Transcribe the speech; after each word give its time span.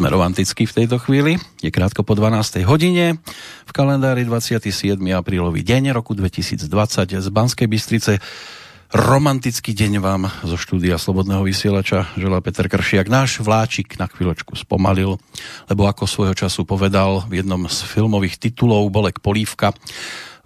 Sme 0.00 0.16
romantickí 0.16 0.64
v 0.64 0.76
tejto 0.80 0.96
chvíli. 0.96 1.36
Je 1.60 1.68
krátko 1.68 2.00
po 2.00 2.16
12. 2.16 2.64
hodine. 2.64 3.20
V 3.68 3.70
kalendári 3.76 4.24
27. 4.24 4.96
aprílový 4.96 5.60
deň 5.60 5.92
roku 5.92 6.16
2020 6.16 7.20
z 7.20 7.28
Banskej 7.28 7.68
Bystrice 7.68 8.16
romantický 8.96 9.76
deň 9.76 10.00
vám 10.00 10.32
zo 10.48 10.56
štúdia 10.56 10.96
Slobodného 10.96 11.44
vysielača 11.44 12.08
želá 12.16 12.40
Peter 12.40 12.64
Kršiak. 12.64 13.12
Náš 13.12 13.44
vláčik 13.44 14.00
na 14.00 14.08
chvíľočku 14.08 14.56
spomalil, 14.56 15.20
lebo 15.68 15.84
ako 15.84 16.08
svojho 16.08 16.32
času 16.32 16.64
povedal 16.64 17.28
v 17.28 17.44
jednom 17.44 17.60
z 17.68 17.84
filmových 17.84 18.40
titulov 18.40 18.88
Bolek 18.88 19.20
Polívka, 19.20 19.76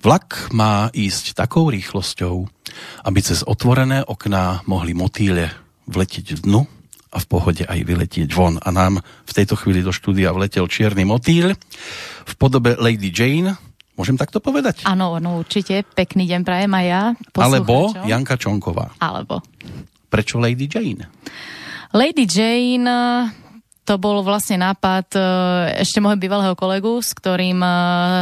vlak 0.03 0.51
má 0.51 0.91
ísť 0.91 1.39
takou 1.39 1.71
rýchlosťou, 1.71 2.43
aby 3.07 3.19
cez 3.23 3.47
otvorené 3.47 4.03
okná 4.03 4.67
mohli 4.67 4.99
motýle 4.99 5.55
vletiť 5.87 6.43
dnu 6.43 6.84
a 7.15 7.19
v 7.23 7.27
pohode 7.31 7.63
aj 7.63 7.79
vyletieť 7.87 8.29
von. 8.35 8.59
A 8.59 8.75
nám 8.75 8.99
v 9.01 9.33
tejto 9.33 9.55
chvíli 9.55 9.87
do 9.87 9.95
štúdia 9.95 10.35
vletel 10.35 10.67
čierny 10.67 11.07
motýl 11.07 11.55
v 12.27 12.35
podobe 12.35 12.75
Lady 12.75 13.15
Jane. 13.15 13.55
Môžem 13.95 14.19
takto 14.19 14.43
povedať? 14.43 14.83
Áno, 14.91 15.23
no 15.23 15.39
určite. 15.39 15.87
Pekný 15.87 16.27
deň 16.27 16.41
prajem 16.43 16.73
aj 16.75 16.87
ja. 16.91 17.03
Alebo 17.39 17.95
Janka 18.03 18.35
Čonková. 18.35 18.99
Alebo. 18.99 19.39
Prečo 20.11 20.43
Lady 20.43 20.67
Jane? 20.67 21.07
Lady 21.95 22.27
Jane 22.27 22.91
to 23.85 24.01
bol 24.01 24.25
vlastne 24.25 24.57
nápad 24.57 25.07
e, 25.13 25.21
ešte 25.85 26.01
môjho 26.01 26.17
bývalého 26.17 26.57
kolegu, 26.57 27.05
s 27.05 27.13
ktorým 27.13 27.61
e, 27.61 27.69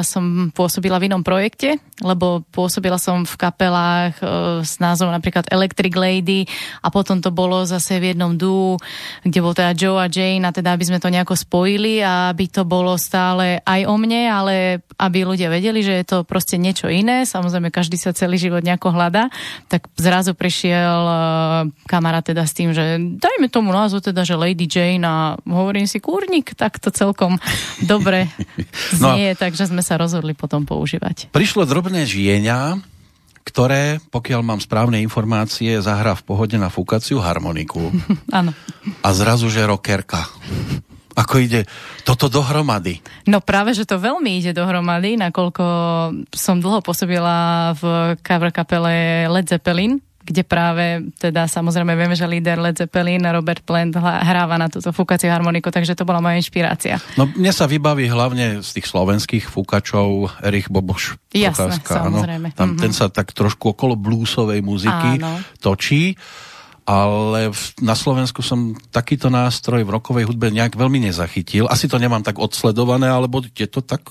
som 0.03 0.51
pôsobila 0.51 0.99
v 0.99 1.07
inom 1.07 1.23
projekte, 1.23 1.79
lebo 2.03 2.43
pôsobila 2.51 2.99
som 2.99 3.23
v 3.23 3.35
kapelách 3.39 4.19
e, 4.19 4.27
s 4.67 4.83
názvom 4.83 5.15
napríklad 5.15 5.47
Electric 5.55 5.95
Lady 5.95 6.51
a 6.83 6.91
potom 6.91 7.23
to 7.23 7.31
bolo 7.31 7.63
zase 7.63 8.03
v 8.03 8.11
jednom 8.11 8.35
dú, 8.35 8.75
kde 9.23 9.39
bol 9.39 9.55
teda 9.55 9.71
Joe 9.79 10.03
a 10.03 10.11
Jane 10.11 10.43
a 10.43 10.51
teda 10.51 10.75
aby 10.75 10.83
sme 10.83 10.99
to 10.99 11.15
nejako 11.15 11.39
spojili 11.39 12.03
a 12.03 12.35
aby 12.35 12.51
to 12.51 12.67
bolo 12.67 12.99
stále 12.99 13.63
aj 13.63 13.87
o 13.87 13.95
mne, 13.95 14.35
ale 14.35 14.55
aby 14.99 15.23
ľudia 15.23 15.47
vedeli, 15.47 15.87
že 15.87 15.95
je 16.03 16.07
to 16.11 16.19
proste 16.27 16.59
niečo 16.59 16.91
iné. 16.91 17.23
Samozrejme, 17.23 17.71
každý 17.71 17.95
sa 17.95 18.11
celý 18.11 18.35
život 18.35 18.67
nejako 18.67 18.91
hľada. 18.91 19.31
Tak 19.71 19.95
zrazu 19.95 20.35
prišiel 20.35 21.03
kamarát 21.87 22.27
teda 22.27 22.43
s 22.43 22.53
tým, 22.55 22.75
že 22.75 22.99
dajme 22.99 23.47
tomu 23.47 23.71
názvu 23.71 24.03
teda, 24.03 24.27
že 24.27 24.35
Lady 24.35 24.67
Jane 24.67 25.07
a 25.07 25.15
hovorím 25.53 25.87
si, 25.87 26.01
kúrnik, 26.01 26.57
tak 26.57 26.81
to 26.81 26.89
celkom 26.89 27.37
dobre 27.85 28.29
no. 29.03 29.15
znie, 29.15 29.37
no, 29.37 29.39
takže 29.39 29.69
sme 29.69 29.85
sa 29.85 30.01
rozhodli 30.01 30.33
potom 30.33 30.65
používať. 30.65 31.31
Prišlo 31.31 31.69
drobné 31.69 32.09
žienia, 32.09 32.81
ktoré, 33.43 33.99
pokiaľ 34.11 34.41
mám 34.41 34.61
správne 34.63 35.03
informácie, 35.03 35.83
zahrá 35.83 36.15
v 36.15 36.25
pohode 36.25 36.57
na 36.57 36.71
fúkaciu 36.71 37.19
harmoniku. 37.19 37.91
Áno. 38.39 38.55
a 39.03 39.09
zrazu, 39.13 39.51
že 39.51 39.67
rockerka. 39.67 40.25
Ako 41.13 41.45
ide 41.45 41.69
toto 42.09 42.33
dohromady? 42.33 43.05
No 43.29 43.45
práve, 43.45 43.77
že 43.77 43.85
to 43.85 44.01
veľmi 44.01 44.41
ide 44.41 44.57
dohromady, 44.57 45.21
nakoľko 45.21 45.65
som 46.33 46.57
dlho 46.57 46.81
pôsobila 46.81 47.71
v 47.77 48.17
cover 48.25 48.49
kapele 48.49 49.29
Led 49.29 49.45
Zeppelin, 49.45 50.01
kde 50.23 50.43
práve, 50.47 51.11
teda 51.19 51.51
samozrejme 51.51 51.93
vieme, 51.99 52.15
že 52.15 52.27
líder 52.27 52.59
Led 52.63 52.79
Zeppelin, 52.79 53.23
Robert 53.27 53.63
Plant 53.67 53.99
hráva 53.99 54.57
na 54.57 54.71
túto 54.71 54.95
fúkaciu 54.95 55.29
harmoniku, 55.29 55.69
takže 55.69 55.99
to 55.99 56.07
bola 56.07 56.23
moja 56.23 56.39
inšpirácia. 56.39 57.03
No 57.19 57.27
mne 57.27 57.53
sa 57.53 57.67
vybaví 57.67 58.07
hlavne 58.07 58.63
z 58.63 58.71
tých 58.79 58.87
slovenských 58.87 59.51
fúkačov 59.51 60.31
Erich 60.41 60.71
Boboš. 60.71 61.19
Jasné, 61.35 61.83
samozrejme. 61.83 62.55
Tam, 62.55 62.75
mm-hmm. 62.75 62.83
Ten 62.83 62.93
sa 62.95 63.11
tak 63.11 63.35
trošku 63.35 63.75
okolo 63.75 63.99
bluesovej 63.99 64.63
muziky 64.63 65.21
Áno. 65.21 65.43
točí 65.59 66.15
ale 66.83 67.55
na 67.79 67.95
Slovensku 67.95 68.43
som 68.43 68.75
takýto 68.91 69.31
nástroj 69.31 69.87
v 69.87 69.95
rokovej 69.95 70.27
hudbe 70.27 70.51
nejak 70.51 70.75
veľmi 70.75 70.99
nezachytil. 71.07 71.71
Asi 71.71 71.87
to 71.87 72.03
nemám 72.03 72.27
tak 72.27 72.43
odsledované, 72.43 73.07
alebo 73.07 73.39
je 73.39 73.69
to 73.71 73.79
tak? 73.87 74.03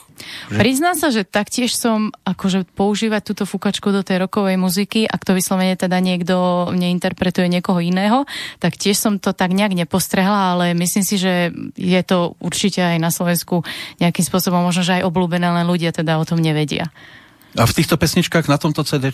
Že... 0.47 0.55
Priznám 0.55 0.95
sa, 0.95 1.11
že 1.11 1.27
taktiež 1.27 1.75
som 1.75 2.15
akože 2.23 2.63
používať 2.71 3.21
túto 3.27 3.43
fúkačku 3.43 3.91
do 3.91 4.07
tej 4.07 4.23
rokovej 4.23 4.55
muziky, 4.55 5.03
ak 5.03 5.27
to 5.27 5.35
vyslovene 5.35 5.75
teda 5.75 5.99
niekto 5.99 6.71
neinterpretuje 6.71 7.51
niekoho 7.51 7.83
iného, 7.83 8.23
tak 8.63 8.79
tiež 8.79 8.95
som 8.95 9.19
to 9.19 9.35
tak 9.35 9.51
nejak 9.51 9.75
nepostrehla, 9.75 10.55
ale 10.55 10.65
myslím 10.71 11.03
si, 11.03 11.19
že 11.19 11.51
je 11.75 12.01
to 12.07 12.39
určite 12.39 12.79
aj 12.79 12.97
na 13.03 13.11
Slovensku 13.11 13.67
nejakým 13.99 14.23
spôsobom 14.23 14.63
možno, 14.63 14.87
že 14.87 15.03
aj 15.03 15.07
obľúbené, 15.11 15.43
len 15.43 15.67
ľudia 15.67 15.91
teda 15.91 16.15
o 16.15 16.23
tom 16.23 16.39
nevedia. 16.39 16.87
A 17.59 17.67
v 17.67 17.75
týchto 17.75 17.99
pesničkách 17.99 18.47
na 18.47 18.55
tomto 18.55 18.87
cd 18.87 19.11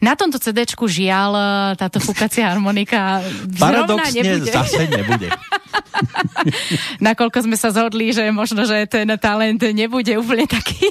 Na 0.00 0.16
tomto 0.16 0.40
cd 0.40 0.64
žiaľ 0.72 1.30
táto 1.76 2.00
fúkacia 2.00 2.48
harmonika 2.48 3.20
Paradoxne 3.60 4.24
nebude. 4.24 4.48
zase 4.48 4.88
nebude. 4.88 5.28
Nakoľko 7.06 7.38
sme 7.44 7.56
sa 7.60 7.68
zhodli, 7.68 8.12
že 8.16 8.28
možno, 8.32 8.64
že 8.64 8.88
ten 8.88 9.08
talent 9.20 9.60
nebude 9.60 10.16
úplne 10.16 10.48
taký 10.48 10.88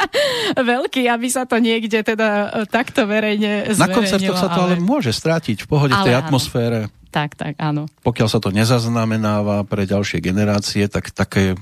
veľký, 0.74 1.06
aby 1.06 1.28
sa 1.30 1.46
to 1.46 1.62
niekde 1.62 2.02
teda 2.02 2.66
takto 2.66 3.06
verejne 3.06 3.70
Na 3.78 3.86
koncertoch 3.86 4.38
sa 4.38 4.50
to 4.50 4.58
ale... 4.58 4.76
ale 4.78 4.82
môže 4.82 5.14
strátiť 5.14 5.64
v 5.64 5.68
pohode 5.70 5.94
ale 5.94 6.06
tej 6.10 6.14
áno. 6.18 6.22
atmosfére. 6.26 6.78
Tak, 7.12 7.36
tak, 7.36 7.54
áno. 7.60 7.92
Pokiaľ 8.00 8.28
sa 8.28 8.40
to 8.40 8.48
nezaznamenáva 8.48 9.68
pre 9.68 9.84
ďalšie 9.84 10.24
generácie, 10.24 10.88
tak 10.88 11.12
také 11.12 11.52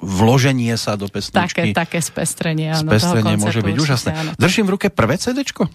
vloženie 0.00 0.76
sa 0.76 0.94
do 1.00 1.08
pesničky. 1.08 1.72
Také, 1.72 1.76
také 1.76 1.98
spestrenie, 2.04 2.72
áno. 2.72 2.88
Spestrenie 2.88 3.36
môže 3.40 3.60
byť 3.64 3.76
úžasné. 3.76 4.10
Áno. 4.12 4.30
Držím 4.36 4.68
v 4.68 4.72
ruke 4.76 4.86
prvé 4.92 5.16
CDčko? 5.16 5.68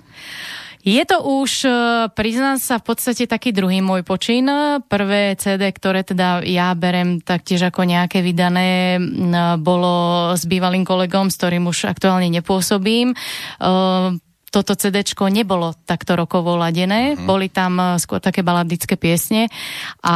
Je 0.81 1.03
to 1.05 1.21
už, 1.21 1.51
e, 1.61 1.69
priznám 2.09 2.57
sa, 2.57 2.81
v 2.81 2.89
podstate 2.89 3.29
taký 3.29 3.53
druhý 3.53 3.85
môj 3.85 4.01
počin. 4.01 4.49
Prvé 4.89 5.37
CD, 5.37 5.69
ktoré 5.69 6.01
teda 6.01 6.41
ja 6.41 6.73
berem 6.73 7.21
taktiež 7.21 7.69
ako 7.69 7.85
nejaké 7.85 8.25
vydané, 8.25 8.97
bolo 9.61 10.33
s 10.33 10.49
bývalým 10.49 10.81
kolegom, 10.81 11.29
s 11.29 11.37
ktorým 11.37 11.69
už 11.69 11.85
aktuálne 11.85 12.33
nepôsobím. 12.33 13.13
Toto 14.51 14.75
CD 14.75 14.99
nebolo 15.31 15.71
takto 15.87 16.19
rokovo 16.19 16.59
ladené, 16.59 17.15
mm. 17.15 17.23
boli 17.23 17.47
tam 17.47 17.79
eh, 17.79 17.87
skôr 17.95 18.19
také 18.19 18.43
baladické 18.43 18.99
piesne 18.99 19.47
a 20.03 20.15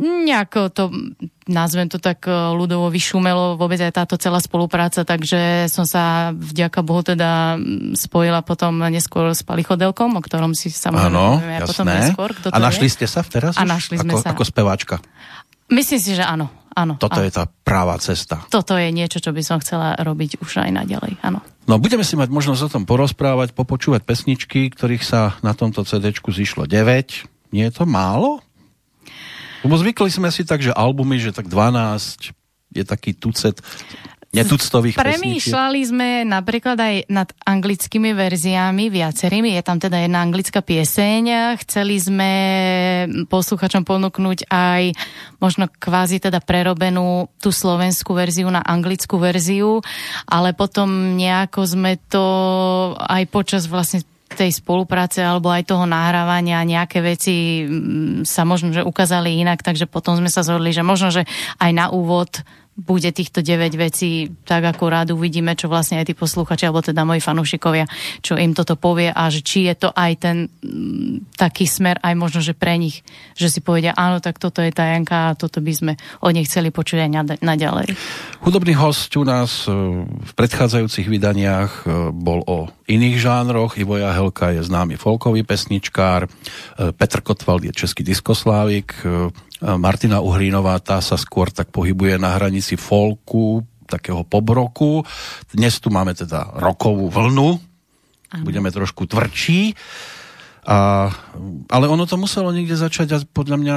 nejako 0.00 0.72
to, 0.72 0.84
nazvem 1.52 1.92
to 1.92 2.00
tak 2.00 2.24
eh, 2.24 2.32
ľudovo 2.32 2.88
vyšumelo 2.88 3.60
vôbec 3.60 3.76
aj 3.84 3.92
táto 3.92 4.16
celá 4.16 4.40
spolupráca, 4.40 5.04
takže 5.04 5.68
som 5.68 5.84
sa 5.84 6.32
vďaka 6.32 6.80
Bohu 6.80 7.04
teda 7.04 7.60
mm, 7.60 8.00
spojila 8.00 8.40
potom 8.40 8.80
neskôr 8.88 9.36
s 9.36 9.44
Palichodelkom, 9.44 10.16
o 10.16 10.24
ktorom 10.24 10.56
si 10.56 10.72
samozrejme 10.72 11.12
Áno, 11.12 11.36
jasné. 11.44 11.68
potom 11.68 11.86
neskôr. 11.92 12.30
Kto 12.32 12.46
a 12.48 12.56
našli 12.56 12.88
je. 12.88 12.94
ste 12.96 13.04
sa 13.04 13.20
teraz 13.20 13.60
A 13.60 13.68
našli 13.68 14.00
sme 14.00 14.16
ako, 14.16 14.24
sa. 14.24 14.32
Ako 14.32 14.44
speváčka? 14.48 14.96
Myslím 15.68 16.00
si, 16.00 16.16
že 16.16 16.24
áno. 16.24 16.48
Áno, 16.72 16.96
Toto 16.96 17.20
áno. 17.20 17.28
je 17.28 17.32
tá 17.36 17.44
práva 17.44 18.00
cesta. 18.00 18.48
Toto 18.48 18.80
je 18.80 18.88
niečo, 18.88 19.20
čo 19.20 19.36
by 19.36 19.44
som 19.44 19.60
chcela 19.60 19.92
robiť 20.00 20.40
už 20.40 20.64
aj 20.64 20.72
naďalej, 20.72 21.20
áno. 21.20 21.44
No 21.62 21.78
budeme 21.78 22.02
si 22.02 22.18
mať 22.18 22.26
možnosť 22.26 22.62
o 22.66 22.72
tom 22.78 22.84
porozprávať, 22.84 23.54
popočúvať 23.54 24.02
pesničky, 24.02 24.66
ktorých 24.74 25.04
sa 25.06 25.38
na 25.46 25.54
tomto 25.54 25.86
CD 25.86 26.10
zišlo 26.10 26.66
9. 26.66 27.54
Nie 27.54 27.70
je 27.70 27.74
to 27.78 27.84
málo? 27.86 28.42
Lebo 29.62 29.78
zvykli 29.78 30.10
sme 30.10 30.34
si 30.34 30.42
tak, 30.42 30.58
že 30.58 30.74
albumy, 30.74 31.22
že 31.22 31.30
tak 31.30 31.46
12 31.46 32.34
je 32.74 32.82
taký 32.82 33.14
tucet 33.14 33.62
netuctových 34.32 34.96
Premýšľali 34.96 35.80
pesničiek. 35.84 35.92
sme 35.92 36.08
napríklad 36.24 36.78
aj 36.80 36.94
nad 37.12 37.28
anglickými 37.44 38.16
verziami, 38.16 38.88
viacerými. 38.88 39.52
Je 39.52 39.62
tam 39.62 39.76
teda 39.76 40.00
jedna 40.00 40.24
anglická 40.24 40.64
pieseň. 40.64 41.54
Chceli 41.60 42.00
sme 42.00 42.30
posluchačom 43.28 43.84
ponúknuť 43.84 44.48
aj 44.48 44.96
možno 45.36 45.68
kvázi 45.68 46.16
teda 46.16 46.40
prerobenú 46.40 47.28
tú 47.44 47.52
slovenskú 47.52 48.16
verziu 48.16 48.48
na 48.48 48.64
anglickú 48.64 49.20
verziu, 49.20 49.84
ale 50.24 50.56
potom 50.56 51.12
nejako 51.20 51.60
sme 51.68 52.00
to 52.08 52.24
aj 52.96 53.28
počas 53.28 53.68
vlastne 53.68 54.00
tej 54.32 54.48
spolupráce 54.48 55.20
alebo 55.20 55.52
aj 55.52 55.68
toho 55.68 55.84
nahrávania 55.84 56.64
nejaké 56.64 57.04
veci 57.04 57.68
mm, 57.68 58.24
sa 58.24 58.48
možno, 58.48 58.72
že 58.72 58.80
ukázali 58.80 59.44
inak, 59.44 59.60
takže 59.60 59.84
potom 59.84 60.16
sme 60.16 60.32
sa 60.32 60.40
zhodli, 60.40 60.72
že 60.72 60.80
možno, 60.80 61.12
že 61.12 61.28
aj 61.60 61.70
na 61.76 61.92
úvod 61.92 62.40
bude 62.72 63.12
týchto 63.12 63.44
9 63.44 63.76
vecí 63.76 64.32
tak 64.48 64.64
ako 64.64 64.84
rád 64.88 65.08
uvidíme, 65.12 65.52
čo 65.52 65.68
vlastne 65.68 66.00
aj 66.00 66.08
tí 66.08 66.14
posluchači, 66.16 66.64
alebo 66.64 66.80
teda 66.80 67.04
moji 67.04 67.20
fanúšikovia, 67.20 67.84
čo 68.24 68.40
im 68.40 68.56
toto 68.56 68.80
povie 68.80 69.12
a 69.12 69.28
že 69.28 69.44
či 69.44 69.68
je 69.68 69.74
to 69.76 69.88
aj 69.92 70.12
ten 70.16 70.36
mm, 70.48 71.36
taký 71.36 71.68
smer 71.68 72.00
aj 72.00 72.16
možno, 72.16 72.40
že 72.40 72.56
pre 72.56 72.80
nich, 72.80 73.04
že 73.36 73.52
si 73.52 73.60
povedia, 73.60 73.92
áno, 73.92 74.24
tak 74.24 74.40
toto 74.40 74.64
je 74.64 74.72
tá 74.72 74.88
Janka 74.88 75.32
a 75.32 75.36
toto 75.36 75.60
by 75.60 75.72
sme 75.72 75.92
od 76.24 76.32
nej 76.32 76.48
chceli 76.48 76.72
počuť 76.72 76.98
aj 77.04 77.10
naďalej. 77.44 77.92
Hudobný 78.40 78.72
host 78.72 79.12
u 79.20 79.24
nás 79.28 79.68
e, 79.68 79.72
v 80.08 80.32
predchádzajúcich 80.32 81.12
vydaniach 81.12 81.84
e, 81.84 82.08
bol 82.08 82.40
o 82.48 82.72
iných 82.88 83.20
žánroch. 83.20 83.76
Ivoja 83.76 84.16
Helka 84.16 84.48
je 84.56 84.64
známy 84.64 84.96
folkový 84.96 85.44
pesničkár, 85.44 86.24
e, 86.24 86.28
Petr 86.96 87.20
Kotwald 87.20 87.68
je 87.68 87.72
český 87.76 88.00
diskoslávik, 88.00 88.96
Martina 89.62 90.18
Uhrínová, 90.18 90.82
tá 90.82 90.98
sa 90.98 91.14
skôr 91.14 91.54
tak 91.54 91.70
pohybuje 91.70 92.18
na 92.18 92.34
hranici 92.34 92.74
folku, 92.74 93.62
takého 93.86 94.26
pobroku. 94.26 95.06
Dnes 95.54 95.78
tu 95.78 95.92
máme 95.92 96.18
teda 96.18 96.58
rokovú 96.58 97.06
vlnu, 97.06 97.50
ano. 97.56 98.44
budeme 98.44 98.74
trošku 98.74 99.06
tvrdší. 99.06 99.78
A, 100.66 101.10
ale 101.70 101.86
ono 101.86 102.06
to 102.06 102.18
muselo 102.18 102.50
niekde 102.50 102.78
začať 102.78 103.08
a 103.14 103.18
podľa 103.22 103.56
mňa 103.58 103.76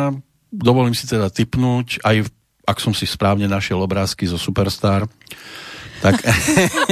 dovolím 0.54 0.94
si 0.94 1.10
teda 1.10 1.34
typnúť, 1.34 2.02
aj 2.06 2.30
ak 2.66 2.78
som 2.82 2.94
si 2.94 3.06
správne 3.06 3.46
našiel 3.46 3.78
obrázky 3.78 4.26
zo 4.26 4.42
Superstar, 4.42 5.06
tak, 6.06 6.22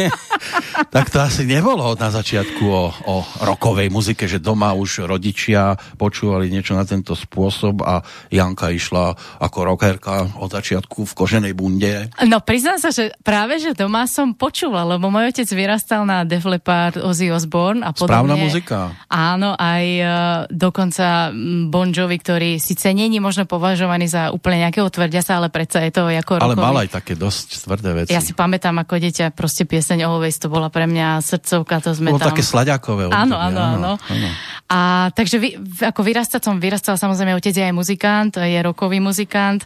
tak 0.96 1.05
to 1.13 1.22
asi 1.22 1.46
nebolo 1.46 1.93
na 1.93 2.10
začiatku 2.10 2.65
o, 2.65 2.86
o 2.89 3.15
rokovej 3.46 3.93
muzike, 3.93 4.25
že 4.25 4.41
doma 4.41 4.74
už 4.74 5.05
rodičia 5.05 5.77
počúvali 6.01 6.50
niečo 6.50 6.74
na 6.74 6.82
tento 6.82 7.13
spôsob 7.13 7.86
a 7.86 8.01
Janka 8.34 8.74
išla 8.74 9.13
ako 9.38 9.58
rockerka 9.70 10.41
od 10.41 10.50
začiatku 10.50 11.05
v 11.05 11.13
koženej 11.13 11.53
bunde. 11.53 12.10
No 12.25 12.41
priznám 12.41 12.82
sa, 12.82 12.89
že 12.89 13.13
práve, 13.22 13.62
že 13.62 13.77
doma 13.77 14.10
som 14.10 14.34
počúvala, 14.34 14.98
lebo 14.98 15.13
môj 15.13 15.29
otec 15.29 15.48
vyrastal 15.53 16.10
na 16.10 16.25
Def 16.25 16.50
Leppard, 16.50 16.98
Ozzy 16.98 17.29
Osbourne 17.29 17.86
a 17.86 17.93
podobne. 17.93 18.34
Správna 18.34 18.36
muzika. 18.41 18.77
Áno, 19.13 19.53
aj 19.53 19.86
uh, 20.01 20.10
dokonca 20.50 21.29
Bon 21.70 21.93
Jovi, 21.93 22.17
ktorý 22.17 22.58
síce 22.58 22.89
není 22.89 23.22
možno 23.22 23.46
považovaný 23.46 24.10
za 24.10 24.34
úplne 24.34 24.65
nejakého 24.65 24.89
tvrdia 24.89 25.22
sa, 25.22 25.38
ale 25.38 25.53
predsa 25.53 25.86
je 25.86 25.93
to 25.93 26.10
ako 26.10 26.39
Ale 26.39 26.58
rokový. 26.58 26.65
mal 26.65 26.77
aj 26.82 26.89
také 26.89 27.13
dosť 27.13 27.48
tvrdé 27.70 27.89
veci. 27.93 28.12
Ja 28.15 28.24
si 28.24 28.34
pamätám, 28.34 28.82
ako 28.82 29.02
dieťa 29.03 29.36
proste 29.36 29.67
pieseň 29.67 30.07
Always, 30.07 30.39
to 30.39 30.48
bola 30.48 30.72
pre 30.72 30.88
mňa 30.88 31.19
srdcovka, 31.19 31.83
to 31.83 31.91
sme 31.91 32.15
Bolo 32.15 32.24
tam... 32.24 32.31
také 32.31 32.43
slaďakové. 32.45 33.12
Áno, 33.12 33.36
áno, 33.36 33.60
áno, 33.60 33.91
áno. 34.00 34.29
A 34.72 35.12
takže 35.12 35.38
vy, 35.43 35.50
ako 35.83 36.01
vyrastať 36.01 36.41
som 36.41 36.55
vyrastal, 36.57 36.95
samozrejme, 36.95 37.36
otec 37.36 37.51
je 37.51 37.67
aj 37.67 37.75
muzikant, 37.75 38.33
je 38.39 38.60
rokový 38.63 39.03
muzikant, 39.03 39.62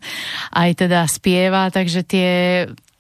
aj 0.52 0.70
teda 0.74 1.06
spieva, 1.06 1.70
takže 1.70 2.02
tie 2.02 2.30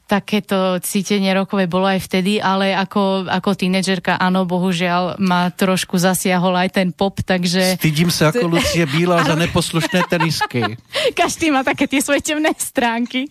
takéto 0.07 0.79
cítenie 0.79 1.35
rokové 1.35 1.67
bolo 1.67 1.83
aj 1.83 1.99
vtedy, 2.07 2.39
ale 2.39 2.71
ako, 2.71 3.27
ako 3.27 3.49
tínedžerka, 3.59 4.15
áno, 4.15 4.47
bohužiaľ 4.47 5.19
ma 5.19 5.51
trošku 5.51 5.99
zasiahol 5.99 6.55
aj 6.55 6.79
ten 6.79 6.89
pop, 6.95 7.19
takže... 7.19 7.75
Stydím 7.75 8.07
sa 8.07 8.31
ako 8.31 8.55
Lucie 8.55 8.87
Bíla 8.87 9.27
za 9.27 9.35
neposlušné 9.35 10.07
tenisky. 10.07 10.79
Každý 11.19 11.51
má 11.51 11.67
také 11.67 11.91
tie 11.91 11.99
svoje 11.99 12.23
temné 12.23 12.55
stránky. 12.55 13.27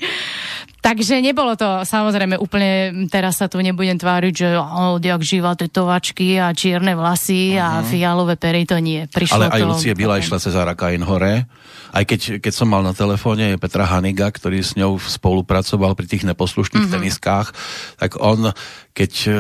Takže 0.84 1.18
nebolo 1.18 1.58
to 1.58 1.82
samozrejme 1.82 2.38
úplne, 2.38 3.08
teraz 3.10 3.42
sa 3.42 3.50
tu 3.50 3.58
nebudem 3.58 3.98
tváriť, 3.98 4.34
že 4.36 4.48
odjak 4.94 5.18
živa 5.24 5.58
tetovačky 5.58 6.38
a 6.38 6.54
čierne 6.54 6.94
vlasy 6.94 7.56
uh-huh. 7.56 7.64
a 7.64 7.68
Mhm. 7.82 7.86
fialové 7.90 8.34
pery, 8.38 8.62
to 8.68 8.78
nie. 8.78 9.08
Prišlo 9.08 9.48
Ale 9.48 9.50
aj. 9.50 9.62
Lucie 9.66 9.96
Bila 9.96 10.20
išla 10.20 10.38
cez 10.38 10.54
Arakain 10.54 11.02
hore. 11.02 11.48
Aj 11.96 12.04
keď, 12.04 12.44
keď 12.44 12.52
som 12.52 12.68
mal 12.68 12.84
na 12.84 12.92
telefóne 12.92 13.56
Petra 13.56 13.88
Haniga, 13.88 14.28
ktorý 14.28 14.60
s 14.60 14.76
ňou 14.76 15.00
spolupracoval 15.00 15.96
pri 15.96 16.04
tých 16.04 16.28
neposlušných 16.28 16.84
mm-hmm. 16.84 16.92
teniskách, 16.92 17.56
tak 17.96 18.20
on, 18.20 18.52
keď 18.96 19.12
e, 19.28 19.30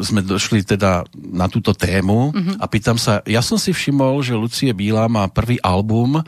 sme 0.00 0.24
došli 0.24 0.64
teda 0.64 1.04
na 1.12 1.44
túto 1.52 1.76
tému 1.76 2.32
mm-hmm. 2.32 2.56
a 2.56 2.64
pýtam 2.64 2.96
sa, 2.96 3.20
ja 3.28 3.44
som 3.44 3.60
si 3.60 3.76
všimol, 3.76 4.24
že 4.24 4.32
Lucie 4.32 4.72
Bíla 4.72 5.04
má 5.12 5.28
prvý 5.28 5.60
album 5.60 6.16
e, 6.16 6.22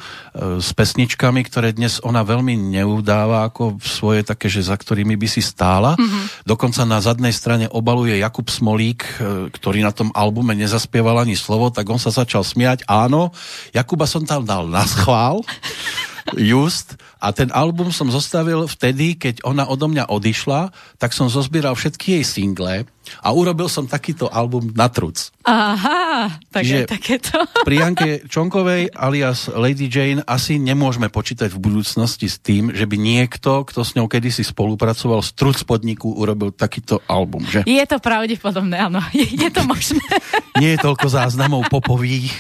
s 0.61 0.69
pesničkami, 0.77 1.41
ktoré 1.49 1.73
dnes 1.73 1.97
ona 2.05 2.21
veľmi 2.21 2.53
neudáva 2.53 3.49
ako 3.49 3.81
svoje 3.81 4.21
také, 4.29 4.53
že 4.53 4.69
za 4.69 4.77
ktorými 4.77 5.17
by 5.17 5.29
si 5.33 5.41
stála. 5.41 5.97
Mm-hmm. 5.97 6.45
Dokonca 6.45 6.85
na 6.85 7.01
zadnej 7.01 7.33
strane 7.33 7.73
obaluje 7.73 8.21
Jakub 8.21 8.53
Smolík, 8.53 9.01
e, 9.01 9.49
ktorý 9.49 9.81
na 9.81 9.97
tom 9.97 10.13
albume 10.13 10.53
nezaspieval 10.53 11.25
ani 11.25 11.41
slovo, 11.41 11.73
tak 11.73 11.89
on 11.89 11.97
sa 11.97 12.13
začal 12.13 12.45
smiať. 12.45 12.85
Áno, 12.85 13.33
Jakuba 13.73 14.05
som 14.05 14.29
tam 14.29 14.45
dal 14.45 14.69
na 14.69 14.85
schvál. 14.85 15.41
Just. 16.33 16.97
A 17.21 17.37
ten 17.37 17.53
album 17.53 17.93
som 17.93 18.09
zostavil 18.09 18.65
vtedy, 18.65 19.21
keď 19.21 19.45
ona 19.45 19.69
odo 19.69 19.93
mňa 19.93 20.09
odišla, 20.09 20.73
tak 20.97 21.13
som 21.13 21.29
zozbieral 21.29 21.77
všetky 21.77 22.21
jej 22.21 22.25
single 22.25 22.89
a 23.23 23.33
urobil 23.33 23.69
som 23.69 23.85
takýto 23.89 24.29
album 24.29 24.73
na 24.73 24.89
truc. 24.89 25.35
Aha, 25.45 26.41
tak 26.49 26.65
Čiže 26.65 26.77
je 26.77 26.85
takéto. 26.89 27.37
Pri 27.69 27.77
Janke 27.77 28.25
Čonkovej 28.25 28.93
alias 28.97 29.53
Lady 29.53 29.93
Jane 29.93 30.25
asi 30.25 30.57
nemôžeme 30.57 31.13
počítať 31.13 31.53
v 31.53 31.59
budúcnosti 31.61 32.33
s 32.33 32.41
tým, 32.41 32.73
že 32.73 32.89
by 32.89 32.97
niekto, 32.97 33.69
kto 33.69 33.85
s 33.85 33.93
ňou 33.93 34.09
kedysi 34.09 34.41
spolupracoval 34.41 35.21
z 35.21 35.37
truc 35.37 35.61
podniku, 35.69 36.17
urobil 36.17 36.55
takýto 36.55 37.05
album, 37.05 37.45
že? 37.45 37.61
Je 37.69 37.85
to 37.85 38.01
pravdepodobné, 38.01 38.81
áno. 38.81 39.05
Je, 39.15 39.27
je 39.31 39.51
to 39.53 39.63
možné. 39.69 40.03
Nie 40.61 40.75
je 40.75 40.87
toľko 40.87 41.07
záznamov 41.07 41.67
popových. 41.71 42.31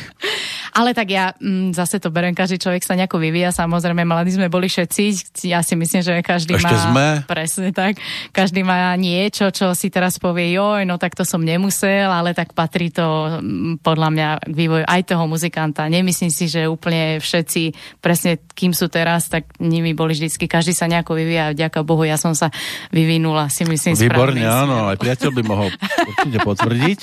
Ale 0.75 0.91
tak 0.91 1.07
ja 1.15 1.35
m, 1.39 1.71
zase 1.71 2.03
to 2.03 2.11
berem, 2.11 2.35
každý 2.35 2.59
človek 2.59 2.83
sa 2.83 2.99
nejako 2.99 3.23
vyvíja, 3.23 3.55
samozrejme, 3.55 4.03
mladí 4.03 4.35
sme 4.35 4.51
boli 4.51 4.67
všetci, 4.67 5.03
ja 5.47 5.63
si 5.63 5.79
myslím, 5.79 6.03
že 6.03 6.19
každý 6.19 6.59
Ešte 6.59 6.75
má... 6.75 6.83
sme. 6.91 7.07
Presne 7.31 7.71
tak, 7.71 8.03
každý 8.35 8.67
má 8.67 8.91
niečo, 8.99 9.55
čo 9.55 9.71
si 9.79 9.87
teraz 9.87 10.19
povie, 10.19 10.54
joj, 10.55 10.87
no 10.87 10.97
tak 10.97 11.19
to 11.19 11.27
som 11.27 11.43
nemusel, 11.43 12.07
ale 12.07 12.33
tak 12.33 12.55
patrí 12.55 12.95
to 12.95 13.03
m, 13.43 13.77
podľa 13.83 14.09
mňa 14.15 14.29
k 14.47 14.55
vývoju 14.55 14.85
aj 14.87 15.03
toho 15.11 15.25
muzikanta. 15.27 15.91
Nemyslím 15.91 16.31
si, 16.31 16.47
že 16.47 16.71
úplne 16.71 17.19
všetci, 17.19 17.63
presne 17.99 18.39
kým 18.55 18.71
sú 18.71 18.87
teraz, 18.87 19.27
tak 19.27 19.51
nimi 19.59 19.93
boli 19.93 20.15
vždycky, 20.15 20.47
každý 20.47 20.73
sa 20.73 20.87
nejako 20.87 21.19
vyvíja, 21.19 21.53
vďaka 21.53 21.83
Bohu, 21.83 22.07
ja 22.07 22.15
som 22.15 22.33
sa 22.33 22.55
vyvinula, 22.95 23.51
si 23.51 23.67
myslím, 23.67 23.99
Výborne, 23.99 24.47
áno, 24.47 24.89
aj 24.95 24.99
priateľ 25.03 25.31
by 25.35 25.43
mohol 25.43 25.69
určite 26.15 26.39
potvrdiť. 26.41 26.99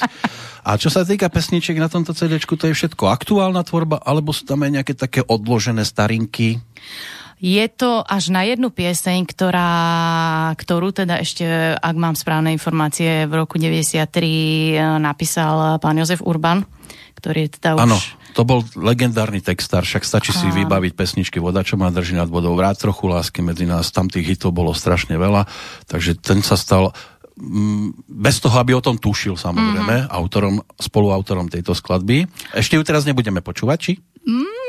A 0.61 0.77
čo 0.77 0.93
sa 0.93 1.01
týka 1.01 1.25
pesničiek 1.25 1.73
na 1.81 1.89
tomto 1.89 2.13
CD, 2.13 2.37
to 2.37 2.69
je 2.69 2.77
všetko 2.77 3.09
aktuálna 3.09 3.65
tvorba, 3.65 3.97
alebo 3.97 4.29
sú 4.29 4.45
tam 4.45 4.61
aj 4.61 4.71
nejaké 4.77 4.93
také 4.93 5.25
odložené 5.25 5.81
starinky? 5.81 6.61
Je 7.41 7.65
to 7.73 8.05
až 8.05 8.29
na 8.29 8.45
jednu 8.45 8.69
pieseň, 8.69 9.25
ktorá, 9.25 9.73
ktorú 10.53 10.93
teda 10.93 11.25
ešte, 11.25 11.73
ak 11.73 11.95
mám 11.97 12.13
správne 12.13 12.53
informácie, 12.53 13.25
v 13.25 13.33
roku 13.33 13.57
93 13.57 15.01
napísal 15.01 15.81
pán 15.81 15.97
Jozef 15.97 16.21
Urban, 16.21 16.61
ktorý 17.17 17.49
je 17.49 17.57
teda 17.57 17.81
už... 17.81 17.81
Áno, 17.81 17.97
to 18.37 18.45
bol 18.45 18.61
legendárny 18.77 19.41
textár, 19.41 19.81
však 19.81 20.05
stačí 20.05 20.29
si 20.37 20.53
vybaviť 20.53 20.93
pesničky 20.93 21.41
Voda, 21.41 21.65
čo 21.65 21.81
má 21.81 21.89
drží 21.89 22.13
nad 22.13 22.29
vodou, 22.29 22.53
Vrát 22.53 22.77
trochu 22.77 23.09
lásky 23.09 23.41
medzi 23.41 23.65
nás, 23.65 23.89
tam 23.89 24.05
tých 24.05 24.37
hitov 24.37 24.53
bolo 24.53 24.77
strašne 24.77 25.17
veľa, 25.17 25.49
takže 25.89 26.21
ten 26.21 26.45
sa 26.45 26.53
stal 26.53 26.93
mm, 27.41 28.05
bez 28.05 28.37
toho, 28.37 28.53
aby 28.53 28.77
o 28.77 28.85
tom 28.85 29.01
tušil 29.01 29.33
samozrejme, 29.33 30.05
mm-hmm. 30.05 30.13
autorom, 30.13 30.61
spoluautorom 30.77 31.49
tejto 31.49 31.73
skladby. 31.73 32.29
Ešte 32.53 32.77
ju 32.77 32.85
teraz 32.85 33.01
nebudeme 33.09 33.41
počúvať, 33.41 33.77
či? 33.81 33.93
Hmm, 34.21 34.60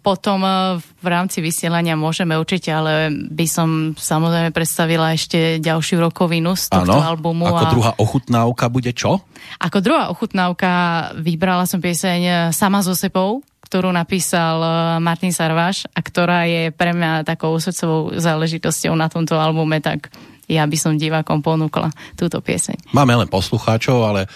potom 0.00 0.40
eh, 0.44 0.78
v 0.80 1.06
rámci 1.06 1.40
vysielania 1.40 1.94
môžeme 1.96 2.36
určite, 2.36 2.70
ale 2.70 3.10
by 3.12 3.46
som 3.46 3.68
samozrejme 3.96 4.50
predstavila 4.50 5.12
ešte 5.14 5.58
ďalšiu 5.58 6.00
rokovinu 6.00 6.56
z 6.56 6.72
tohto 6.72 6.98
Áno, 6.98 7.06
albumu. 7.16 7.48
ako 7.48 7.64
a 7.64 7.72
druhá 7.72 7.92
ochutnávka 7.96 8.64
bude 8.72 8.92
čo? 8.92 9.22
ako 9.58 9.78
druhá 9.82 10.04
ochutnávka 10.12 10.70
vybrala 11.18 11.64
som 11.64 11.80
pieseň 11.82 12.20
eh, 12.22 12.36
Sama 12.52 12.84
so 12.84 12.92
sebou, 12.94 13.40
ktorú 13.64 13.90
napísal 13.94 14.56
eh, 14.60 14.70
Martin 14.98 15.32
Sarváš 15.32 15.86
a 15.92 16.00
ktorá 16.02 16.44
je 16.48 16.74
pre 16.74 16.92
mňa 16.92 17.24
takou 17.24 17.54
srdcovou 17.56 18.18
záležitosťou 18.18 18.94
na 18.98 19.06
tomto 19.06 19.38
albume, 19.38 19.78
tak 19.78 20.10
ja 20.50 20.66
by 20.66 20.74
som 20.74 20.98
divákom 20.98 21.46
ponúkla 21.46 21.94
túto 22.18 22.42
pieseň. 22.42 22.90
Máme 22.90 23.14
len 23.14 23.30
poslucháčov, 23.30 24.02
ale 24.02 24.26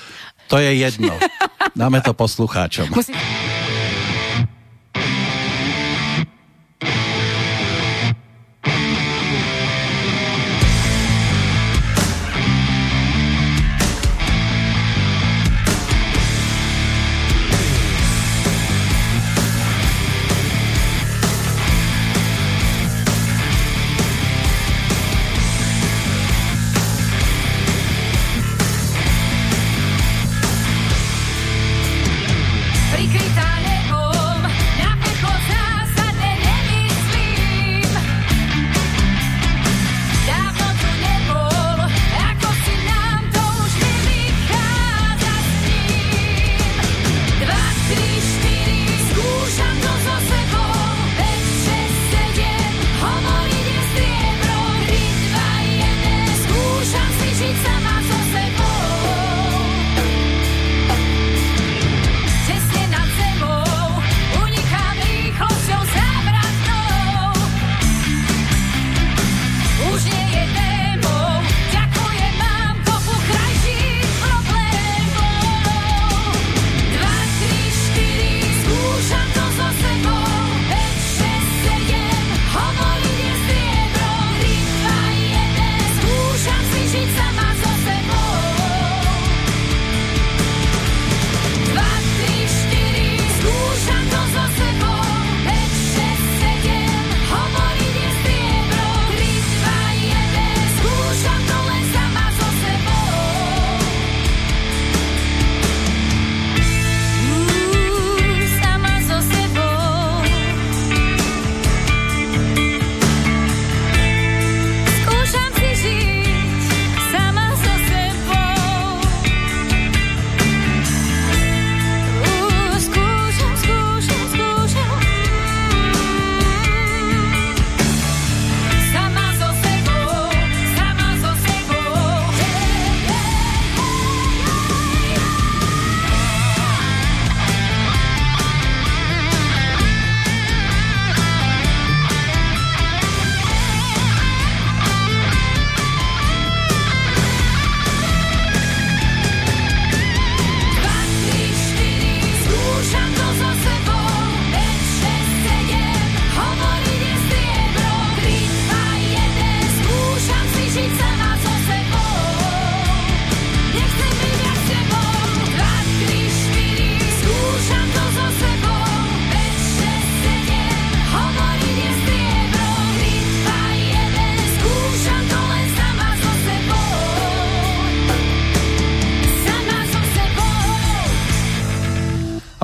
to 0.47 0.62
je 0.62 0.71
jedno. 0.78 1.11
Dáme 1.75 1.99
to 2.07 2.14
poslucháčom. 2.14 2.95
Musí... 2.95 3.11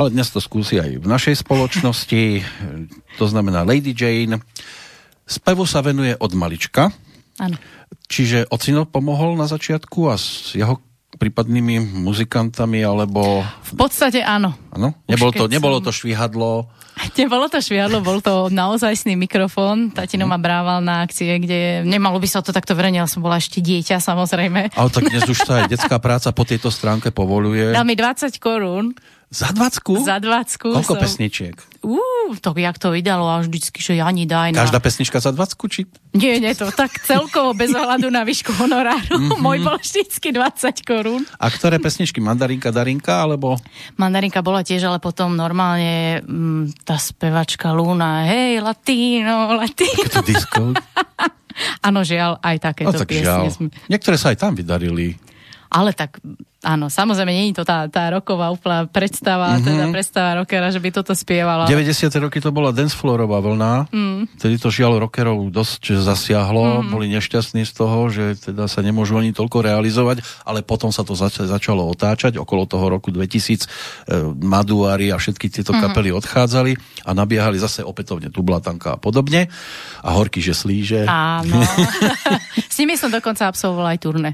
Ale 0.01 0.17
dnes 0.17 0.33
to 0.33 0.41
skúsi 0.41 0.81
aj 0.81 0.97
v 0.97 1.05
našej 1.05 1.45
spoločnosti, 1.45 2.41
to 3.21 3.25
znamená 3.29 3.69
Lady 3.69 3.93
Jane. 3.93 4.41
Spevu 5.29 5.69
sa 5.69 5.85
venuje 5.85 6.17
od 6.17 6.33
malička. 6.33 6.89
Áno. 7.37 7.61
Čiže 8.09 8.49
ocino 8.49 8.89
pomohol 8.89 9.37
na 9.37 9.45
začiatku 9.45 10.09
a 10.09 10.17
s 10.17 10.57
jeho 10.57 10.81
prípadnými 11.21 12.01
muzikantami, 12.01 12.81
alebo... 12.81 13.45
V 13.45 13.77
podstate 13.77 14.25
áno. 14.25 14.57
Áno? 14.73 14.97
Nebolo 15.13 15.37
to, 15.37 15.45
nebolo 15.53 15.85
to 15.85 15.93
švihadlo, 15.93 16.73
Nebolo 17.17 17.49
to 17.49 17.65
šviadlo, 17.65 18.05
bol 18.05 18.21
to 18.21 18.53
naozajstný 18.53 19.17
mikrofón. 19.17 19.89
Tatino 19.89 20.29
ma 20.29 20.37
brával 20.37 20.85
na 20.85 21.01
akcie, 21.01 21.41
kde 21.41 21.81
nemalo 21.89 22.21
by 22.21 22.29
sa 22.29 22.45
to 22.45 22.53
takto 22.53 22.77
verejne, 22.77 23.01
ale 23.01 23.09
som 23.09 23.25
bola 23.25 23.41
ešte 23.41 23.65
dieťa, 23.65 23.97
samozrejme. 24.05 24.77
Ale 24.77 24.91
tak 24.93 25.09
dnes 25.09 25.25
už 25.25 25.39
sa 25.49 25.65
aj 25.65 25.73
detská 25.73 25.97
práca 25.97 26.29
po 26.37 26.45
tejto 26.45 26.69
stránke 26.69 27.09
povoluje. 27.09 27.73
Dal 27.73 27.89
mi 27.89 27.97
20 27.97 28.37
korún. 28.37 28.93
Za 29.31 29.55
dvacku? 29.55 29.95
Za 30.03 30.19
dvacku. 30.19 30.75
Koľko 30.75 30.99
som... 30.99 31.03
pesničiek? 31.07 31.55
Uú, 31.87 32.35
to 32.43 32.51
jak 32.51 32.83
to 32.83 32.91
vydalo 32.91 33.31
a 33.31 33.39
vždycky, 33.39 33.79
že 33.79 33.95
Jani 33.95 34.27
daj 34.27 34.51
na... 34.51 34.67
Každá 34.67 34.83
pesnička 34.83 35.23
za 35.23 35.31
dvacku, 35.31 35.71
či? 35.71 35.87
Nie, 36.19 36.43
nie, 36.43 36.51
to 36.51 36.67
tak 36.75 36.99
celkovo 36.99 37.55
bez 37.55 37.71
ohľadu 37.71 38.11
na 38.11 38.27
výšku 38.27 38.51
honoráru. 38.59 39.23
Mm-hmm. 39.23 39.39
Môj 39.39 39.63
bol 39.63 39.79
vždycky 39.79 40.35
20 40.35 40.83
korún. 40.83 41.23
A 41.39 41.47
ktoré 41.47 41.79
pesničky? 41.79 42.19
Mandarinka, 42.19 42.75
Darinka, 42.75 43.23
alebo? 43.23 43.55
Mandarinka 43.95 44.43
bola 44.43 44.67
tiež, 44.67 44.91
ale 44.91 44.99
potom 44.99 45.39
normálne 45.39 46.27
m, 46.27 46.67
mm, 46.67 46.83
tá 46.83 46.99
spevačka 46.99 47.71
Luna, 47.71 48.27
hej, 48.27 48.59
latino, 48.59 49.55
latino. 49.55 50.11
Takéto 50.11 50.27
disco? 50.27 50.75
Áno, 51.87 52.03
žiaľ, 52.03 52.43
aj 52.43 52.57
takéto 52.67 52.99
no, 52.99 52.99
tak 52.99 53.15
piesne. 53.15 53.47
Žiaľ. 53.47 53.71
Niektoré 53.95 54.17
sa 54.19 54.35
aj 54.35 54.43
tam 54.43 54.59
vydarili. 54.59 55.15
Ale 55.71 55.95
tak 55.95 56.19
áno, 56.61 56.93
samozrejme, 56.93 57.33
nie 57.33 57.45
je 57.51 57.61
to 57.61 57.65
tá, 57.65 57.89
tá 57.89 58.13
roková 58.13 58.53
úplná 58.53 58.85
predstava, 58.85 59.57
mm-hmm. 59.57 59.65
teda 59.65 59.85
predstava 59.89 60.31
rockera, 60.45 60.69
že 60.69 60.81
by 60.81 60.89
toto 60.93 61.17
spievala. 61.17 61.65
90. 61.65 62.13
roky 62.21 62.39
to 62.39 62.53
bola 62.53 62.69
dancefloorová 62.71 63.41
vlna, 63.41 63.89
mm. 63.89 64.37
tedy 64.37 64.61
to 64.61 64.69
žiaľ 64.69 65.01
rockerov 65.01 65.49
dosť 65.49 65.97
zasiahlo, 65.97 66.85
mm. 66.85 66.93
boli 66.93 67.09
nešťastní 67.17 67.65
z 67.65 67.73
toho, 67.73 67.99
že 68.13 68.37
teda 68.37 68.69
sa 68.69 68.85
nemôžu 68.85 69.17
oni 69.17 69.33
toľko 69.33 69.65
realizovať, 69.65 70.21
ale 70.45 70.61
potom 70.61 70.93
sa 70.93 71.01
to 71.01 71.17
zač- 71.17 71.41
začalo 71.41 71.89
otáčať, 71.89 72.37
okolo 72.37 72.69
toho 72.69 72.93
roku 72.93 73.09
2000 73.09 73.65
e, 73.65 73.69
Maduari 74.45 75.09
a 75.09 75.17
všetky 75.17 75.49
tieto 75.49 75.73
mm. 75.73 75.81
kapely 75.81 76.13
odchádzali 76.13 76.77
a 77.09 77.11
nabiehali 77.17 77.57
zase 77.57 77.81
opätovne 77.81 78.29
Tublatanka 78.29 78.97
a 78.97 78.99
podobne 79.01 79.49
a 80.05 80.09
Horky, 80.13 80.45
že 80.45 80.53
slíže. 80.53 81.09
Áno. 81.09 81.65
S 82.73 82.77
nimi 82.77 83.01
som 83.01 83.09
dokonca 83.09 83.49
absolvoval 83.49 83.97
aj 83.97 84.01
turné. 84.05 84.31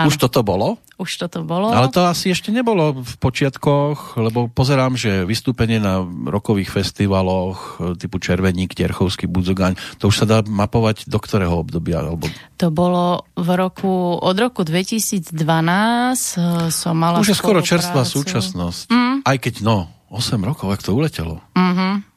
Ano. 0.00 0.08
Už 0.08 0.16
toto 0.16 0.40
bolo? 0.40 0.80
Už 0.96 1.20
toto 1.20 1.44
bolo. 1.44 1.68
Ale 1.68 1.92
to 1.92 2.08
asi 2.08 2.32
ešte 2.32 2.48
nebolo 2.48 3.04
v 3.04 3.14
počiatkoch, 3.20 4.16
lebo 4.16 4.48
pozerám, 4.48 4.96
že 4.96 5.28
vystúpenie 5.28 5.76
na 5.76 6.00
rokových 6.04 6.72
festivaloch 6.72 7.76
e, 7.76 8.00
typu 8.00 8.16
Červeník, 8.16 8.72
Tierchovský, 8.72 9.28
Budzogaň, 9.28 9.76
to 10.00 10.08
už 10.08 10.24
sa 10.24 10.26
dá 10.28 10.38
mapovať 10.40 11.04
do 11.04 11.20
ktorého 11.20 11.52
obdobia? 11.60 12.00
Alebo... 12.00 12.32
To 12.56 12.72
bolo 12.72 13.28
v 13.36 13.48
roku, 13.60 14.16
od 14.16 14.36
roku 14.40 14.64
2012 14.64 15.36
e, 15.36 16.40
som 16.72 16.94
mala 16.96 17.20
Už 17.20 17.32
je 17.32 17.36
skoro 17.36 17.60
čerstvá 17.60 18.08
súčasnosť. 18.08 18.88
Mm. 18.88 19.16
Aj 19.28 19.36
keď, 19.36 19.60
no, 19.60 19.92
8 20.08 20.40
rokov, 20.40 20.72
ak 20.72 20.80
to 20.80 20.96
uletelo. 20.96 21.44
Mhm. 21.52 22.08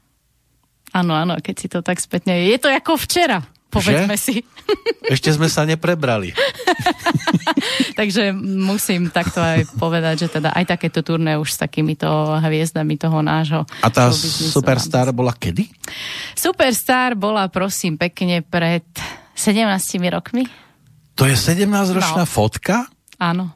Áno, 0.93 1.17
áno, 1.17 1.34
keď 1.41 1.55
si 1.58 1.67
to 1.67 1.81
tak 1.81 1.97
spätne... 1.97 2.45
Je 2.45 2.58
to 2.62 2.69
ako 2.69 3.01
včera. 3.01 3.41
Povedzme 3.73 4.15
že? 4.15 4.21
si. 4.21 4.36
Ešte 5.13 5.33
sme 5.33 5.49
sa 5.49 5.65
neprebrali. 5.65 6.38
Takže 7.99 8.31
musím 8.38 9.09
takto 9.09 9.41
aj 9.41 9.73
povedať, 9.81 10.27
že 10.27 10.39
teda 10.39 10.53
aj 10.53 10.77
takéto 10.77 11.01
turné 11.01 11.36
už 11.41 11.53
s 11.53 11.57
takýmito 11.57 12.07
hviezdami 12.38 12.95
toho 13.01 13.25
nášho. 13.25 13.65
A 13.81 13.89
tá 13.89 14.13
Superstar 14.13 15.09
bola 15.09 15.33
kedy? 15.33 15.67
Superstar 16.38 17.17
bola, 17.17 17.49
prosím, 17.49 17.97
pekne 17.97 18.45
pred 18.45 18.86
17 19.33 19.65
rokmi. 20.13 20.45
To 21.17 21.25
je 21.25 21.33
17-ročná 21.33 22.25
no. 22.25 22.29
fotka? 22.29 22.86
Áno. 23.17 23.53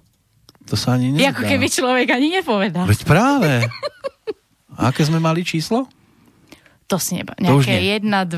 To 0.67 0.75
sa 0.75 0.99
ani 0.99 1.15
nezdá. 1.15 1.32
Ako 1.32 1.41
keby 1.47 1.67
človek 1.71 2.08
ani 2.12 2.27
nepovedal. 2.38 2.86
Veď 2.86 3.08
práve. 3.08 3.63
A 4.77 4.93
aké 4.93 5.01
sme 5.01 5.17
mali 5.17 5.41
číslo? 5.41 5.89
To 6.88 6.95
si 6.95 7.19
neba. 7.19 7.36
Nejaké 7.36 8.00
1, 8.00 8.08
2, 8.08 8.32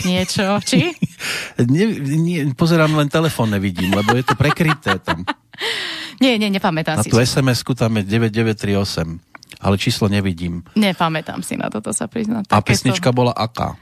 6, 0.00 0.08
niečo, 0.08 0.44
či? 0.64 0.96
nie, 1.74 1.84
nie, 2.16 2.38
pozerám, 2.56 2.96
len 2.96 3.12
telefón 3.12 3.52
nevidím, 3.52 3.92
lebo 3.92 4.16
je 4.16 4.24
to 4.24 4.32
prekryté 4.32 4.96
tam. 5.04 5.28
nie, 6.24 6.40
nie, 6.40 6.48
nepamätám 6.48 6.96
na 6.96 7.04
si. 7.04 7.12
Na 7.12 7.12
tú 7.12 7.20
SMS-ku 7.20 7.76
tam 7.76 8.00
je 8.00 8.08
9938, 8.08 9.60
ale 9.60 9.74
číslo 9.76 10.08
nevidím. 10.08 10.64
Nepamätám 10.72 11.44
si 11.44 11.60
na 11.60 11.68
toto 11.68 11.92
sa 11.92 12.08
priznať. 12.08 12.48
A 12.48 12.64
pesnička 12.64 13.12
to... 13.12 13.16
bola 13.20 13.36
aká? 13.36 13.76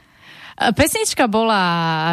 Pesnička 0.75 1.31
bola 1.31 1.63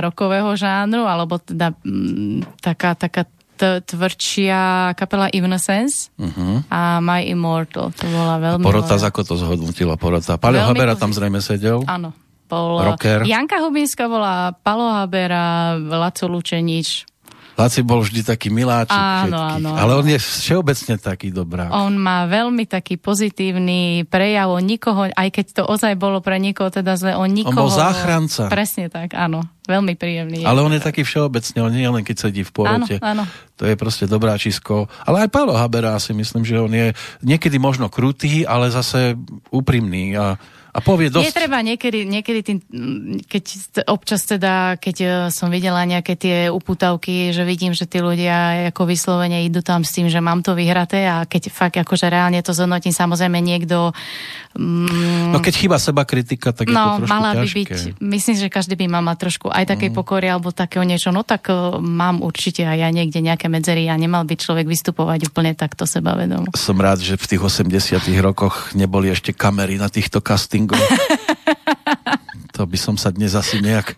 rokového 0.06 0.54
žánru, 0.54 1.02
alebo 1.02 1.42
teda 1.42 1.74
m, 1.82 2.46
taká, 2.62 2.94
taká 2.94 3.26
t- 3.56 3.80
tvrdšia 3.80 4.92
kapela 4.94 5.32
Evanescence 5.32 6.12
uh-huh. 6.20 6.62
a 6.68 7.00
My 7.00 7.24
Immortal. 7.24 7.90
To 7.96 8.04
bola 8.06 8.36
veľmi... 8.36 8.62
A 8.62 8.66
porota, 8.68 9.00
ako 9.00 9.20
to 9.24 9.34
zhodnotila 9.40 9.96
porota? 9.96 10.36
Paľo 10.36 10.60
Habera 10.60 10.94
tam 10.94 11.16
zrejme 11.16 11.40
sedel? 11.40 11.80
Áno. 11.88 12.12
Bol, 12.46 12.78
Rocker. 12.78 13.26
Janka 13.26 13.58
Hubinská 13.58 14.06
bola 14.06 14.54
Palo 14.54 14.86
Habera, 14.94 15.74
Laco 15.82 16.30
Lučenič, 16.30 17.02
Laci 17.56 17.80
bol 17.80 18.04
vždy 18.04 18.20
taký 18.20 18.52
miláčik 18.52 18.92
áno, 18.92 19.40
áno, 19.40 19.70
ale 19.72 19.96
on 19.96 20.04
je 20.04 20.20
všeobecne 20.20 21.00
taký 21.00 21.32
dobrá. 21.32 21.72
On 21.72 21.88
má 21.96 22.28
veľmi 22.28 22.68
taký 22.68 23.00
pozitívny 23.00 24.04
prejav, 24.04 24.52
on 24.52 24.60
nikoho, 24.60 25.08
aj 25.08 25.28
keď 25.32 25.46
to 25.56 25.62
ozaj 25.64 25.96
bolo 25.96 26.20
pre 26.20 26.36
niekoho 26.36 26.68
teda 26.68 27.00
zle, 27.00 27.16
on 27.16 27.32
nikoho... 27.32 27.56
On 27.56 27.64
bol 27.64 27.72
záchranca. 27.72 28.52
Presne 28.52 28.92
tak, 28.92 29.16
áno. 29.16 29.40
Veľmi 29.66 29.96
príjemný. 29.96 30.44
Ale 30.46 30.62
on 30.62 30.70
je 30.70 30.84
taký 30.84 31.02
všeobecne, 31.02 31.58
on 31.64 31.72
nie 31.72 31.88
len 31.88 32.04
keď 32.04 32.28
sedí 32.28 32.44
v 32.44 32.52
porote. 32.52 33.00
Áno, 33.00 33.24
áno. 33.24 33.54
To 33.56 33.64
je 33.64 33.74
proste 33.74 34.04
dobrá 34.04 34.36
čisko. 34.36 34.86
Ale 35.08 35.26
aj 35.26 35.32
Paolo 35.32 35.56
Habera 35.56 35.96
si 35.96 36.12
myslím, 36.12 36.44
že 36.44 36.60
on 36.60 36.70
je 36.70 36.92
niekedy 37.24 37.56
možno 37.56 37.88
krutý, 37.88 38.44
ale 38.44 38.68
zase 38.68 39.16
úprimný 39.50 40.14
a 40.14 40.36
a 40.76 40.84
povie 40.84 41.08
dosť. 41.08 41.24
Je 41.24 41.32
treba 41.32 41.58
niekedy, 41.64 42.04
niekedy 42.04 42.40
tým, 42.44 42.58
keď 43.24 43.44
občas 43.88 44.28
teda, 44.28 44.76
keď 44.76 44.96
e, 45.00 45.08
som 45.32 45.48
videla 45.48 45.80
nejaké 45.88 46.20
tie 46.20 46.52
uputavky, 46.52 47.32
že 47.32 47.48
vidím, 47.48 47.72
že 47.72 47.88
tí 47.88 48.04
ľudia 48.04 48.68
ako 48.68 48.84
vyslovene 48.84 49.48
idú 49.48 49.64
tam 49.64 49.88
s 49.88 49.96
tým, 49.96 50.12
že 50.12 50.20
mám 50.20 50.44
to 50.44 50.52
vyhraté 50.52 51.08
a 51.08 51.24
keď 51.24 51.48
fakt 51.48 51.80
akože 51.80 52.12
reálne 52.12 52.36
to 52.44 52.52
zhodnotím, 52.52 52.92
samozrejme 52.92 53.40
niekto... 53.40 53.96
Mm, 54.52 55.32
no 55.32 55.40
keď 55.40 55.54
chýba 55.56 55.80
seba 55.80 56.04
kritika, 56.04 56.52
tak 56.52 56.68
no, 56.68 56.76
je 56.76 56.76
to 56.76 56.92
trošku 57.00 57.12
mala 57.16 57.30
ťažké. 57.32 57.40
by 57.40 57.56
byť, 57.56 57.70
myslím, 58.04 58.36
že 58.36 58.48
každý 58.52 58.74
by 58.76 58.86
mal 58.92 59.04
mať 59.04 59.16
trošku 59.24 59.46
aj 59.48 59.64
takej 59.64 59.90
mm. 59.92 59.96
pokory 59.96 60.26
alebo 60.28 60.52
takého 60.52 60.84
niečo, 60.84 61.08
no 61.08 61.24
tak 61.24 61.48
uh, 61.48 61.80
mám 61.80 62.20
určite 62.20 62.68
aj 62.68 62.76
ja 62.76 62.88
niekde 62.92 63.24
nejaké 63.24 63.48
medzery 63.48 63.88
a 63.88 63.96
nemal 63.96 64.28
by 64.28 64.36
človek 64.36 64.68
vystupovať 64.68 65.32
úplne 65.32 65.56
takto 65.56 65.88
sebavedomo. 65.88 66.52
Som 66.52 66.76
rád, 66.84 67.00
že 67.00 67.16
v 67.16 67.24
tých 67.24 67.40
80 67.40 67.96
rokoch 68.20 68.76
neboli 68.76 69.08
ešte 69.08 69.32
kamery 69.32 69.80
na 69.80 69.88
týchto 69.88 70.20
casting 70.20 70.65
bingo. 70.66 70.74
to 72.56 72.66
by 72.66 72.78
som 72.78 72.98
sa 72.98 73.14
dnes 73.14 73.38
asi 73.38 73.62
nejak... 73.62 73.94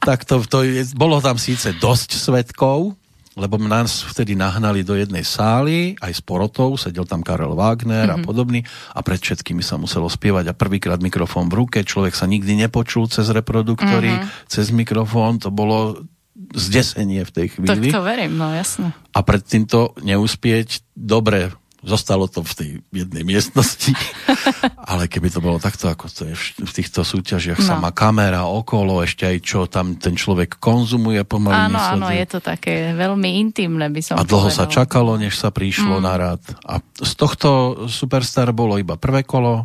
tak 0.00 0.24
to, 0.24 0.40
to 0.48 0.64
je, 0.64 0.88
bolo 0.96 1.20
tam 1.20 1.36
síce 1.36 1.76
dosť 1.76 2.16
svetkov, 2.16 2.96
lebo 3.36 3.60
nás 3.60 4.02
vtedy 4.02 4.34
nahnali 4.34 4.82
do 4.82 4.96
jednej 4.96 5.22
sály, 5.22 5.94
aj 6.00 6.12
s 6.18 6.22
porotou, 6.24 6.74
sedel 6.80 7.04
tam 7.04 7.20
Karel 7.20 7.52
Wagner 7.52 8.08
mm-hmm. 8.08 8.16
a 8.16 8.16
mhm. 8.18 8.26
podobný 8.26 8.60
a 8.96 9.00
pred 9.04 9.20
všetkými 9.20 9.60
sa 9.60 9.76
muselo 9.76 10.08
spievať 10.08 10.50
a 10.50 10.56
prvýkrát 10.56 10.98
mikrofón 10.98 11.52
v 11.52 11.64
ruke, 11.64 11.78
človek 11.84 12.16
sa 12.16 12.24
nikdy 12.24 12.56
nepočul 12.66 13.06
cez 13.12 13.28
reproduktory, 13.28 14.16
mm-hmm. 14.16 14.48
cez 14.48 14.72
mikrofón, 14.72 15.38
to 15.38 15.52
bolo 15.52 16.08
zdesenie 16.56 17.22
v 17.22 17.30
tej 17.30 17.46
chvíli. 17.54 17.92
Tak 17.92 18.00
to 18.00 18.02
verím, 18.02 18.34
no 18.40 18.50
jasne. 18.50 18.96
A 19.12 19.20
pred 19.22 19.44
týmto 19.44 19.94
neúspieť, 20.00 20.82
dobre, 20.96 21.52
Zostalo 21.80 22.28
to 22.28 22.44
v 22.44 22.52
tej 22.52 22.70
jednej 22.92 23.24
miestnosti, 23.24 23.96
ale 24.92 25.08
keby 25.08 25.32
to 25.32 25.40
bolo 25.40 25.56
takto, 25.56 25.88
ako 25.88 26.12
to 26.12 26.28
je 26.28 26.36
v 26.60 26.72
týchto 26.76 27.00
súťažiach, 27.00 27.56
no. 27.56 27.64
sama 27.64 27.88
kamera 27.88 28.44
okolo, 28.44 29.00
ešte 29.00 29.24
aj 29.24 29.36
čo 29.40 29.64
tam 29.64 29.96
ten 29.96 30.12
človek 30.12 30.60
konzumuje 30.60 31.24
pomaly. 31.24 31.72
Áno, 31.72 31.80
áno, 31.80 32.06
je 32.12 32.26
to 32.28 32.44
také 32.44 32.92
veľmi 32.92 33.40
intimné, 33.40 33.88
by 33.88 34.00
som 34.04 34.14
A 34.20 34.28
dlho 34.28 34.52
povedal. 34.52 34.60
sa 34.60 34.64
čakalo, 34.68 35.16
než 35.16 35.40
sa 35.40 35.48
prišlo 35.48 35.96
mm. 35.98 36.04
na 36.04 36.14
rád. 36.20 36.42
A 36.68 36.84
z 36.84 37.12
tohto 37.16 37.48
Superstar 37.88 38.52
bolo 38.52 38.76
iba 38.76 39.00
prvé 39.00 39.24
kolo, 39.24 39.64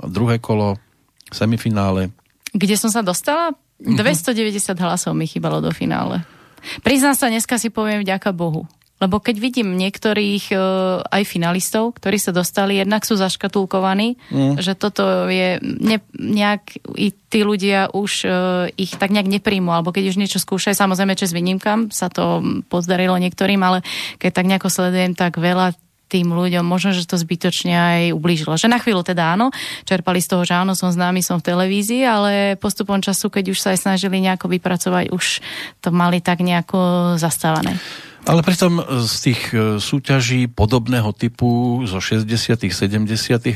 a 0.00 0.06
druhé 0.08 0.40
kolo, 0.40 0.80
semifinále. 1.30 2.10
Kde 2.50 2.80
som 2.80 2.88
sa 2.88 3.04
dostala? 3.04 3.52
Mm-hmm. 3.82 4.00
290 4.00 4.78
hlasov 4.80 5.12
mi 5.12 5.26
chýbalo 5.26 5.60
do 5.60 5.68
finále. 5.74 6.22
Priznám 6.80 7.12
sa, 7.18 7.28
dneska 7.28 7.60
si 7.60 7.68
poviem 7.68 8.00
vďaka 8.00 8.32
Bohu. 8.32 8.64
Lebo 9.02 9.18
keď 9.18 9.36
vidím 9.42 9.74
niektorých 9.74 10.54
uh, 10.54 11.02
aj 11.10 11.22
finalistov, 11.26 11.98
ktorí 11.98 12.14
sa 12.16 12.30
dostali, 12.30 12.78
jednak 12.78 13.02
sú 13.02 13.18
zaškatulkovaní, 13.18 14.16
mm. 14.30 14.62
že 14.62 14.78
toto 14.78 15.26
je 15.26 15.58
ne, 15.60 15.98
nejak, 16.14 16.78
i 16.94 17.10
tí 17.10 17.42
ľudia 17.42 17.90
už 17.90 18.12
uh, 18.24 18.32
ich 18.78 18.94
tak 18.94 19.10
nejak 19.10 19.26
nepríjmu, 19.26 19.74
alebo 19.74 19.90
keď 19.90 20.14
už 20.14 20.20
niečo 20.22 20.38
skúšajú, 20.38 20.78
samozrejme, 20.78 21.18
čes 21.18 21.34
výnimkám, 21.34 21.90
sa 21.90 22.06
to 22.06 22.38
pozdarilo 22.70 23.18
niektorým, 23.18 23.58
ale 23.66 23.82
keď 24.22 24.30
tak 24.30 24.46
nejako 24.46 24.68
sledujem, 24.70 25.18
tak 25.18 25.42
veľa 25.42 25.74
tým 26.14 26.30
ľuďom, 26.30 26.62
možno, 26.62 26.94
že 26.94 27.10
to 27.10 27.18
zbytočne 27.18 27.74
aj 27.74 28.02
ublížilo. 28.14 28.54
Že 28.54 28.70
na 28.70 28.78
chvíľu 28.78 29.02
teda 29.02 29.34
áno, 29.34 29.50
čerpali 29.82 30.22
z 30.22 30.30
toho, 30.30 30.46
že 30.46 30.54
áno, 30.54 30.78
som 30.78 30.94
známy, 30.94 31.24
som 31.26 31.42
v 31.42 31.50
televízii, 31.50 32.06
ale 32.06 32.54
postupom 32.54 33.02
času, 33.02 33.32
keď 33.32 33.50
už 33.50 33.58
sa 33.58 33.74
aj 33.74 33.82
snažili 33.82 34.22
nejako 34.22 34.46
vypracovať, 34.46 35.10
už 35.10 35.42
to 35.82 35.90
mali 35.90 36.22
tak 36.22 36.44
nejako 36.44 37.14
zastávané. 37.18 37.74
Ale 38.24 38.40
pritom 38.40 38.80
z 39.04 39.14
tých 39.20 39.40
e, 39.52 39.76
súťaží 39.76 40.48
podobného 40.48 41.12
typu 41.12 41.84
zo 41.84 42.00
60 42.00 42.56
70 42.56 43.04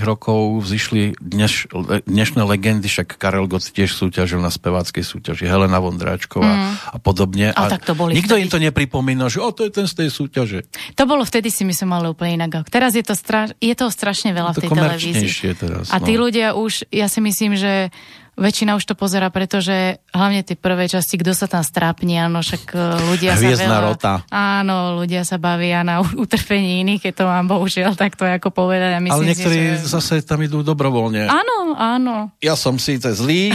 rokov 0.04 0.60
vzýšli 0.60 1.16
dneš, 1.16 1.72
dnešné 2.04 2.44
legendy, 2.44 2.84
však 2.84 3.16
Karel 3.16 3.48
Gott 3.48 3.64
tiež 3.64 3.96
súťažil 3.96 4.44
na 4.44 4.52
speváckej 4.52 5.00
súťaži, 5.00 5.48
Helena 5.48 5.80
Vondráčková 5.80 6.52
mm. 6.52 6.72
a 6.92 6.96
podobne. 7.00 7.56
A, 7.56 7.64
a 7.64 7.80
tak 7.80 7.88
to 7.88 7.96
boli 7.96 8.12
nikto 8.12 8.36
vtedy. 8.36 8.44
im 8.44 8.48
to 8.52 8.58
nepripomína, 8.60 9.32
že 9.32 9.40
o, 9.40 9.48
to 9.56 9.64
je 9.64 9.72
ten 9.72 9.88
z 9.88 10.04
tej 10.04 10.08
súťaže. 10.12 10.68
To 11.00 11.08
bolo 11.08 11.24
vtedy 11.24 11.48
si 11.48 11.64
myslím 11.64 11.96
ale 11.96 12.12
úplne 12.12 12.44
inak. 12.44 12.68
Teraz 12.68 12.92
je 12.92 13.00
to, 13.00 13.16
stra- 13.16 13.48
je 13.56 13.72
to 13.72 13.88
strašne 13.88 14.36
veľa 14.36 14.52
to 14.52 14.60
v 14.60 14.62
tej 14.68 14.70
televízii. 14.76 15.56
Teraz, 15.56 15.88
a 15.88 15.96
tí 16.04 16.20
no. 16.20 16.28
ľudia 16.28 16.52
už, 16.52 16.92
ja 16.92 17.08
si 17.08 17.24
myslím, 17.24 17.56
že 17.56 17.88
väčšina 18.38 18.78
už 18.78 18.86
to 18.86 18.94
pozera, 18.94 19.28
pretože 19.28 19.98
hlavne 20.14 20.46
tie 20.46 20.54
prvé 20.54 20.86
časti, 20.86 21.18
kto 21.18 21.34
sa 21.34 21.50
tam 21.50 21.66
strápni, 21.66 22.16
áno, 22.16 22.40
však 22.40 22.62
e, 22.70 22.78
ľudia 23.12 23.34
Hviezdna 23.34 23.58
sa 23.58 23.68
veľa... 23.68 23.88
rota. 23.90 24.12
Áno, 24.30 24.76
ľudia 25.02 25.26
sa 25.26 25.36
bavia 25.36 25.82
na 25.82 26.00
utrpení 26.00 26.86
iných, 26.86 27.10
keď 27.10 27.12
to 27.18 27.24
mám 27.26 27.46
bohužiaľ 27.50 27.98
takto 27.98 28.22
ako 28.24 28.54
povedať. 28.54 28.94
A 28.94 29.02
myslím 29.02 29.14
Ale 29.18 29.28
niektorí 29.34 29.56
si, 29.58 29.62
že... 29.82 29.90
zase 29.90 30.22
tam 30.22 30.38
idú 30.40 30.62
dobrovoľne. 30.62 31.26
Áno, 31.26 31.74
áno. 31.74 32.30
Ja 32.38 32.54
som 32.54 32.78
síce 32.78 33.10
zlý, 33.14 33.50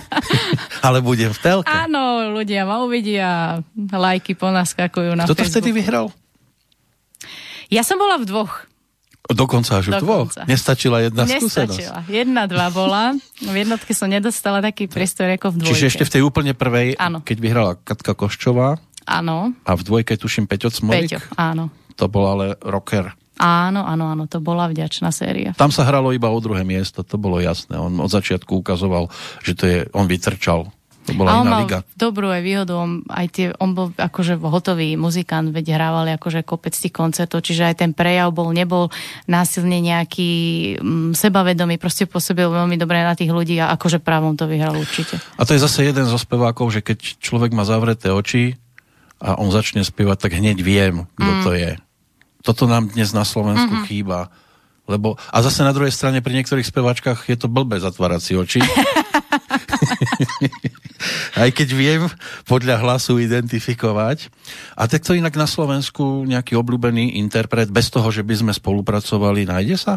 ale 0.86 1.04
budem 1.04 1.30
v 1.30 1.38
telke. 1.38 1.68
Áno, 1.68 2.32
ľudia 2.32 2.64
ma 2.64 2.80
uvidia, 2.82 3.60
lajky 3.76 4.32
ponaskakujú 4.34 5.12
na 5.12 5.28
Kto 5.28 5.36
to 5.36 5.44
vtedy 5.44 5.70
vyhral? 5.76 6.08
Ja 7.68 7.84
som 7.84 8.00
bola 8.00 8.16
v 8.16 8.24
dvoch. 8.24 8.67
Dokonca 9.28 9.84
až 9.84 9.92
v 9.92 10.00
dvoch? 10.00 10.32
Nestačila 10.48 11.04
jedna 11.04 11.28
Nestačila. 11.28 11.68
skúsenosť? 11.68 12.08
Jedna, 12.08 12.48
dva 12.48 12.72
bola. 12.72 13.12
V 13.44 13.56
jednotke 13.56 13.92
som 13.92 14.08
nedostala 14.08 14.64
taký 14.64 14.88
priestor 14.88 15.28
ako 15.28 15.52
v 15.52 15.56
dvojke. 15.60 15.72
Čiže 15.76 15.86
ešte 15.92 16.04
v 16.08 16.12
tej 16.16 16.22
úplne 16.24 16.56
prvej, 16.56 16.96
ano. 16.96 17.20
keď 17.20 17.36
vyhrala 17.36 17.72
Katka 17.76 18.16
Koščová. 18.16 18.80
Áno. 19.04 19.52
A 19.68 19.72
v 19.76 19.82
dvojke 19.84 20.16
tuším 20.16 20.48
Peťo 20.48 20.72
Cmolik. 20.72 21.12
Peťo, 21.12 21.20
áno. 21.36 21.68
To 22.00 22.08
bol 22.08 22.24
ale 22.24 22.56
rocker. 22.64 23.12
Áno, 23.38 23.86
áno, 23.86 24.10
áno, 24.10 24.26
to 24.26 24.42
bola 24.42 24.66
vďačná 24.66 25.14
séria. 25.14 25.54
Tam 25.54 25.70
sa 25.70 25.86
hralo 25.86 26.10
iba 26.10 26.26
o 26.26 26.38
druhé 26.42 26.66
miesto, 26.66 27.06
to 27.06 27.14
bolo 27.14 27.38
jasné. 27.38 27.78
On 27.78 27.94
od 28.02 28.10
začiatku 28.10 28.50
ukazoval, 28.64 29.06
že 29.46 29.52
to 29.54 29.64
je, 29.68 29.78
on 29.94 30.10
vytrčal 30.10 30.74
to 31.08 31.16
bola 31.16 31.28
a 31.32 31.40
on 31.40 31.48
iná 31.48 31.52
mal 31.56 31.62
liga. 31.64 31.78
dobrú 31.96 32.28
aj 32.28 32.42
výhodu, 32.44 32.72
on, 32.76 33.00
aj 33.08 33.26
tie, 33.32 33.46
on 33.56 33.72
bol 33.72 33.88
akože 33.96 34.36
hotový 34.36 35.00
muzikant, 35.00 35.48
veď 35.48 35.80
hrával 35.80 36.04
akože 36.20 36.44
kopec 36.44 36.76
tých 36.76 36.92
koncertov, 36.92 37.40
čiže 37.40 37.64
aj 37.64 37.74
ten 37.80 37.90
prejav 37.96 38.28
bol, 38.30 38.52
nebol 38.52 38.92
násilne 39.24 39.80
nejaký 39.80 40.30
m, 40.78 41.10
mm, 41.10 41.10
sebavedomý, 41.16 41.80
proste 41.80 42.04
pôsobil 42.04 42.44
veľmi 42.44 42.76
dobre 42.76 43.00
na 43.00 43.16
tých 43.16 43.32
ľudí 43.32 43.56
a 43.58 43.72
akože 43.72 44.04
právom 44.04 44.36
to 44.36 44.44
vyhral 44.44 44.76
určite. 44.76 45.16
A 45.40 45.42
to 45.48 45.56
je 45.56 45.64
zase 45.64 45.88
jeden 45.88 46.04
zo 46.04 46.20
spevákov, 46.20 46.68
že 46.70 46.84
keď 46.84 47.18
človek 47.18 47.56
má 47.56 47.64
zavreté 47.64 48.12
oči 48.12 48.60
a 49.18 49.40
on 49.40 49.48
začne 49.50 49.82
spievať, 49.82 50.28
tak 50.28 50.38
hneď 50.38 50.60
viem, 50.60 51.08
kto 51.16 51.32
mm. 51.32 51.42
to 51.42 51.50
je. 51.56 51.72
Toto 52.46 52.70
nám 52.70 52.92
dnes 52.94 53.10
na 53.10 53.26
Slovensku 53.26 53.82
mm-hmm. 53.82 53.88
chýba. 53.90 54.30
Lebo, 54.88 55.20
a 55.20 55.44
zase 55.44 55.60
na 55.60 55.76
druhej 55.76 55.92
strane 55.92 56.24
pri 56.24 56.32
niektorých 56.40 56.64
speváčkach 56.64 57.28
je 57.28 57.36
to 57.36 57.44
blbé 57.44 57.76
zatvárať 57.76 58.20
si 58.24 58.32
oči. 58.32 58.60
Aj 61.34 61.50
keď 61.50 61.68
viem 61.74 62.02
podľa 62.44 62.82
hlasu 62.82 63.22
identifikovať. 63.22 64.30
A 64.74 64.90
takto 64.90 65.14
inak 65.14 65.34
na 65.38 65.46
Slovensku 65.46 66.26
nejaký 66.26 66.58
obľúbený 66.58 67.18
interpret, 67.18 67.70
bez 67.70 67.90
toho, 67.92 68.08
že 68.10 68.26
by 68.26 68.34
sme 68.34 68.52
spolupracovali, 68.54 69.46
nájde 69.46 69.76
sa? 69.78 69.94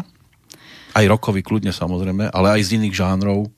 Aj 0.92 1.04
rokový 1.08 1.40
kľudne 1.40 1.72
samozrejme, 1.72 2.28
ale 2.30 2.48
aj 2.58 2.62
z 2.68 2.70
iných 2.78 2.94
žánrov. 2.94 3.48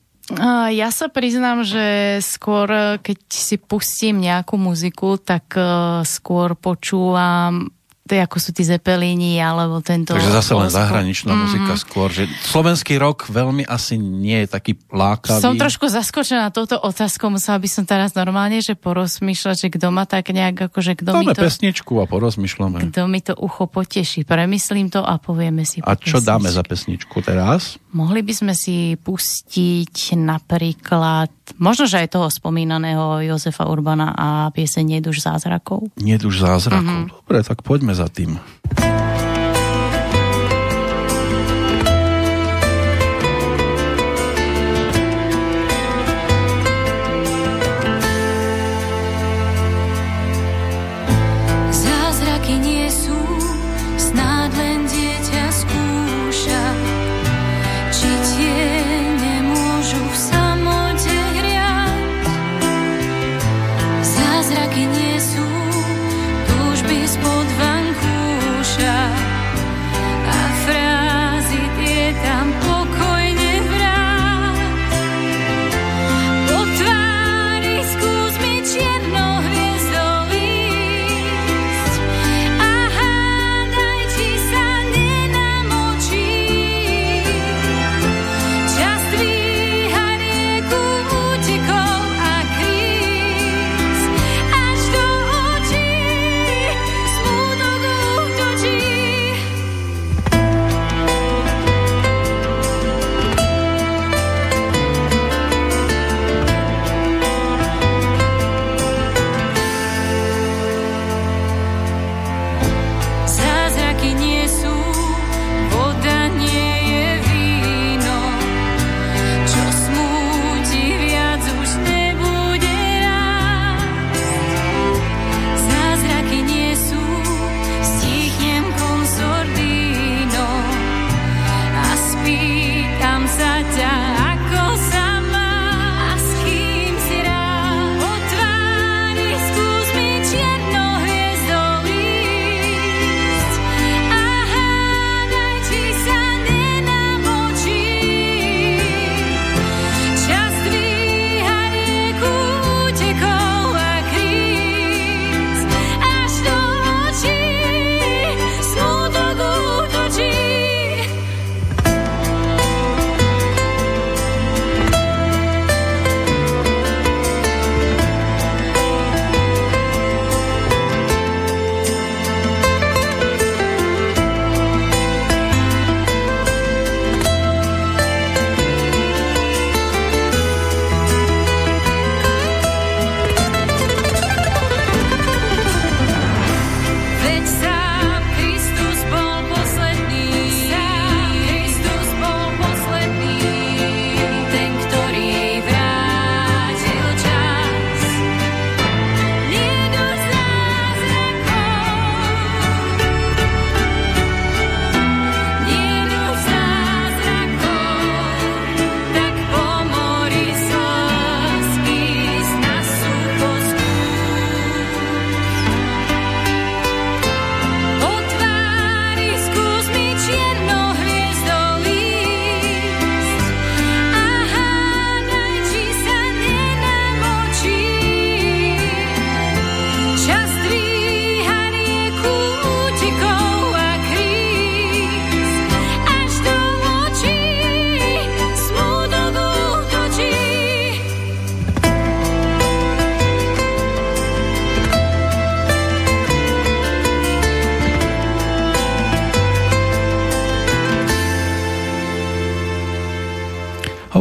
Ja 0.73 0.89
sa 0.89 1.05
priznám, 1.05 1.61
že 1.61 2.17
skôr, 2.25 2.97
keď 2.97 3.19
si 3.29 3.61
pustím 3.61 4.25
nejakú 4.25 4.57
muziku, 4.57 5.21
tak 5.21 5.53
eh, 5.53 6.01
skôr 6.01 6.57
počúvam 6.57 7.69
to 8.05 8.13
je 8.13 8.21
ako 8.21 8.37
sú 8.37 8.53
tí 8.53 8.61
Zepelini, 8.61 9.41
alebo 9.41 9.81
tento... 9.81 10.13
Takže 10.13 10.29
zase 10.29 10.53
len 10.53 10.69
zahraničná 10.69 11.33
mm. 11.33 11.39
muzika 11.41 11.73
skôr, 11.73 12.13
že 12.13 12.29
slovenský 12.45 13.01
rok 13.01 13.25
veľmi 13.25 13.65
asi 13.65 13.97
nie 13.97 14.45
je 14.45 14.47
taký 14.53 14.77
lákavý. 14.93 15.41
Som 15.41 15.57
trošku 15.57 15.89
zaskočená 15.89 16.53
touto 16.53 16.77
otázkou, 16.77 17.33
musela 17.33 17.57
by 17.57 17.65
som 17.65 17.81
teraz 17.89 18.13
normálne, 18.13 18.61
že 18.61 18.77
porozmýšľať, 18.77 19.57
že 19.57 19.67
kto 19.73 19.89
ma 19.89 20.05
tak 20.05 20.29
nejak, 20.29 20.69
akože 20.69 21.01
kto 21.01 21.17
mi 21.17 21.33
to... 21.33 21.41
pesničku 21.41 21.97
a 21.97 22.05
porozmýšľame. 22.05 22.93
Kto 22.93 23.09
mi 23.09 23.25
to 23.25 23.33
ucho 23.41 23.65
poteší, 23.65 24.21
premyslím 24.21 24.93
to 24.93 25.01
a 25.01 25.17
povieme 25.17 25.65
si 25.65 25.81
A 25.81 25.97
čo 25.97 26.21
pesničku. 26.21 26.29
dáme 26.29 26.49
za 26.53 26.61
pesničku 26.61 27.17
teraz? 27.25 27.81
Mohli 27.89 28.21
by 28.21 28.33
sme 28.37 28.53
si 28.53 29.01
pustiť 29.01 30.13
napríklad, 30.13 31.57
možno, 31.57 31.89
že 31.89 32.05
aj 32.05 32.21
toho 32.21 32.29
spomínaného 32.29 33.25
Jozefa 33.25 33.65
Urbana 33.65 34.13
a 34.13 34.53
pieseň 34.53 35.01
Neduž 35.01 35.25
zázrakov. 35.25 35.89
Neduž 35.97 36.43
zázrakov, 36.43 37.09
mm-hmm. 37.09 37.17
dobre, 37.25 37.41
tak 37.41 37.65
poďme 37.65 37.94
za 37.95 38.11
tým. 38.11 38.35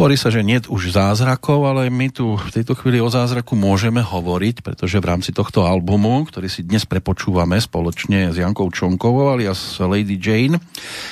Hovorí 0.04 0.20
sa, 0.20 0.28
že 0.28 0.44
nie 0.44 0.60
už 0.60 0.92
zázrakov, 0.92 1.64
ale 1.64 1.88
my 1.88 2.12
tu 2.12 2.36
v 2.36 2.52
tejto 2.52 2.76
chvíli 2.76 3.00
o 3.00 3.08
zázraku 3.08 3.56
môžeme 3.56 4.04
hovoriť, 4.04 4.60
pretože 4.60 5.00
v 5.00 5.08
rámci 5.08 5.32
tohto 5.32 5.64
albumu, 5.64 6.28
ktorý 6.28 6.44
si 6.44 6.60
dnes 6.60 6.84
prepočúvame 6.84 7.56
spoločne 7.56 8.28
s 8.28 8.36
Jankou 8.36 8.68
Čonkovou 8.68 9.32
alias 9.32 9.80
Lady 9.80 10.20
Jane, 10.20 10.60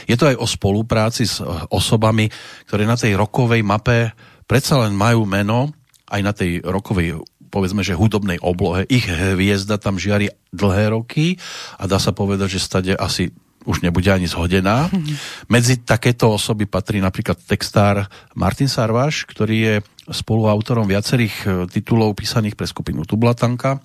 je 0.04 0.12
to 0.12 0.28
aj 0.28 0.36
o 0.36 0.44
spolupráci 0.44 1.24
s 1.24 1.40
osobami, 1.72 2.28
ktoré 2.68 2.84
na 2.84 3.00
tej 3.00 3.16
rokovej 3.16 3.64
mape 3.64 4.12
predsa 4.44 4.84
len 4.84 4.92
majú 4.92 5.24
meno, 5.24 5.72
aj 6.12 6.20
na 6.20 6.36
tej 6.36 6.60
rokovej 6.60 7.16
povedzme, 7.48 7.80
že 7.80 7.96
hudobnej 7.96 8.44
oblohe. 8.44 8.84
Ich 8.92 9.08
hviezda 9.08 9.80
tam 9.80 9.96
žiari 9.96 10.28
dlhé 10.52 10.92
roky 10.92 11.40
a 11.80 11.88
dá 11.88 11.96
sa 11.96 12.12
povedať, 12.12 12.60
že 12.60 12.60
stade 12.60 12.92
asi 12.92 13.32
už 13.66 13.82
nebude 13.82 14.10
ani 14.10 14.26
zhodená. 14.26 14.90
Medzi 15.54 15.82
takéto 15.82 16.34
osoby 16.34 16.66
patrí 16.66 16.98
napríklad 16.98 17.38
textár 17.42 18.06
Martin 18.34 18.70
Sarvaš, 18.70 19.26
ktorý 19.28 19.56
je 19.58 19.74
spoluautorom 20.10 20.86
viacerých 20.86 21.34
e, 21.42 21.48
titulov 21.70 22.18
písaných 22.18 22.58
pre 22.58 22.66
skupinu 22.66 23.06
Tublatanka. 23.06 23.78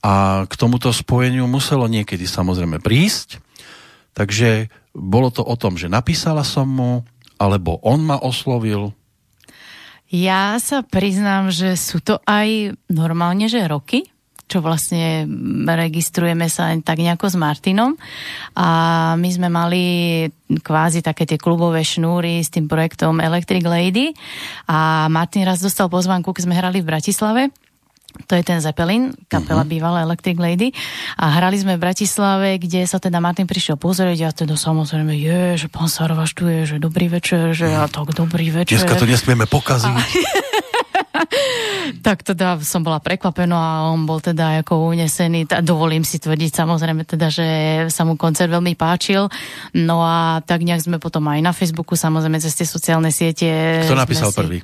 A 0.00 0.44
k 0.48 0.54
tomuto 0.56 0.92
spojeniu 0.92 1.44
muselo 1.44 1.84
niekedy 1.84 2.24
samozrejme 2.24 2.80
prísť. 2.80 3.40
Takže 4.16 4.72
bolo 4.96 5.30
to 5.30 5.44
o 5.44 5.54
tom, 5.54 5.76
že 5.78 5.92
napísala 5.92 6.42
som 6.42 6.66
mu, 6.66 6.92
alebo 7.38 7.78
on 7.84 8.02
ma 8.04 8.18
oslovil. 8.20 8.92
Ja 10.10 10.58
sa 10.58 10.82
priznám, 10.82 11.54
že 11.54 11.78
sú 11.78 12.02
to 12.02 12.18
aj 12.26 12.74
normálne, 12.90 13.46
že 13.46 13.62
roky, 13.70 14.09
čo 14.50 14.58
vlastne 14.58 15.30
registrujeme 15.62 16.50
sa 16.50 16.74
tak 16.82 16.98
nejako 16.98 17.30
s 17.30 17.36
Martinom. 17.38 17.94
A 18.58 18.68
my 19.14 19.30
sme 19.30 19.46
mali 19.46 19.82
kvázi 20.50 21.06
také 21.06 21.30
tie 21.30 21.38
klubové 21.38 21.86
šnúry 21.86 22.42
s 22.42 22.50
tým 22.50 22.66
projektom 22.66 23.22
Electric 23.22 23.62
Lady 23.62 24.10
a 24.66 25.06
Martin 25.06 25.46
raz 25.46 25.62
dostal 25.62 25.86
pozvánku, 25.86 26.34
keď 26.34 26.42
sme 26.50 26.58
hrali 26.58 26.82
v 26.82 26.90
Bratislave 26.90 27.42
to 28.26 28.34
je 28.34 28.42
ten 28.42 28.58
Zeppelin, 28.58 29.14
kapela 29.30 29.62
uh-huh. 29.62 29.70
bývalá 29.70 30.02
Electric 30.02 30.34
Lady. 30.34 30.74
A 31.14 31.30
hrali 31.38 31.62
sme 31.62 31.78
v 31.78 31.86
Bratislave, 31.86 32.58
kde 32.58 32.82
sa 32.82 32.98
teda 32.98 33.22
Martin 33.22 33.46
prišiel 33.46 33.78
pozrieť 33.78 34.18
a 34.26 34.30
teda 34.34 34.54
samozrejme, 34.58 35.14
je, 35.14 35.66
že 35.66 35.66
pán 35.70 35.86
Sarvaš 35.86 36.34
tu 36.34 36.50
je, 36.50 36.66
že 36.66 36.76
dobrý 36.82 37.06
večer, 37.06 37.54
že 37.54 37.70
ja 37.70 37.86
tak 37.86 38.10
dobrý 38.10 38.50
večer. 38.50 38.82
Dneska 38.82 38.98
to 38.98 39.06
nesmieme 39.06 39.46
pokaziť. 39.46 39.94
A... 39.94 40.02
tak 42.06 42.22
teda 42.26 42.60
som 42.62 42.84
bola 42.84 43.00
prekvapená 43.02 43.56
a 43.56 43.92
on 43.92 44.04
bol 44.04 44.20
teda 44.20 44.62
ako 44.64 44.92
unesený. 44.92 45.46
Dovolím 45.64 46.04
si 46.04 46.20
tvrdiť 46.20 46.50
samozrejme 46.52 47.04
teda, 47.04 47.28
že 47.28 47.46
sa 47.88 48.04
mu 48.04 48.14
koncert 48.14 48.50
veľmi 48.50 48.74
páčil. 48.76 49.28
No 49.76 50.04
a 50.04 50.44
tak 50.44 50.62
nejak 50.64 50.84
sme 50.84 50.96
potom 50.98 51.26
aj 51.28 51.40
na 51.40 51.52
Facebooku, 51.52 51.94
samozrejme 51.94 52.40
cez 52.42 52.54
tie 52.56 52.66
sociálne 52.68 53.12
siete. 53.12 53.48
Kto 53.84 53.98
napísal 53.98 54.30
si... 54.32 54.38
prvý? 54.38 54.58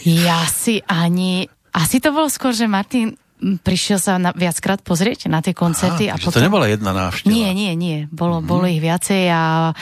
Ja 0.00 0.48
si 0.48 0.80
ani 0.88 1.44
asi 1.70 2.02
to 2.02 2.10
bolo 2.10 2.26
skôr, 2.26 2.50
že 2.50 2.66
Martin 2.66 3.14
prišiel 3.40 3.96
sa 3.96 4.20
na, 4.20 4.36
viackrát 4.36 4.84
pozrieť 4.84 5.32
na 5.32 5.40
tie 5.40 5.56
koncerty. 5.56 6.12
Aha, 6.12 6.18
a 6.18 6.20
potom... 6.20 6.36
to 6.36 6.44
nebola 6.44 6.68
jedna 6.68 6.92
návšteva. 6.92 7.32
Nie, 7.32 7.56
nie, 7.56 7.72
nie. 7.72 8.04
Bolo, 8.12 8.38
mm-hmm. 8.38 8.50
bolo 8.50 8.64
ich 8.68 8.82
viacej 8.84 9.22
a 9.32 9.72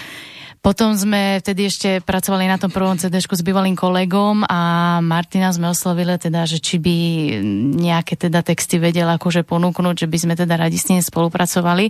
potom 0.69 0.93
sme 0.93 1.41
vtedy 1.41 1.65
ešte 1.65 2.05
pracovali 2.05 2.45
na 2.45 2.61
tom 2.61 2.69
prvom 2.69 2.93
cd 2.93 3.25
s 3.25 3.41
bývalým 3.41 3.73
kolegom 3.73 4.45
a 4.45 5.01
Martina 5.01 5.49
sme 5.49 5.73
oslovili 5.73 6.13
teda, 6.21 6.45
že 6.45 6.61
či 6.61 6.77
by 6.77 6.97
nejaké 7.73 8.21
teda 8.21 8.45
texty 8.45 8.77
vedel 8.77 9.09
akože 9.09 9.49
ponúknuť, 9.49 10.05
že 10.05 10.11
by 10.13 10.19
sme 10.21 10.35
teda 10.37 10.61
radi 10.61 10.77
s 10.77 10.93
ním 10.93 11.01
spolupracovali. 11.01 11.89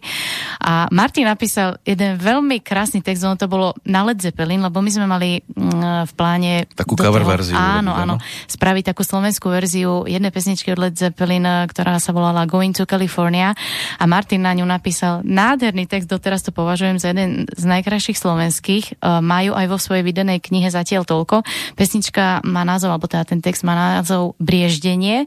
A 0.62 0.86
Martin 0.94 1.26
napísal 1.26 1.82
jeden 1.82 2.22
veľmi 2.22 2.62
krásny 2.62 3.02
text, 3.02 3.26
ono 3.26 3.34
to 3.34 3.50
bolo 3.50 3.74
na 3.82 4.06
Led 4.06 4.22
Zeppelin, 4.22 4.62
lebo 4.62 4.78
my 4.78 4.90
sme 4.94 5.10
mali 5.10 5.42
mm, 5.42 6.06
v 6.06 6.12
pláne... 6.14 6.70
Takú 6.70 6.94
cover 6.94 7.26
toho, 7.26 7.34
verziu. 7.34 7.58
Áno, 7.58 7.98
áno. 7.98 8.22
Spraviť 8.46 8.94
takú 8.94 9.02
slovenskú 9.02 9.50
verziu 9.50 10.06
jednej 10.06 10.30
pesničky 10.30 10.70
od 10.70 10.78
Led 10.78 10.94
Zeppelin, 10.94 11.42
ktorá 11.66 11.98
sa 11.98 12.14
volala 12.14 12.46
Going 12.46 12.78
to 12.78 12.86
California 12.86 13.58
a 13.98 14.06
Martin 14.06 14.46
na 14.46 14.54
ňu 14.54 14.62
napísal 14.62 15.26
nádherný 15.26 15.90
text, 15.90 16.06
doteraz 16.06 16.46
to 16.46 16.54
považujem 16.54 17.02
za 17.02 17.10
jeden 17.10 17.42
z 17.50 17.64
najkrajších 17.66 18.14
slovenských 18.14 18.67
slovenských 18.68 19.00
e, 19.00 19.24
majú 19.24 19.52
aj 19.56 19.66
vo 19.66 19.78
svojej 19.80 20.04
vydanej 20.04 20.44
knihe 20.44 20.68
zatiaľ 20.68 21.08
toľko. 21.08 21.42
Pesnička 21.74 22.44
má 22.44 22.62
názov, 22.68 22.92
alebo 22.92 23.08
teda 23.08 23.24
ten 23.24 23.40
text 23.40 23.64
má 23.64 23.72
názov 23.72 24.36
Brieždenie 24.36 25.24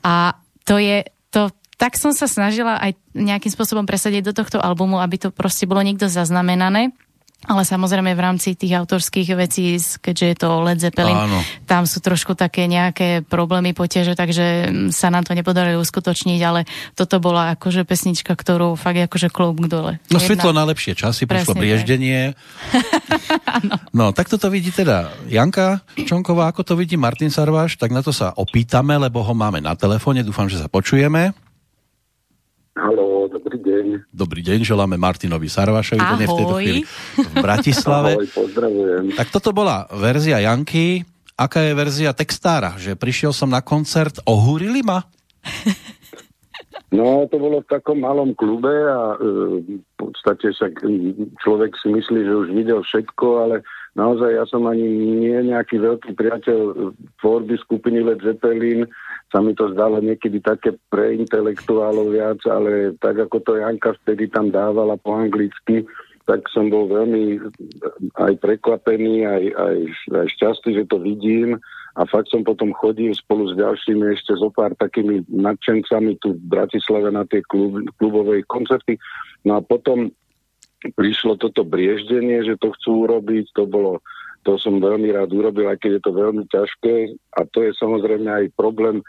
a 0.00 0.32
to 0.64 0.80
je, 0.80 1.04
to 1.28 1.52
tak 1.76 1.96
som 1.96 2.12
sa 2.12 2.28
snažila 2.28 2.76
aj 2.76 2.92
nejakým 3.16 3.52
spôsobom 3.52 3.88
presadiť 3.88 4.32
do 4.32 4.36
tohto 4.36 4.60
albumu, 4.60 5.00
aby 5.00 5.16
to 5.16 5.28
proste 5.32 5.64
bolo 5.64 5.80
niekto 5.80 6.12
zaznamenané. 6.12 6.92
Ale 7.48 7.64
samozrejme 7.64 8.12
v 8.12 8.20
rámci 8.20 8.52
tých 8.52 8.76
autorských 8.76 9.32
vecí, 9.32 9.80
keďže 9.80 10.26
je 10.28 10.36
to 10.36 10.48
Led 10.60 10.76
Zeppelin, 10.76 11.16
Áno. 11.16 11.40
tam 11.64 11.88
sú 11.88 12.04
trošku 12.04 12.36
také 12.36 12.68
nejaké 12.68 13.24
problémy, 13.24 13.72
potiaže, 13.72 14.12
takže 14.12 14.68
sa 14.92 15.08
nám 15.08 15.24
to 15.24 15.32
nepodarilo 15.32 15.80
uskutočniť, 15.80 16.40
ale 16.44 16.68
toto 16.92 17.16
bola 17.16 17.56
akože 17.56 17.88
pesnička, 17.88 18.36
ktorú 18.36 18.76
fakt 18.76 19.00
akože 19.08 19.32
klobúk 19.32 19.72
dole. 19.72 19.96
No 20.12 20.20
Jedna... 20.20 20.26
svetlo 20.28 20.50
na 20.52 20.68
lepšie 20.68 20.92
časy, 20.92 21.24
prišlo 21.24 21.56
brieždenie. 21.56 22.36
no, 23.98 24.12
tak 24.12 24.28
toto 24.28 24.52
vidí 24.52 24.68
teda 24.68 25.08
Janka 25.24 25.80
Čonková, 25.96 26.52
ako 26.52 26.60
to 26.60 26.74
vidí 26.76 27.00
Martin 27.00 27.32
Sarváš, 27.32 27.80
tak 27.80 27.88
na 27.88 28.04
to 28.04 28.12
sa 28.12 28.36
opýtame, 28.36 29.00
lebo 29.00 29.24
ho 29.24 29.32
máme 29.32 29.64
na 29.64 29.72
telefóne, 29.72 30.20
dúfam, 30.20 30.44
že 30.44 30.60
sa 30.60 30.68
počujeme. 30.68 31.32
Haló, 32.76 33.19
deň. 33.80 34.12
Dobrý 34.12 34.44
deň, 34.44 34.60
želáme 34.62 35.00
Martinovi 35.00 35.48
Sarvašovi, 35.48 36.00
ten 36.00 36.20
je 36.20 36.28
v 36.28 36.36
tejto 36.36 36.56
chvíli 36.60 36.80
v 37.16 37.34
Bratislave. 37.40 38.20
Ahoj, 38.20 38.28
pozdravujem. 38.28 39.04
Tak 39.16 39.28
toto 39.32 39.50
bola 39.56 39.88
verzia 39.96 40.44
Janky. 40.44 41.04
Aká 41.40 41.64
je 41.64 41.72
verzia 41.72 42.12
textára? 42.12 42.76
Že 42.76 43.00
prišiel 43.00 43.32
som 43.32 43.48
na 43.48 43.64
koncert, 43.64 44.20
ohúrili 44.28 44.84
ma? 44.84 45.08
No, 46.90 47.24
to 47.30 47.38
bolo 47.38 47.62
v 47.62 47.70
takom 47.70 48.02
malom 48.02 48.34
klube 48.34 48.74
a 48.74 49.14
e, 49.14 49.62
v 49.62 49.94
podstate 49.94 50.50
sa 50.50 50.66
človek 51.38 51.78
si 51.78 51.86
myslí, 51.86 52.20
že 52.26 52.34
už 52.34 52.48
videl 52.50 52.82
všetko, 52.82 53.26
ale 53.46 53.56
naozaj 53.94 54.34
ja 54.34 54.44
som 54.50 54.66
ani 54.66 54.84
nie 55.22 55.38
nejaký 55.54 55.78
veľký 55.78 56.18
priateľ 56.18 56.90
tvorby 57.22 57.54
skupiny 57.62 58.02
Led 58.02 58.18
Zeppelin, 58.26 58.90
sa 59.30 59.38
mi 59.38 59.54
to 59.54 59.70
zdalo 59.70 60.02
niekedy 60.02 60.42
také 60.42 60.74
pre 60.90 61.14
intelektuálov 61.14 62.10
viac, 62.10 62.42
ale 62.50 62.98
tak 62.98 63.16
ako 63.16 63.38
to 63.46 63.52
Janka 63.62 63.94
vtedy 64.02 64.26
tam 64.26 64.50
dávala 64.50 64.98
po 64.98 65.14
anglicky, 65.14 65.86
tak 66.26 66.46
som 66.50 66.70
bol 66.70 66.90
veľmi 66.90 67.38
aj 68.18 68.32
prekvapený, 68.42 69.26
aj, 69.26 69.44
aj, 69.54 69.78
aj 70.14 70.26
šťastný, 70.38 70.70
že 70.82 70.90
to 70.90 70.98
vidím. 71.02 71.58
A 71.98 72.06
fakt 72.06 72.30
som 72.30 72.46
potom 72.46 72.70
chodil 72.70 73.10
spolu 73.18 73.50
s 73.50 73.58
ďalšími 73.58 74.14
ešte 74.14 74.38
zo 74.38 74.46
pár 74.54 74.78
takými 74.78 75.26
nadšencami 75.26 76.22
tu 76.22 76.38
v 76.38 76.42
Bratislave 76.46 77.10
na 77.10 77.26
tie 77.26 77.42
klub, 77.50 77.82
klubové 77.98 78.46
koncerty. 78.46 78.94
No 79.42 79.58
a 79.58 79.60
potom 79.62 80.14
prišlo 80.94 81.34
toto 81.34 81.66
brieždenie, 81.66 82.46
že 82.46 82.62
to 82.62 82.70
chcú 82.78 83.10
urobiť, 83.10 83.50
to 83.58 83.66
bolo 83.66 83.98
to 84.40 84.56
som 84.56 84.80
veľmi 84.80 85.12
rád 85.12 85.36
urobil, 85.36 85.68
aj 85.68 85.84
keď 85.84 86.00
je 86.00 86.02
to 86.02 86.12
veľmi 86.16 86.44
ťažké. 86.48 86.94
A 87.36 87.44
to 87.52 87.60
je 87.60 87.76
samozrejme 87.76 88.28
aj 88.30 88.56
problém 88.56 89.04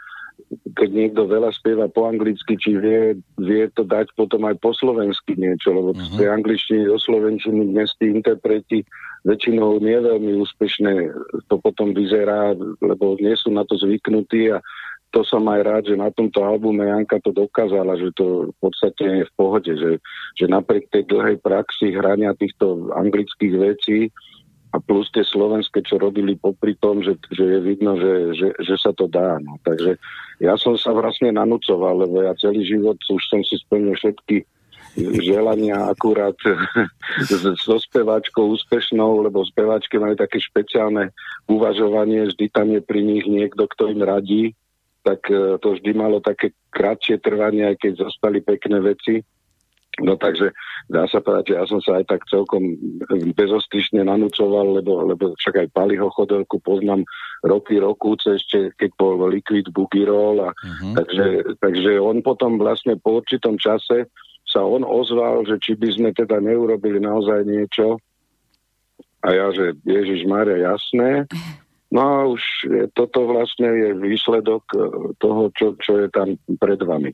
keď 0.72 0.88
niekto 0.90 1.28
veľa 1.28 1.50
spieva 1.52 1.86
po 1.86 2.08
anglicky, 2.08 2.56
či 2.56 2.74
vie, 2.78 3.18
vie 3.38 3.64
to 3.76 3.84
dať 3.84 4.10
potom 4.16 4.48
aj 4.48 4.56
po 4.58 4.72
slovensky 4.72 5.36
niečo, 5.36 5.72
lebo 5.74 5.92
uh-huh. 5.92 6.16
z 6.16 6.22
tej 6.22 6.28
angličtiny 6.32 6.82
do 6.88 6.98
slovenčiny 6.98 7.72
dnes 7.72 7.92
tí 8.00 8.10
interpreti 8.10 8.82
väčšinou 9.22 9.78
nie 9.78 9.94
veľmi 9.94 10.34
úspešné 10.42 10.92
to 11.46 11.56
potom 11.62 11.94
vyzerá, 11.94 12.58
lebo 12.82 13.14
nie 13.22 13.34
sú 13.38 13.54
na 13.54 13.62
to 13.62 13.78
zvyknutí 13.78 14.50
a 14.50 14.58
to 15.12 15.20
som 15.28 15.44
aj 15.44 15.60
rád, 15.60 15.82
že 15.92 15.96
na 16.00 16.08
tomto 16.08 16.40
albume 16.40 16.88
Janka 16.88 17.20
to 17.20 17.36
dokázala, 17.36 18.00
že 18.00 18.16
to 18.16 18.48
v 18.48 18.56
podstate 18.64 19.04
je 19.04 19.24
v 19.28 19.32
pohode, 19.36 19.68
že, 19.68 20.00
že 20.40 20.48
napriek 20.48 20.88
tej 20.88 21.04
dlhej 21.04 21.36
praxi 21.44 21.92
hrania 21.92 22.32
týchto 22.32 22.88
anglických 22.96 23.54
vecí, 23.60 24.08
a 24.72 24.80
plus 24.80 25.12
tie 25.12 25.20
slovenské, 25.20 25.84
čo 25.84 26.00
robili 26.00 26.32
popri 26.32 26.72
tom, 26.80 27.04
že, 27.04 27.20
že 27.28 27.44
je 27.44 27.60
vidno, 27.60 27.92
že, 28.00 28.32
že, 28.32 28.48
že 28.56 28.74
sa 28.80 28.96
to 28.96 29.04
dá. 29.04 29.36
No. 29.44 29.60
Takže 29.60 30.00
ja 30.40 30.56
som 30.56 30.80
sa 30.80 30.96
vlastne 30.96 31.28
nanúcoval, 31.28 32.08
lebo 32.08 32.24
ja 32.24 32.32
celý 32.40 32.64
život 32.64 32.96
už 32.96 33.22
som 33.28 33.44
si 33.44 33.60
splnil 33.60 33.92
všetky 33.92 34.48
želania 34.96 35.88
akurát 35.88 36.36
so 37.64 37.76
speváčkou 37.80 38.52
úspešnou, 38.52 39.24
lebo 39.24 39.44
speváčky 39.44 39.96
majú 39.96 40.16
také 40.16 40.36
špeciálne 40.40 41.12
uvažovanie, 41.48 42.28
vždy 42.28 42.46
tam 42.52 42.68
je 42.72 42.80
pri 42.84 43.00
nich 43.00 43.24
niekto, 43.24 43.64
kto 43.72 43.88
im 43.88 44.04
radí, 44.04 44.52
tak 45.00 45.24
e, 45.32 45.56
to 45.58 45.68
vždy 45.80 45.90
malo 45.96 46.20
také 46.20 46.52
kratšie 46.70 47.18
trvanie, 47.24 47.72
aj 47.72 47.76
keď 47.80 47.92
zostali 48.08 48.44
pekné 48.44 48.78
veci. 48.84 49.24
No 50.00 50.16
takže 50.16 50.56
dá 50.88 51.04
sa 51.04 51.20
povedať, 51.20 51.52
že 51.52 51.54
ja 51.60 51.64
som 51.68 51.76
sa 51.84 52.00
aj 52.00 52.08
tak 52.08 52.24
celkom 52.32 52.80
bezostrišne 53.36 54.00
nanúcoval, 54.08 54.80
lebo, 54.80 55.04
lebo 55.04 55.36
však 55.36 55.60
aj 55.60 55.74
Paliho 55.76 56.08
Chodelku 56.16 56.64
poznám 56.64 57.04
roky, 57.44 57.76
roku, 57.76 58.16
ešte 58.16 58.72
keď 58.80 58.90
bol 58.96 59.20
Liquid 59.28 59.68
Boogie 59.68 60.08
Roll 60.08 60.48
a 60.48 60.56
uh-huh. 60.56 60.96
takže, 60.96 61.26
takže 61.60 62.00
on 62.00 62.24
potom 62.24 62.56
vlastne 62.56 62.96
po 62.96 63.20
určitom 63.20 63.60
čase 63.60 64.08
sa 64.48 64.64
on 64.64 64.80
ozval, 64.80 65.44
že 65.44 65.60
či 65.60 65.76
by 65.76 65.88
sme 65.92 66.10
teda 66.16 66.40
neurobili 66.40 66.96
naozaj 66.96 67.44
niečo 67.44 68.00
A 69.22 69.28
ja, 69.36 69.52
že 69.52 69.76
Ježiš 69.84 70.24
Maria, 70.24 70.72
jasné. 70.72 71.28
No 71.92 72.00
a 72.00 72.16
už 72.32 72.42
je, 72.64 72.84
toto 72.96 73.28
vlastne 73.28 73.68
je 73.68 73.88
výsledok 73.92 74.64
e, 74.72 74.76
toho, 75.20 75.52
čo, 75.52 75.76
čo 75.76 76.00
je 76.00 76.08
tam 76.08 76.32
pred 76.56 76.80
vami. 76.80 77.12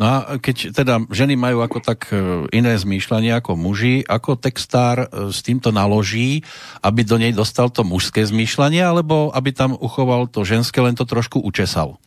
No 0.00 0.04
a 0.08 0.14
keď 0.40 0.72
teda 0.72 1.04
ženy 1.12 1.36
majú 1.36 1.60
ako 1.60 1.84
tak 1.84 2.08
e, 2.08 2.48
iné 2.48 2.72
zmýšľanie 2.80 3.36
ako 3.36 3.60
muži, 3.60 4.00
ako 4.08 4.40
textár 4.40 5.04
e, 5.04 5.28
s 5.28 5.44
týmto 5.44 5.68
naloží, 5.68 6.40
aby 6.80 7.04
do 7.04 7.20
nej 7.20 7.36
dostal 7.36 7.68
to 7.68 7.84
mužské 7.84 8.24
zmýšľanie, 8.24 8.80
alebo 8.80 9.28
aby 9.36 9.52
tam 9.52 9.76
uchoval 9.76 10.32
to 10.32 10.48
ženské, 10.48 10.80
len 10.80 10.96
to 10.96 11.04
trošku 11.04 11.44
učesal? 11.44 12.00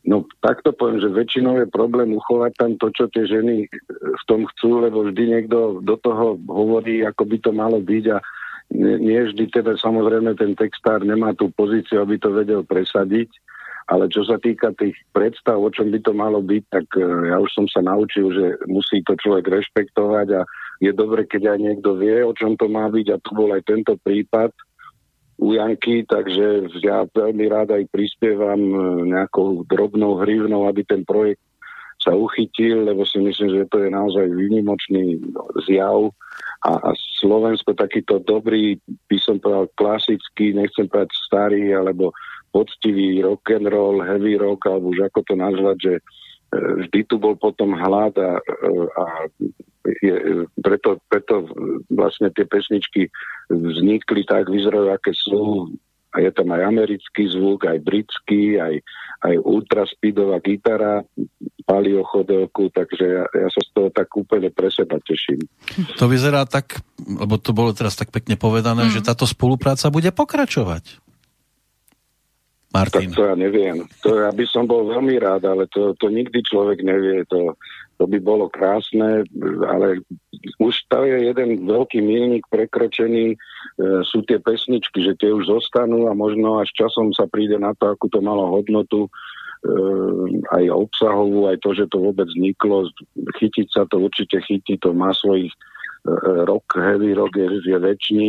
No 0.00 0.24
takto 0.40 0.72
poviem, 0.72 1.04
že 1.04 1.12
väčšinou 1.12 1.60
je 1.60 1.68
problém 1.68 2.16
uchovať 2.16 2.52
tam 2.56 2.70
to, 2.80 2.88
čo 2.96 3.04
tie 3.12 3.28
ženy 3.28 3.68
v 3.92 4.22
tom 4.24 4.48
chcú, 4.56 4.80
lebo 4.80 5.04
vždy 5.04 5.24
niekto 5.36 5.84
do 5.84 6.00
toho 6.00 6.40
hovorí, 6.48 7.04
ako 7.04 7.28
by 7.28 7.36
to 7.44 7.50
malo 7.52 7.76
byť 7.76 8.04
a 8.16 8.18
nie, 8.72 8.96
nie 9.12 9.20
vždy 9.28 9.52
teda 9.52 9.76
samozrejme 9.76 10.32
ten 10.40 10.56
textár 10.56 11.04
nemá 11.04 11.36
tú 11.36 11.52
pozíciu, 11.52 12.00
aby 12.00 12.16
to 12.16 12.32
vedel 12.32 12.64
presadiť 12.64 13.28
ale 13.90 14.06
čo 14.06 14.22
sa 14.22 14.38
týka 14.38 14.70
tých 14.78 14.94
predstav, 15.10 15.58
o 15.58 15.66
čom 15.66 15.90
by 15.90 15.98
to 15.98 16.14
malo 16.14 16.38
byť, 16.38 16.62
tak 16.70 16.86
e, 16.94 17.02
ja 17.26 17.42
už 17.42 17.50
som 17.50 17.66
sa 17.66 17.82
naučil, 17.82 18.30
že 18.30 18.46
musí 18.70 19.02
to 19.02 19.18
človek 19.18 19.50
rešpektovať 19.50 20.26
a 20.38 20.40
je 20.78 20.94
dobre, 20.94 21.26
keď 21.26 21.52
aj 21.52 21.58
niekto 21.58 21.98
vie, 21.98 22.22
o 22.22 22.30
čom 22.30 22.54
to 22.54 22.70
má 22.70 22.86
byť. 22.86 23.06
A 23.10 23.18
tu 23.18 23.34
bol 23.34 23.50
aj 23.50 23.66
tento 23.66 23.98
prípad 23.98 24.54
u 25.42 25.58
Janky, 25.58 26.06
takže 26.06 26.70
ja 26.86 27.02
veľmi 27.10 27.50
rád 27.50 27.74
aj 27.74 27.90
prispievam 27.90 28.62
e, 28.62 28.78
nejakou 29.10 29.66
drobnou 29.66 30.22
hrivnou, 30.22 30.70
aby 30.70 30.86
ten 30.86 31.02
projekt 31.02 31.42
sa 31.98 32.14
uchytil, 32.14 32.86
lebo 32.86 33.02
si 33.02 33.18
myslím, 33.18 33.58
že 33.58 33.68
to 33.74 33.82
je 33.84 33.90
naozaj 33.90 34.24
výnimočný 34.30 35.18
zjav. 35.66 36.14
A, 36.62 36.78
a 36.78 36.90
Slovensko 37.20 37.74
takýto 37.74 38.22
dobrý, 38.22 38.78
by 39.10 39.18
som 39.18 39.36
povedal 39.42 39.66
klasický, 39.74 40.54
nechcem 40.54 40.86
povedať 40.86 41.10
starý, 41.26 41.74
alebo 41.74 42.14
poctivý 42.50 43.22
rock 43.22 43.54
and 43.54 43.70
roll, 43.70 44.02
heavy 44.02 44.34
rock, 44.36 44.66
alebo 44.66 44.90
už 44.90 45.10
ako 45.10 45.20
to 45.26 45.34
nazvať, 45.38 45.76
že 45.78 45.94
e, 45.98 46.02
vždy 46.86 47.00
tu 47.06 47.16
bol 47.22 47.38
potom 47.38 47.74
hlad 47.74 48.14
a, 48.18 48.38
e, 48.38 48.70
a 48.98 49.04
je, 50.02 50.14
preto, 50.60 50.98
preto 51.08 51.46
vlastne 51.88 52.28
tie 52.34 52.44
pesničky 52.44 53.08
vznikli 53.48 54.26
tak, 54.26 54.50
vyzerajú, 54.50 54.90
aké 54.92 55.14
sú 55.14 55.70
a 56.10 56.16
je 56.18 56.30
tam 56.34 56.50
aj 56.50 56.62
americký 56.66 57.30
zvuk, 57.30 57.70
aj 57.70 57.86
britský, 57.86 58.58
aj, 58.58 58.82
aj 59.30 59.34
ultraspeedová 59.46 60.42
gitara, 60.42 61.06
palio 61.62 62.02
chodelku, 62.02 62.66
takže 62.74 63.04
ja, 63.06 63.24
ja 63.30 63.46
sa 63.46 63.62
z 63.62 63.70
toho 63.70 63.88
tak 63.94 64.10
úplne 64.18 64.50
pre 64.50 64.74
seba 64.74 64.98
teším. 64.98 65.38
To 66.02 66.10
vyzerá 66.10 66.42
tak, 66.50 66.82
lebo 66.98 67.38
to 67.38 67.54
bolo 67.54 67.70
teraz 67.70 67.94
tak 67.94 68.10
pekne 68.10 68.34
povedané, 68.34 68.90
mm. 68.90 68.92
že 68.98 69.06
táto 69.06 69.22
spolupráca 69.22 69.86
bude 69.94 70.10
pokračovať. 70.10 70.98
Martin. 72.70 73.10
Tak 73.10 73.18
to 73.18 73.22
ja 73.26 73.34
neviem. 73.34 73.82
To 74.06 74.14
ja 74.14 74.30
by 74.30 74.44
som 74.46 74.70
bol 74.70 74.86
veľmi 74.86 75.18
rád, 75.18 75.42
ale 75.42 75.66
to, 75.74 75.90
to 75.98 76.06
nikdy 76.06 76.38
človek 76.46 76.86
nevie. 76.86 77.26
To, 77.34 77.58
to 77.98 78.04
by 78.06 78.18
bolo 78.22 78.46
krásne, 78.46 79.26
ale 79.66 80.06
už 80.62 80.74
to 80.86 81.02
je 81.02 81.28
jeden 81.28 81.66
veľký 81.66 81.98
milník 81.98 82.46
prekročený. 82.46 83.34
E, 83.34 83.36
sú 84.06 84.22
tie 84.22 84.38
pesničky, 84.38 85.02
že 85.02 85.18
tie 85.18 85.34
už 85.34 85.50
zostanú 85.50 86.06
a 86.06 86.14
možno 86.14 86.62
až 86.62 86.70
časom 86.78 87.10
sa 87.10 87.26
príde 87.26 87.58
na 87.58 87.74
to, 87.74 87.90
akú 87.90 88.06
to 88.06 88.22
malo 88.22 88.54
hodnotu 88.54 89.04
e, 89.04 89.10
aj 90.54 90.64
obsahovú, 90.70 91.50
aj 91.50 91.58
to, 91.66 91.74
že 91.74 91.90
to 91.90 91.98
vôbec 91.98 92.30
vzniklo. 92.30 92.86
Chytiť 93.36 93.66
sa 93.66 93.82
to 93.90 93.98
určite 93.98 94.38
chytí, 94.46 94.78
to 94.78 94.94
má 94.94 95.10
svojich 95.10 95.50
e, 95.50 95.58
rok, 96.46 96.64
heavy 96.78 97.18
rock 97.18 97.34
je, 97.34 97.50
je 97.66 97.78
väčší, 97.82 98.26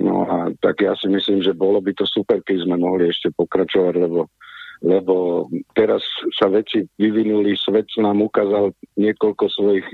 No 0.00 0.24
a 0.24 0.48
tak 0.64 0.80
ja 0.80 0.96
si 0.96 1.12
myslím, 1.12 1.44
že 1.44 1.52
bolo 1.52 1.84
by 1.84 1.92
to 1.92 2.08
super, 2.08 2.40
keď 2.40 2.64
sme 2.64 2.80
mohli 2.80 3.12
ešte 3.12 3.28
pokračovať, 3.36 3.94
lebo, 4.00 4.32
lebo 4.80 5.46
teraz 5.76 6.00
sa 6.32 6.48
veci 6.48 6.88
vyvinuli, 6.96 7.52
svet 7.52 7.92
nám 8.00 8.24
ukázal 8.24 8.72
niekoľko 8.96 9.44
svojich 9.52 9.86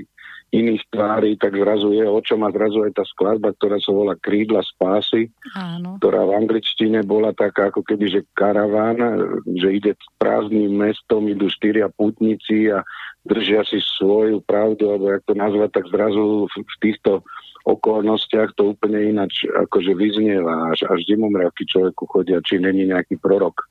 iných 0.47 0.83
tvári, 0.95 1.35
tak 1.35 1.59
zrazu 1.59 1.91
je 1.91 2.07
očom 2.07 2.39
a 2.47 2.53
zrazu 2.55 2.87
je 2.87 2.95
tá 2.95 3.03
skladba, 3.03 3.51
ktorá 3.51 3.83
sa 3.83 3.91
volá 3.91 4.15
Krídla 4.15 4.63
spásy, 4.63 5.27
Áno. 5.51 5.99
ktorá 5.99 6.23
v 6.23 6.39
angličtine 6.39 7.03
bola 7.03 7.35
taká 7.35 7.67
ako 7.67 7.83
keby, 7.83 8.07
že 8.07 8.21
karaván, 8.31 8.95
že 9.43 9.75
ide 9.75 9.91
prázdnym 10.15 10.71
mestom, 10.71 11.27
idú 11.27 11.51
štyria 11.51 11.91
putníci 11.91 12.71
a 12.71 12.79
držia 13.27 13.67
si 13.67 13.83
svoju 13.99 14.39
pravdu, 14.47 14.87
alebo 14.87 15.11
jak 15.11 15.27
to 15.27 15.35
nazvať, 15.35 15.83
tak 15.83 15.91
zrazu 15.91 16.47
v 16.47 16.75
týchto 16.79 17.27
okolnostiach 17.67 18.55
to 18.55 18.71
úplne 18.71 19.11
ináč 19.11 19.43
akože 19.43 19.91
vyznieva. 19.91 20.71
Až, 20.71 20.87
až 20.87 21.03
zimomriavky 21.03 21.67
človeku 21.67 22.07
chodia, 22.07 22.39
či 22.39 22.63
není 22.63 22.87
nejaký 22.87 23.19
prorok. 23.19 23.67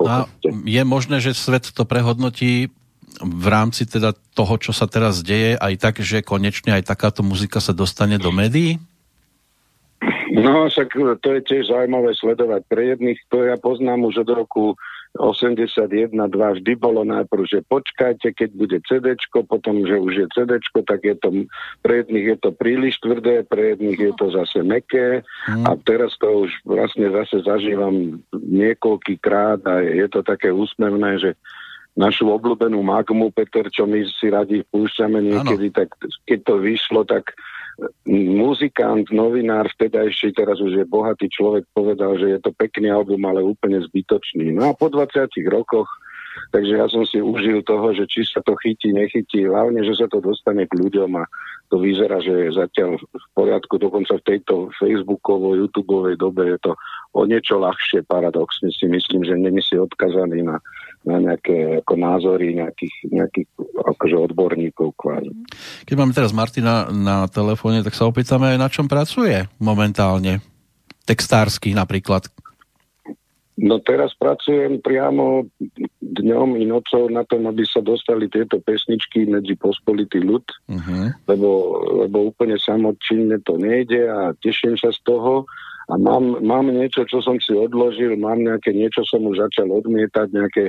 A 0.00 0.28
je 0.64 0.82
možné, 0.84 1.20
že 1.20 1.36
svet 1.36 1.68
to 1.72 1.84
prehodnotí 1.84 2.72
v 3.16 3.46
rámci 3.48 3.88
teda 3.88 4.12
toho, 4.36 4.60
čo 4.60 4.72
sa 4.76 4.84
teraz 4.84 5.24
deje, 5.24 5.56
aj 5.56 5.74
tak, 5.80 5.94
že 6.04 6.20
konečne 6.20 6.76
aj 6.76 6.84
takáto 6.84 7.24
muzika 7.24 7.64
sa 7.64 7.72
dostane 7.72 8.20
do 8.20 8.28
médií? 8.28 8.76
No, 10.36 10.68
však 10.68 10.92
to 11.24 11.28
je 11.32 11.40
tiež 11.48 11.72
zaujímavé 11.72 12.12
sledovať. 12.12 12.68
Pre 12.68 12.82
jedných, 12.92 13.16
to 13.32 13.48
ja 13.48 13.56
poznám 13.56 14.04
už 14.12 14.20
od 14.20 14.30
roku 14.36 14.64
81, 15.18 16.12
2 16.12 16.56
vždy 16.60 16.72
bolo 16.78 17.02
najprv, 17.02 17.42
že 17.48 17.58
počkajte, 17.66 18.32
keď 18.36 18.50
bude 18.54 18.78
CD, 18.84 19.16
potom, 19.32 19.84
že 19.84 19.96
už 19.96 20.12
je 20.24 20.26
CD, 20.32 20.60
tak 20.86 21.00
je 21.02 21.16
to, 21.18 21.28
pre 21.80 22.04
jedných 22.04 22.26
je 22.34 22.38
to 22.40 22.50
príliš 22.52 23.00
tvrdé, 23.00 23.42
pre 23.48 23.74
jedných 23.74 23.98
je 23.98 24.12
to 24.16 24.26
zase 24.32 24.60
meké 24.62 25.24
mm. 25.48 25.64
a 25.66 25.76
teraz 25.82 26.14
to 26.20 26.46
už 26.46 26.50
vlastne 26.64 27.08
zase 27.10 27.42
zažívam 27.42 28.22
niekoľký 28.32 29.18
krát 29.18 29.60
a 29.66 29.82
je 29.82 30.06
to 30.08 30.20
také 30.22 30.52
úsmevné, 30.52 31.18
že 31.18 31.30
našu 31.96 32.28
obľúbenú 32.28 32.84
magmu, 32.84 33.32
Peter, 33.32 33.66
čo 33.72 33.88
my 33.88 34.04
si 34.20 34.28
radi 34.28 34.60
púšťame 34.68 35.18
niekedy, 35.24 35.72
ano. 35.72 35.76
tak 35.80 35.88
keď 36.28 36.38
to 36.44 36.54
vyšlo, 36.60 37.00
tak 37.08 37.32
muzikant, 38.08 39.04
novinár, 39.12 39.68
vtedajší, 39.76 40.32
teraz 40.32 40.56
už 40.64 40.80
je 40.80 40.84
bohatý 40.88 41.28
človek, 41.28 41.68
povedal, 41.76 42.16
že 42.16 42.36
je 42.36 42.40
to 42.40 42.50
pekný 42.56 42.88
album, 42.88 43.20
ale 43.28 43.44
úplne 43.44 43.82
zbytočný. 43.84 44.54
No 44.56 44.70
a 44.70 44.72
po 44.72 44.88
20 44.88 45.28
rokoch 45.52 45.88
Takže 46.52 46.72
ja 46.78 46.86
som 46.88 47.02
si 47.08 47.18
užil 47.18 47.64
toho, 47.64 47.96
že 47.96 48.04
či 48.06 48.22
sa 48.28 48.44
to 48.44 48.54
chytí, 48.60 48.92
nechytí, 48.92 49.48
hlavne, 49.48 49.82
že 49.82 49.96
sa 49.96 50.06
to 50.06 50.20
dostane 50.20 50.68
k 50.68 50.78
ľuďom 50.78 51.10
a 51.18 51.24
to 51.72 51.82
vyzerá, 51.82 52.22
že 52.22 52.46
je 52.46 52.50
zatiaľ 52.54 53.00
v 53.00 53.26
poriadku, 53.34 53.80
dokonca 53.80 54.20
v 54.20 54.26
tejto 54.36 54.70
facebookovej, 54.78 55.66
youtubeovej 55.66 56.16
dobe 56.20 56.54
je 56.54 56.58
to 56.62 56.72
o 57.16 57.26
niečo 57.26 57.58
ľahšie 57.58 58.06
paradoxne 58.06 58.70
si 58.70 58.86
myslím, 58.86 59.26
že 59.26 59.34
není 59.34 59.58
si 59.64 59.74
odkazaný 59.74 60.46
na 60.46 60.62
na 61.06 61.22
nejaké 61.22 61.80
ako 61.86 61.94
názory 61.94 62.52
nejakých, 62.58 63.14
nejakých 63.14 63.48
akože 63.78 64.16
odborníkov 64.30 64.92
kvázi. 64.98 65.32
Keď 65.86 65.94
máme 65.94 66.12
teraz 66.12 66.34
Martina 66.34 66.90
na 66.90 67.30
telefóne, 67.30 67.86
tak 67.86 67.94
sa 67.94 68.10
opýtame 68.10 68.58
na 68.58 68.66
čom 68.66 68.90
pracuje 68.90 69.46
momentálne. 69.62 70.42
Textársky 71.06 71.70
napríklad. 71.70 72.26
No 73.56 73.80
teraz 73.80 74.12
pracujem 74.12 74.84
priamo 74.84 75.48
dňom 76.04 76.60
i 76.60 76.68
nocou 76.68 77.08
na 77.08 77.24
tom, 77.24 77.48
aby 77.48 77.64
sa 77.64 77.80
dostali 77.80 78.28
tieto 78.28 78.60
pesničky 78.60 79.24
medzi 79.24 79.56
pospolitý 79.56 80.20
ľud, 80.20 80.44
uh-huh. 80.44 81.08
lebo, 81.24 81.50
lebo 82.04 82.28
úplne 82.28 82.60
samotčinne 82.60 83.40
to 83.48 83.56
nejde 83.56 84.04
a 84.12 84.36
teším 84.44 84.76
sa 84.76 84.92
z 84.92 85.00
toho 85.08 85.48
a 85.86 85.94
mám, 85.94 86.42
mám 86.42 86.66
niečo, 86.66 87.06
čo 87.06 87.22
som 87.22 87.38
si 87.38 87.54
odložil, 87.54 88.18
mám 88.18 88.42
nejaké 88.42 88.74
niečo, 88.74 89.06
som 89.06 89.22
už 89.22 89.38
začal 89.38 89.70
odmietať, 89.70 90.26
nejaké 90.34 90.64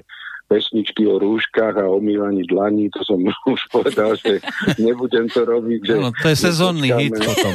pesničky 0.47 1.03
o 1.09 1.17
rúškach 1.19 1.75
a 1.75 1.89
omývaní 1.89 2.45
dlaní, 2.45 2.87
to 2.93 3.01
som 3.03 3.19
už 3.53 3.61
povedal, 3.73 4.13
že 4.15 4.39
nebudem 4.77 5.25
to 5.27 5.41
robiť. 5.43 5.79
Že 5.89 5.95
no, 5.97 6.09
to 6.13 6.27
je 6.29 6.37
sezónny 6.37 6.93
hit 6.93 7.17
potom. 7.17 7.53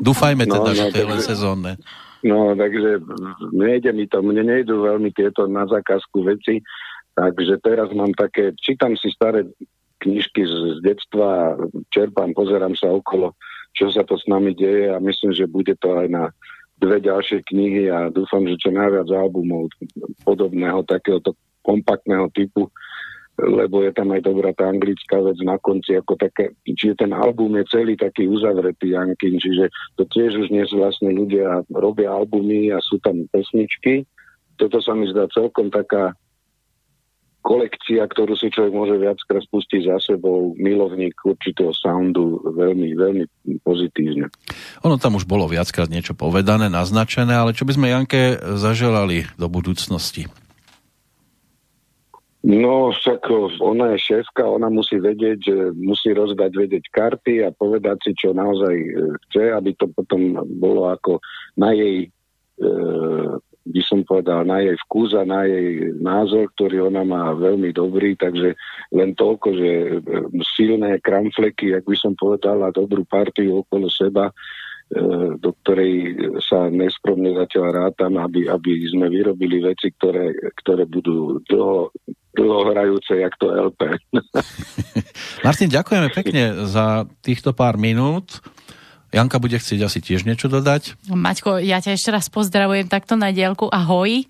Dúfajme 0.00 0.48
no, 0.48 0.52
teda, 0.56 0.70
no, 0.72 0.76
že 0.76 0.84
to 0.88 0.98
je 0.98 1.08
len 1.08 1.22
sezónne. 1.22 1.72
No, 2.20 2.52
takže 2.52 3.00
nejde 3.52 3.92
mi 3.96 4.04
to, 4.04 4.20
mne 4.20 4.44
nejdu 4.44 4.84
veľmi 4.84 5.08
tieto 5.16 5.48
na 5.48 5.64
zákazku 5.64 6.20
veci, 6.24 6.60
takže 7.16 7.60
teraz 7.64 7.88
mám 7.96 8.12
také, 8.12 8.52
čítam 8.60 8.92
si 8.96 9.08
staré 9.12 9.48
knižky 10.00 10.44
z, 10.44 10.54
z 10.76 10.78
detstva, 10.84 11.56
čerpám, 11.92 12.32
pozerám 12.32 12.72
sa 12.76 12.88
okolo, 12.92 13.36
čo 13.76 13.88
sa 13.92 14.04
to 14.04 14.16
s 14.16 14.24
nami 14.28 14.52
deje 14.56 14.92
a 14.92 15.00
myslím, 15.00 15.32
že 15.32 15.48
bude 15.48 15.76
to 15.80 15.96
aj 15.96 16.08
na 16.08 16.24
dve 16.80 16.96
ďalšie 17.04 17.44
knihy 17.44 17.92
a 17.92 18.08
dúfam, 18.08 18.42
že 18.48 18.56
čo 18.56 18.72
najviac 18.72 19.12
albumov 19.12 19.68
podobného 20.24 20.80
takéhoto 20.88 21.36
kompaktného 21.60 22.32
typu, 22.32 22.72
lebo 23.40 23.80
je 23.84 23.92
tam 23.92 24.12
aj 24.12 24.20
dobrá 24.24 24.52
tá 24.52 24.68
anglická 24.68 25.20
vec 25.20 25.36
na 25.44 25.56
konci, 25.60 25.96
ako 25.96 26.16
také, 26.20 26.52
čiže 26.64 27.04
ten 27.04 27.12
album 27.12 27.56
je 27.56 27.64
celý 27.72 27.96
taký 27.96 28.28
uzavretý 28.28 28.92
Jankin, 28.92 29.40
čiže 29.40 29.72
to 29.96 30.04
tiež 30.08 30.36
už 30.44 30.46
dnes 30.52 30.68
vlastne 30.72 31.12
ľudia 31.12 31.64
robia 31.72 32.12
albumy 32.12 32.72
a 32.72 32.80
sú 32.84 33.00
tam 33.00 33.24
pesničky. 33.32 34.04
Toto 34.60 34.80
sa 34.84 34.92
mi 34.92 35.08
zdá 35.08 35.24
celkom 35.32 35.72
taká 35.72 36.12
kolekcia, 37.40 38.04
ktorú 38.04 38.36
si 38.36 38.52
človek 38.52 38.72
môže 38.72 38.96
viackrát 39.00 39.40
spustiť 39.40 39.88
za 39.88 39.96
sebou, 40.12 40.52
milovník 40.60 41.16
určitého 41.24 41.72
soundu, 41.72 42.40
veľmi, 42.52 42.92
veľmi 42.94 43.24
pozitívne. 43.64 44.28
Ono 44.84 44.96
tam 45.00 45.16
už 45.16 45.24
bolo 45.24 45.48
viackrát 45.48 45.88
niečo 45.88 46.12
povedané, 46.12 46.68
naznačené, 46.68 47.32
ale 47.32 47.56
čo 47.56 47.64
by 47.64 47.72
sme 47.74 47.92
Janke 47.92 48.36
zaželali 48.60 49.24
do 49.40 49.48
budúcnosti? 49.48 50.28
No, 52.40 52.88
však 52.88 53.28
ona 53.60 53.92
je 53.92 53.98
šéfka, 54.00 54.48
ona 54.48 54.72
musí 54.72 54.96
vedieť, 54.96 55.38
že 55.44 55.56
musí 55.76 56.16
rozdať 56.16 56.52
vedieť 56.56 56.84
karty 56.88 57.44
a 57.44 57.52
povedať 57.52 58.00
si, 58.00 58.12
čo 58.16 58.32
naozaj 58.32 58.74
e, 58.80 58.90
chce, 59.28 59.52
aby 59.52 59.76
to 59.76 59.84
potom 59.92 60.40
bolo 60.56 60.88
ako 60.88 61.20
na 61.60 61.76
jej 61.76 62.08
e, 62.08 62.68
by 63.66 63.82
som 63.84 64.00
povedal, 64.08 64.48
na 64.48 64.64
jej 64.64 64.76
vkus 64.88 65.12
a 65.12 65.22
na 65.28 65.44
jej 65.44 65.92
názor, 66.00 66.48
ktorý 66.56 66.88
ona 66.88 67.04
má 67.04 67.36
veľmi 67.36 67.70
dobrý, 67.76 68.16
takže 68.16 68.56
len 68.96 69.12
toľko, 69.12 69.48
že 69.52 69.70
e, 69.70 69.88
silné 70.56 70.96
kramfleky, 71.04 71.76
ak 71.76 71.84
by 71.84 71.96
som 71.96 72.16
povedal, 72.16 72.64
a 72.64 72.72
dobrú 72.72 73.04
partiu 73.04 73.60
okolo 73.60 73.92
seba, 73.92 74.32
e, 74.32 74.34
do 75.36 75.50
ktorej 75.60 76.16
sa 76.40 76.72
nespromne 76.72 77.36
zatiaľ 77.36 77.88
rátam, 77.92 78.16
aby, 78.16 78.48
aby 78.48 78.88
sme 78.88 79.12
vyrobili 79.12 79.60
veci, 79.60 79.92
ktoré, 79.92 80.32
ktoré 80.64 80.88
budú 80.88 81.44
dlho, 81.44 81.92
dlho 82.32 82.60
hrajúce, 82.72 83.12
jak 83.20 83.36
to 83.36 83.52
LP. 83.52 83.92
Martin, 85.46 85.68
ďakujeme 85.68 86.08
pekne 86.10 86.42
za 86.64 87.04
týchto 87.20 87.52
pár 87.52 87.76
minút. 87.76 88.40
Janka 89.10 89.42
bude 89.42 89.58
chcieť 89.58 89.80
asi 89.82 89.98
tiež 89.98 90.22
niečo 90.22 90.46
dodať. 90.46 90.94
Maťko, 91.10 91.58
ja 91.58 91.82
ťa 91.82 91.98
ešte 91.98 92.14
raz 92.14 92.30
pozdravujem 92.30 92.86
takto 92.86 93.18
na 93.18 93.34
dielku. 93.34 93.66
Ahoj. 93.66 94.22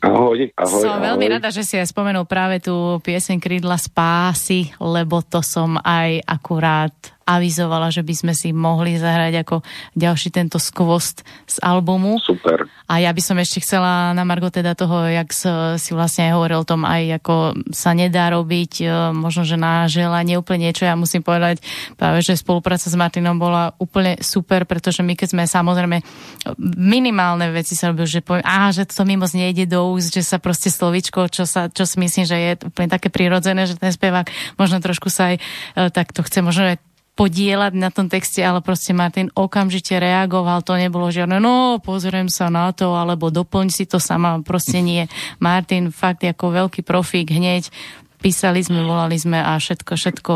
Ahoj, 0.00 0.50
ahoj. 0.56 0.82
Som 0.82 0.98
ahoj. 0.98 1.06
veľmi 1.12 1.26
rada, 1.30 1.52
že 1.52 1.62
si 1.62 1.78
aj 1.78 1.92
spomenul 1.92 2.24
práve 2.24 2.58
tú 2.58 2.98
pieseň 3.04 3.36
Krídla 3.38 3.76
spásy, 3.78 4.72
lebo 4.80 5.20
to 5.22 5.44
som 5.44 5.78
aj 5.78 6.24
akurát 6.26 6.96
avizovala, 7.36 7.94
že 7.94 8.02
by 8.02 8.14
sme 8.14 8.32
si 8.34 8.50
mohli 8.50 8.98
zahrať 8.98 9.46
ako 9.46 9.56
ďalší 9.94 10.34
tento 10.34 10.58
skvost 10.58 11.22
z 11.46 11.56
albumu. 11.62 12.18
Super. 12.18 12.66
A 12.90 12.98
ja 12.98 13.14
by 13.14 13.22
som 13.22 13.38
ešte 13.38 13.62
chcela 13.62 14.10
na 14.10 14.26
Margo 14.26 14.50
teda 14.50 14.74
toho, 14.74 15.06
jak 15.06 15.30
si 15.78 15.90
vlastne 15.94 16.26
aj 16.26 16.32
hovoril 16.34 16.58
o 16.58 16.66
tom, 16.66 16.82
aj 16.82 17.22
ako 17.22 17.34
sa 17.70 17.94
nedá 17.94 18.34
robiť, 18.34 18.72
e, 18.82 18.86
možno, 19.14 19.46
že 19.46 19.54
na 19.54 19.86
želanie 19.86 20.34
úplne 20.34 20.66
niečo. 20.66 20.90
Ja 20.90 20.98
musím 20.98 21.22
povedať 21.22 21.62
práve, 21.94 22.18
že 22.26 22.34
spolupráca 22.34 22.90
s 22.90 22.98
Martinom 22.98 23.38
bola 23.38 23.78
úplne 23.78 24.18
super, 24.18 24.66
pretože 24.66 25.06
my 25.06 25.14
keď 25.14 25.38
sme 25.38 25.42
samozrejme 25.46 26.02
minimálne 26.58 27.54
veci 27.54 27.78
sa 27.78 27.94
robili, 27.94 28.10
že 28.10 28.26
poviem, 28.26 28.42
á, 28.42 28.74
že 28.74 28.82
to 28.90 29.06
mi 29.06 29.14
moc 29.14 29.30
nejde 29.30 29.70
do 29.70 29.94
úst, 29.94 30.10
že 30.10 30.26
sa 30.26 30.42
proste 30.42 30.66
slovičko, 30.66 31.30
čo, 31.30 31.46
sa, 31.46 31.70
čo 31.70 31.86
si 31.86 31.94
myslím, 32.02 32.26
že 32.26 32.36
je 32.36 32.52
úplne 32.66 32.90
také 32.90 33.06
prirodzené, 33.06 33.70
že 33.70 33.78
ten 33.78 33.94
spevák 33.94 34.26
možno 34.58 34.82
trošku 34.82 35.06
sa 35.06 35.30
aj 35.30 35.36
e, 35.38 35.40
tak 35.94 36.10
to 36.10 36.26
chce 36.26 36.42
možno 36.42 36.74
aj 36.74 36.89
podielať 37.20 37.76
na 37.76 37.92
tom 37.92 38.08
texte, 38.08 38.40
ale 38.40 38.64
proste 38.64 38.96
Martin 38.96 39.28
okamžite 39.36 39.92
reagoval, 40.00 40.64
to 40.64 40.72
nebolo 40.80 41.12
žiadne, 41.12 41.36
no 41.36 41.76
pozriem 41.76 42.32
sa 42.32 42.48
na 42.48 42.72
to, 42.72 42.96
alebo 42.96 43.28
doplň 43.28 43.68
si 43.68 43.84
to 43.84 44.00
sama, 44.00 44.40
proste 44.40 44.80
nie. 44.80 45.04
Martin 45.36 45.92
fakt 45.92 46.24
ako 46.24 46.48
veľký 46.48 46.80
profík 46.80 47.28
hneď 47.28 47.68
písali 48.20 48.60
sme, 48.60 48.84
volali 48.84 49.16
sme 49.16 49.40
a 49.40 49.56
všetko, 49.56 49.92
všetko 49.96 50.34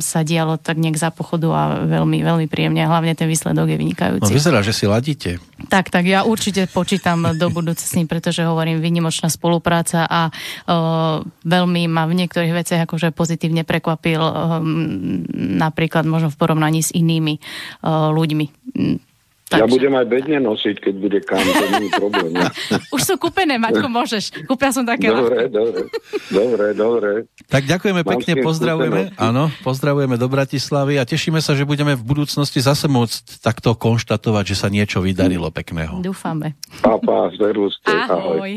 sa 0.00 0.24
dialo 0.24 0.56
tak 0.56 0.80
nejak 0.80 0.96
za 0.96 1.12
pochodu 1.12 1.48
a 1.52 1.62
veľmi, 1.84 2.24
veľmi 2.24 2.46
príjemne. 2.48 2.88
Hlavne 2.88 3.12
ten 3.12 3.28
výsledok 3.28 3.68
je 3.68 3.76
vynikajúci. 3.76 4.24
No 4.24 4.32
vyzerá, 4.32 4.64
že 4.64 4.72
si 4.72 4.88
ladíte. 4.88 5.36
Tak, 5.68 5.92
tak 5.92 6.08
ja 6.08 6.24
určite 6.24 6.64
počítam 6.72 7.36
do 7.36 7.46
budúce 7.52 7.84
s 7.84 7.94
ním, 7.94 8.08
pretože 8.08 8.40
hovorím, 8.46 8.80
vynimočná 8.80 9.28
spolupráca 9.28 10.08
a 10.08 10.32
uh, 10.32 11.20
veľmi 11.44 11.84
ma 11.90 12.08
v 12.08 12.24
niektorých 12.24 12.54
veciach 12.56 12.80
akože 12.88 13.12
pozitívne 13.12 13.68
prekvapil 13.68 14.18
um, 14.18 15.26
napríklad 15.36 16.08
možno 16.08 16.32
v 16.32 16.38
porovnaní 16.40 16.80
s 16.80 16.94
inými 16.94 17.36
uh, 17.84 18.08
ľuďmi 18.14 18.46
Takže. 19.48 19.64
Ja 19.64 19.66
budem 19.66 19.94
aj 19.96 20.06
bedne 20.12 20.38
nosiť, 20.44 20.76
keď 20.76 20.94
bude 21.00 21.18
kam, 21.24 21.40
to 21.40 21.64
nie 21.72 21.88
je 21.88 21.92
problém. 21.96 22.32
Ne? 22.36 22.52
Už 22.94 23.00
sú 23.00 23.14
kúpené, 23.16 23.56
Maťko, 23.56 23.88
môžeš. 23.88 24.44
Kúpia 24.44 24.68
som 24.76 24.84
také. 24.84 25.08
Dobre, 25.08 25.48
dobre, 25.48 25.88
dobre, 26.28 26.66
dobre. 26.76 27.10
Tak 27.48 27.64
ďakujeme 27.64 28.04
Mám 28.04 28.10
pekne, 28.12 28.32
pozdravujeme. 28.44 29.16
Áno, 29.16 29.48
pozdravujeme 29.64 30.20
do 30.20 30.28
Bratislavy 30.28 31.00
a 31.00 31.08
tešíme 31.08 31.40
sa, 31.40 31.56
že 31.56 31.64
budeme 31.64 31.96
v 31.96 32.04
budúcnosti 32.04 32.60
zase 32.60 32.92
môcť 32.92 33.40
takto 33.40 33.72
konštatovať, 33.72 34.44
že 34.52 34.56
sa 34.60 34.68
niečo 34.68 35.00
vydarilo 35.00 35.48
pekného. 35.48 36.04
Dúfame. 36.04 36.52
Papa, 36.84 37.32
ahoj. 37.32 37.72
ahoj. 37.88 38.52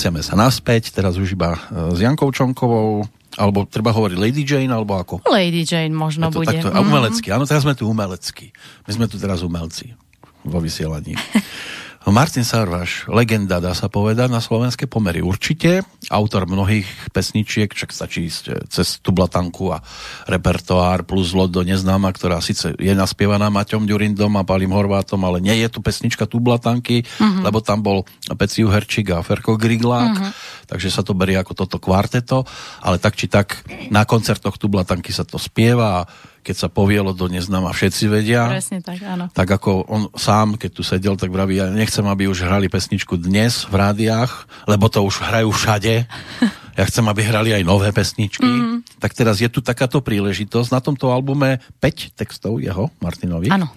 Vraciame 0.00 0.24
sa 0.24 0.32
naspäť, 0.32 0.96
teraz 0.96 1.20
už 1.20 1.36
iba 1.36 1.60
e, 1.68 1.92
s 1.92 2.00
Jankou 2.00 2.32
Čonkovou, 2.32 3.04
alebo 3.36 3.68
treba 3.68 3.92
hovoriť 3.92 4.16
Lady 4.16 4.48
Jane, 4.48 4.72
alebo 4.72 4.96
ako? 4.96 5.28
Lady 5.28 5.68
Jane 5.68 5.92
možno 5.92 6.32
to, 6.32 6.40
bude. 6.40 6.56
Takto, 6.56 6.72
a 6.72 6.80
umelecky, 6.80 7.28
áno, 7.28 7.44
teraz 7.44 7.68
sme 7.68 7.76
tu 7.76 7.84
umelecky. 7.84 8.48
My 8.88 8.96
sme 8.96 9.04
tu 9.12 9.20
teraz 9.20 9.44
umelci 9.44 9.92
vo 10.40 10.56
vysielaní. 10.56 11.12
Martin 12.08 12.48
Sarvaš, 12.48 13.04
legenda, 13.12 13.60
dá 13.60 13.76
sa 13.76 13.92
povedať, 13.92 14.32
na 14.32 14.40
slovenské 14.40 14.88
pomery 14.88 15.20
určite. 15.20 15.84
Autor 16.08 16.48
mnohých 16.48 16.88
pesničiek, 17.12 17.68
však 17.68 17.92
stačí 17.92 18.24
ísť 18.24 18.44
e, 18.48 18.52
cez 18.72 19.04
Tublatanku 19.04 19.68
a 19.68 19.84
repertoár 20.24 21.04
plus 21.04 21.36
Lodo 21.36 21.60
neznáma, 21.60 22.08
ktorá 22.08 22.40
síce 22.40 22.72
je 22.80 22.94
naspievaná 22.96 23.52
Maťom 23.52 23.84
Ďurindom 23.84 24.32
a 24.40 24.48
Palim 24.48 24.72
Horvátom, 24.72 25.20
ale 25.28 25.44
nie 25.44 25.52
je 25.60 25.68
tu 25.68 25.84
pesnička 25.84 26.24
Tublatanky, 26.24 27.04
uh-huh. 27.04 27.44
lebo 27.44 27.60
tam 27.60 27.84
bol 27.84 28.08
Peciu 28.32 28.72
Herčík 28.72 29.12
a 29.12 29.20
Ferko 29.20 29.60
Griglák, 29.60 30.16
uh-huh. 30.16 30.32
takže 30.72 30.88
sa 30.88 31.04
to 31.04 31.12
berie 31.12 31.36
ako 31.36 31.52
toto 31.52 31.76
kvarteto, 31.76 32.48
ale 32.80 32.96
tak 32.96 33.12
či 33.12 33.28
tak 33.28 33.60
na 33.92 34.08
koncertoch 34.08 34.56
Tublatanky 34.56 35.12
sa 35.12 35.28
to 35.28 35.36
spieva 35.36 36.00
a 36.00 36.08
keď 36.40 36.56
sa 36.56 36.68
povielo 36.72 37.12
do 37.12 37.28
neznáma, 37.28 37.72
všetci 37.72 38.04
vedia. 38.08 38.48
Presne 38.48 38.80
tak, 38.80 39.00
áno. 39.04 39.28
Tak 39.30 39.48
ako 39.60 39.70
on 39.86 40.02
sám, 40.16 40.56
keď 40.56 40.70
tu 40.72 40.82
sedel, 40.82 41.14
tak 41.14 41.28
vraví, 41.28 41.60
ja 41.60 41.68
nechcem, 41.68 42.04
aby 42.04 42.26
už 42.26 42.48
hrali 42.48 42.72
pesničku 42.72 43.20
dnes 43.20 43.68
v 43.68 43.74
rádiách, 43.76 44.48
lebo 44.64 44.88
to 44.88 45.04
už 45.04 45.20
hrajú 45.24 45.50
všade. 45.52 45.94
Ja 46.78 46.88
chcem, 46.88 47.04
aby 47.12 47.20
hrali 47.20 47.52
aj 47.52 47.66
nové 47.66 47.92
pesničky. 47.92 48.46
Mm. 48.46 48.80
Tak 49.02 49.12
teraz 49.12 49.36
je 49.42 49.52
tu 49.52 49.60
takáto 49.60 50.00
príležitosť. 50.00 50.72
Na 50.72 50.80
tomto 50.80 51.12
albume 51.12 51.60
5 51.76 52.16
textov 52.16 52.56
jeho, 52.56 52.88
Martinovi. 53.04 53.52
Áno. 53.52 53.68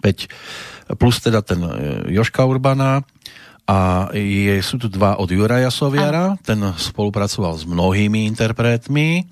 5 0.00 0.96
plus 0.96 1.20
teda 1.20 1.42
ten 1.42 1.60
e, 1.60 1.68
Joška 2.16 2.46
Urbana, 2.46 3.04
a 3.66 4.08
je, 4.14 4.54
sú 4.62 4.78
tu 4.78 4.86
dva 4.86 5.18
od 5.18 5.26
Juraja 5.26 5.74
Soviara, 5.74 6.38
ano. 6.38 6.38
ten 6.38 6.62
spolupracoval 6.78 7.58
s 7.58 7.66
mnohými 7.66 8.22
interpretmi, 8.30 9.26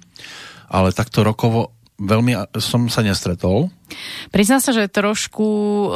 ale 0.66 0.91
takto 0.91 1.22
rokovo 1.22 1.74
veľmi 1.99 2.35
som 2.59 2.91
sa 2.91 3.07
nestretol. 3.07 3.71
Priznám 4.35 4.59
sa, 4.59 4.75
že 4.75 4.91
trošku, 4.91 5.47
e, 5.47 5.89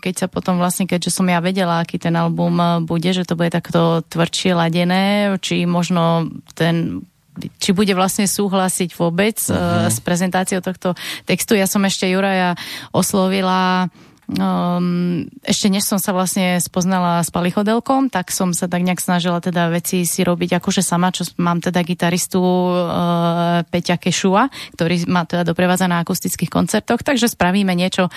keď 0.00 0.14
sa 0.24 0.26
potom 0.28 0.56
vlastne, 0.56 0.88
keďže 0.88 1.12
som 1.12 1.28
ja 1.28 1.44
vedela, 1.44 1.84
aký 1.84 2.00
ten 2.00 2.16
album 2.16 2.56
e, 2.56 2.66
bude, 2.80 3.12
že 3.12 3.28
to 3.28 3.36
bude 3.36 3.52
takto 3.52 4.00
tvrdšie 4.08 4.56
ladené, 4.56 5.36
či 5.44 5.68
možno 5.68 6.32
ten 6.56 7.04
či 7.32 7.72
bude 7.72 7.96
vlastne 7.96 8.28
súhlasiť 8.28 8.92
vôbec 8.92 9.40
uh-huh. 9.40 9.88
s 9.88 10.04
prezentáciou 10.04 10.60
tohto 10.60 10.92
textu. 11.24 11.56
Ja 11.56 11.64
som 11.64 11.80
ešte 11.88 12.04
Juraja 12.04 12.60
oslovila 12.92 13.88
Um, 14.32 15.28
ešte 15.44 15.68
než 15.68 15.84
som 15.84 16.00
sa 16.00 16.16
vlastne 16.16 16.56
spoznala 16.56 17.20
s 17.20 17.28
palichodelkom, 17.28 18.08
tak 18.08 18.32
som 18.32 18.56
sa 18.56 18.64
tak 18.64 18.80
nejak 18.80 19.02
snažila 19.02 19.44
teda 19.44 19.68
veci 19.68 20.08
si 20.08 20.24
robiť 20.24 20.56
akože 20.56 20.80
sama, 20.80 21.12
čo 21.12 21.28
mám 21.36 21.60
teda 21.60 21.84
gitaristu 21.84 22.40
uh, 22.40 23.60
Peťa 23.68 24.00
Kešua, 24.00 24.48
ktorý 24.72 25.04
ma 25.10 25.28
teda 25.28 25.44
doprevádza 25.44 25.84
na 25.84 26.00
akustických 26.00 26.48
koncertoch, 26.48 27.04
takže 27.04 27.28
spravíme 27.28 27.76
niečo 27.76 28.08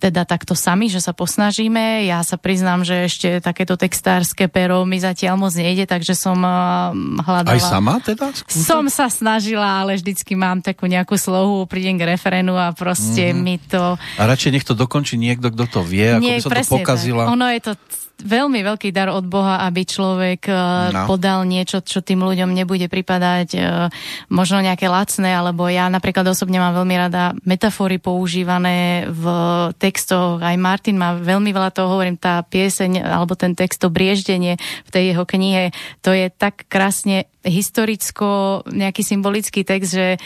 teda 0.00 0.24
takto 0.24 0.56
sami, 0.56 0.88
že 0.88 1.04
sa 1.04 1.12
posnažíme. 1.12 2.08
Ja 2.08 2.24
sa 2.24 2.40
priznám, 2.40 2.86
že 2.88 3.04
ešte 3.04 3.44
takéto 3.44 3.76
textárske 3.76 4.48
pero 4.48 4.88
mi 4.88 4.96
zatiaľ 4.96 5.36
moc 5.36 5.52
nejde, 5.52 5.84
takže 5.84 6.16
som 6.16 6.40
uh, 6.40 6.96
hľadala... 7.20 7.60
Aj 7.60 7.60
sama 7.60 8.00
teda? 8.00 8.32
Skúšam? 8.32 8.64
Som 8.64 8.84
sa 8.88 9.12
snažila, 9.12 9.84
ale 9.84 10.00
vždycky 10.00 10.32
mám 10.38 10.64
takú 10.64 10.88
nejakú 10.88 11.20
slohu, 11.20 11.68
prídem 11.68 12.00
k 12.00 12.16
referenu 12.16 12.56
a 12.56 12.72
proste 12.72 13.30
mm-hmm. 13.30 13.42
mi 13.44 13.56
to... 13.60 14.00
A 14.16 14.22
radšej 14.24 14.50
nech 14.56 14.64
to 14.64 14.72
dokončí 14.72 15.20
niekto, 15.20 15.49
kto 15.50 15.64
to 15.68 15.80
vie, 15.82 16.16
ako 16.16 16.22
Nie, 16.22 16.36
by 16.38 16.42
sa 16.42 16.50
to 16.50 16.80
pokazila. 16.80 17.22
Tak. 17.26 17.34
Ono 17.34 17.46
je 17.50 17.60
to 17.62 17.72
veľmi 18.20 18.60
veľký 18.60 18.92
dar 18.92 19.08
od 19.10 19.24
Boha, 19.24 19.64
aby 19.64 19.82
človek 19.84 20.40
e, 20.48 20.54
no. 20.92 21.08
podal 21.08 21.44
niečo, 21.48 21.80
čo 21.80 22.04
tým 22.04 22.20
ľuďom 22.20 22.52
nebude 22.52 22.86
pripadať 22.86 23.48
e, 23.56 23.60
možno 24.28 24.60
nejaké 24.60 24.86
lacné, 24.86 25.32
alebo 25.32 25.66
ja 25.66 25.88
napríklad 25.88 26.28
osobne 26.28 26.60
mám 26.60 26.76
veľmi 26.76 26.96
rada 26.96 27.32
metafory 27.48 27.96
používané 27.96 29.08
v 29.08 29.24
textoch. 29.80 30.40
Aj 30.40 30.56
Martin 30.60 31.00
má 31.00 31.16
veľmi 31.16 31.50
veľa 31.50 31.72
toho, 31.72 31.88
hovorím, 31.96 32.20
tá 32.20 32.44
pieseň 32.44 33.00
alebo 33.04 33.34
ten 33.34 33.56
text, 33.56 33.80
to 33.80 33.88
brieždenie 33.88 34.60
v 34.86 34.90
tej 34.92 35.16
jeho 35.16 35.24
knihe, 35.24 35.72
to 36.04 36.12
je 36.12 36.28
tak 36.28 36.68
krásne 36.68 37.30
historicko, 37.40 38.62
nejaký 38.68 39.00
symbolický 39.00 39.64
text, 39.64 39.96
že 39.96 40.20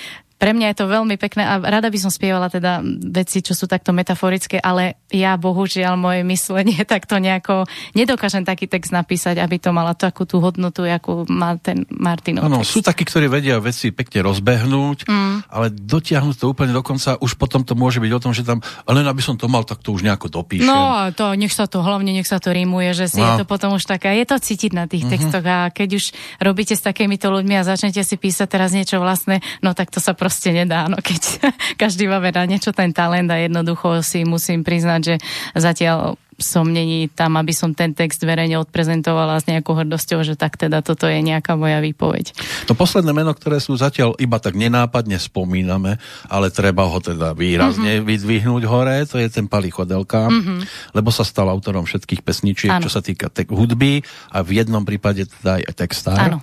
pre 0.45 0.53
mňa 0.53 0.76
je 0.76 0.84
to 0.84 0.92
veľmi 0.92 1.16
pekné 1.16 1.40
a 1.40 1.57
rada 1.57 1.88
by 1.88 1.97
som 1.97 2.12
spievala 2.12 2.53
teda 2.53 2.84
veci, 3.09 3.40
čo 3.40 3.57
sú 3.57 3.64
takto 3.64 3.97
metaforické, 3.97 4.61
ale 4.61 5.01
ja 5.09 5.40
bohužiaľ 5.40 5.97
moje 5.97 6.20
myslenie 6.20 6.84
takto 6.84 7.16
nejako 7.16 7.64
nedokážem 7.97 8.45
taký 8.45 8.68
text 8.68 8.92
napísať, 8.92 9.40
aby 9.40 9.57
to 9.57 9.72
mala 9.72 9.97
takú 9.97 10.28
tú 10.28 10.45
hodnotu, 10.45 10.84
ako 10.84 11.24
má 11.32 11.57
ten 11.57 11.88
Martinov 11.88 12.45
Áno, 12.45 12.61
sú 12.61 12.84
takí, 12.84 13.09
ktorí 13.09 13.32
vedia 13.32 13.57
veci 13.57 13.88
pekne 13.88 14.20
rozbehnúť, 14.28 15.09
mm. 15.09 15.49
ale 15.49 15.72
dotiahnuť 15.72 16.36
to 16.36 16.53
úplne 16.53 16.76
dokonca, 16.76 17.16
už 17.24 17.40
potom 17.40 17.64
to 17.64 17.72
môže 17.72 18.05
byť 18.05 18.12
o 18.12 18.20
tom, 18.20 18.36
že 18.36 18.45
tam, 18.45 18.61
len 18.84 19.09
aby 19.09 19.24
som 19.24 19.40
to 19.40 19.49
mal, 19.49 19.64
tak 19.64 19.80
to 19.80 19.97
už 19.97 20.05
nejako 20.05 20.28
dopíšem. 20.28 20.68
No, 20.68 21.09
to 21.16 21.32
nech 21.40 21.57
sa 21.57 21.64
to, 21.64 21.80
hlavne 21.80 22.12
nech 22.12 22.28
sa 22.28 22.36
to 22.36 22.53
rímuje, 22.53 22.92
že 22.92 23.09
si 23.09 23.16
no. 23.16 23.32
je 23.32 23.40
to 23.40 23.45
potom 23.49 23.80
už 23.80 23.88
také, 23.88 24.12
je 24.20 24.28
to 24.28 24.36
cítiť 24.36 24.76
na 24.76 24.84
tých 24.84 25.09
mm-hmm. 25.09 25.24
textoch 25.24 25.45
a 25.49 25.72
keď 25.72 25.88
už 25.97 26.05
robíte 26.36 26.76
s 26.76 26.84
takýmito 26.84 27.32
ľuďmi 27.32 27.57
a 27.57 27.64
začnete 27.64 28.05
si 28.05 28.20
písať 28.20 28.45
teraz 28.45 28.76
niečo 28.76 29.01
vlastné, 29.01 29.40
no 29.64 29.72
tak 29.72 29.88
to 29.88 30.05
sa 30.05 30.12
proste 30.12 30.34
nedá, 30.51 30.91
no 30.91 30.99
keď 30.99 31.20
každý 31.82 32.11
má 32.11 32.18
na 32.18 32.45
niečo 32.49 32.74
ten 32.74 32.91
talent 32.91 33.30
a 33.30 33.39
jednoducho 33.39 34.03
si 34.03 34.26
musím 34.26 34.66
priznať, 34.66 35.01
že 35.03 35.14
zatiaľ 35.55 36.18
som 36.39 36.66
není 36.66 37.07
tam, 37.07 37.39
aby 37.39 37.55
som 37.55 37.70
ten 37.76 37.95
text 37.95 38.22
verejne 38.26 38.59
odprezentovala 38.59 39.39
s 39.39 39.47
nejakou 39.47 39.78
hrdosťou, 39.78 40.26
že 40.26 40.35
tak 40.35 40.59
teda 40.59 40.82
toto 40.82 41.07
je 41.07 41.22
nejaká 41.22 41.55
moja 41.55 41.78
výpoveď. 41.78 42.35
To 42.66 42.74
posledné 42.74 43.14
meno, 43.14 43.30
ktoré 43.30 43.62
sú 43.62 43.78
zatiaľ 43.78 44.18
iba 44.18 44.43
tak 44.43 44.59
nenápadne 44.59 45.14
spomíname, 45.20 46.03
ale 46.26 46.51
treba 46.51 46.87
ho 46.91 46.99
teda 46.99 47.39
výrazne 47.39 48.01
mm-hmm. 48.01 48.09
vyzdvihnúť 48.09 48.62
hore, 48.66 48.97
to 49.07 49.22
je 49.22 49.28
ten 49.30 49.47
Pali 49.47 49.70
Chodelka, 49.70 50.26
mm-hmm. 50.26 50.59
lebo 50.99 51.14
sa 51.14 51.22
stal 51.22 51.47
autorom 51.47 51.87
všetkých 51.87 52.26
pesničiek, 52.26 52.72
ano. 52.72 52.82
čo 52.82 52.91
sa 52.91 52.99
týka 52.99 53.30
te- 53.30 53.47
hudby 53.47 54.03
a 54.35 54.43
v 54.43 54.59
jednom 54.59 54.82
prípade 54.82 55.30
teda 55.30 55.62
aj 55.62 55.74
textár. 55.78 56.18
Áno 56.18 56.43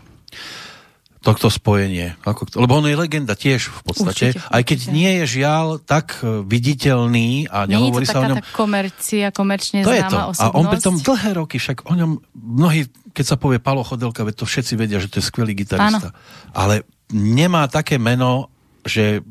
tohto 1.21 1.53
spojenie. 1.53 2.17
Ako, 2.25 2.49
lebo 2.57 2.81
on 2.81 2.89
je 2.89 2.97
legenda 2.97 3.37
tiež 3.37 3.69
v 3.69 3.81
podstate. 3.85 4.33
Určite, 4.33 4.41
aj 4.41 4.63
keď 4.65 4.79
nie 4.89 5.11
je 5.21 5.25
žiaľ 5.37 5.77
tak 5.77 6.17
e, 6.25 6.41
viditeľný 6.41 7.45
a 7.45 7.69
nehovorí 7.69 8.09
sa 8.09 8.25
o 8.25 8.29
ňom... 8.33 8.41
komercia, 8.57 9.29
komerčne 9.29 9.85
to 9.85 9.93
je 9.93 10.01
to. 10.09 10.17
Osobnosť. 10.17 10.41
A 10.41 10.57
on 10.57 10.65
pritom 10.65 10.97
dlhé 10.97 11.31
roky, 11.37 11.61
však 11.61 11.85
o 11.85 11.93
ňom 11.93 12.11
mnohí, 12.33 12.89
keď 13.13 13.25
sa 13.25 13.35
povie 13.37 13.61
Palo 13.61 13.85
Chodelka, 13.85 14.25
to 14.33 14.49
všetci 14.49 14.73
vedia, 14.73 14.97
že 14.97 15.13
to 15.13 15.21
je 15.21 15.25
skvelý 15.29 15.53
gitarista. 15.53 16.09
Áno. 16.09 16.57
Ale 16.57 16.89
nemá 17.13 17.69
také 17.69 18.01
meno, 18.01 18.49
že 18.81 19.21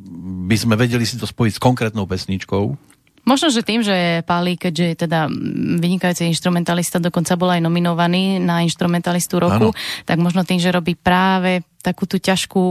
by 0.47 0.55
sme 0.55 0.78
vedeli 0.78 1.03
si 1.03 1.18
to 1.18 1.26
spojiť 1.26 1.59
s 1.59 1.61
konkrétnou 1.61 2.07
pesničkou. 2.07 2.91
Možno, 3.20 3.53
že 3.53 3.61
tým, 3.61 3.84
že 3.84 4.24
Pali, 4.24 4.57
keďže 4.57 4.84
je 4.84 4.97
teda 5.07 5.28
vynikajúci 5.76 6.24
instrumentalista, 6.24 6.97
dokonca 6.97 7.36
bol 7.36 7.53
aj 7.53 7.61
nominovaný 7.61 8.41
na 8.41 8.64
instrumentalistu 8.64 9.36
roku, 9.36 9.70
ano. 9.70 9.76
tak 10.09 10.16
možno 10.16 10.41
tým, 10.43 10.57
že 10.57 10.72
robí 10.72 10.97
práve 10.97 11.61
takú 11.81 12.05
tú 12.05 12.20
ťažkú 12.20 12.62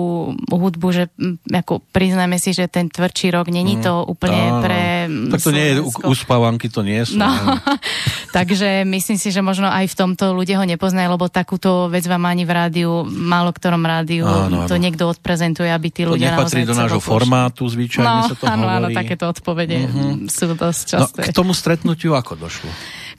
hudbu, 0.54 0.88
že 0.94 1.04
ako 1.50 1.82
priznáme 1.90 2.38
si, 2.38 2.54
že 2.54 2.70
ten 2.70 2.94
tvrdší 2.94 3.34
rok 3.34 3.50
není 3.50 3.78
mm, 3.78 3.84
to 3.84 3.94
úplne 4.06 4.44
áno. 4.54 4.62
pre 4.62 4.82
Tak 5.10 5.42
to 5.42 5.52
nie 5.52 5.66
je, 5.66 5.74
uspávanky 6.06 6.70
to 6.70 6.86
nie 6.86 7.02
sú. 7.02 7.18
No, 7.18 7.30
takže 8.38 8.86
myslím 8.86 9.18
si, 9.18 9.34
že 9.34 9.42
možno 9.42 9.66
aj 9.66 9.90
v 9.90 9.96
tomto 9.98 10.38
ľudia 10.38 10.62
ho 10.62 10.66
nepoznajú, 10.70 11.10
lebo 11.10 11.26
takúto 11.26 11.90
vec 11.90 12.06
vám 12.06 12.30
ani 12.30 12.46
v 12.46 12.52
rádiu, 12.54 13.02
málo 13.10 13.50
ktorom 13.50 13.82
rádiu 13.82 14.30
áno, 14.30 14.70
to 14.70 14.78
áno. 14.78 14.84
niekto 14.86 15.10
odprezentuje, 15.10 15.74
aby 15.74 15.90
tí 15.90 16.06
ľudia 16.06 16.38
to 16.38 16.46
nepatrí 16.46 16.62
do 16.70 16.78
nášho 16.78 17.02
formátu, 17.02 17.66
zvyčajne 17.66 18.06
no, 18.06 18.30
sa 18.30 18.36
to 18.38 18.46
áno, 18.46 18.70
hovorí. 18.70 18.78
Áno, 18.78 18.88
takéto 18.94 19.26
odpovede 19.26 19.78
mm-hmm. 19.90 20.30
sú 20.30 20.54
dosť 20.54 20.82
no, 20.86 20.90
časté. 20.94 21.22
No, 21.26 21.26
k 21.26 21.34
tomu 21.34 21.52
stretnutiu 21.58 22.14
ako 22.14 22.38
došlo? 22.38 22.70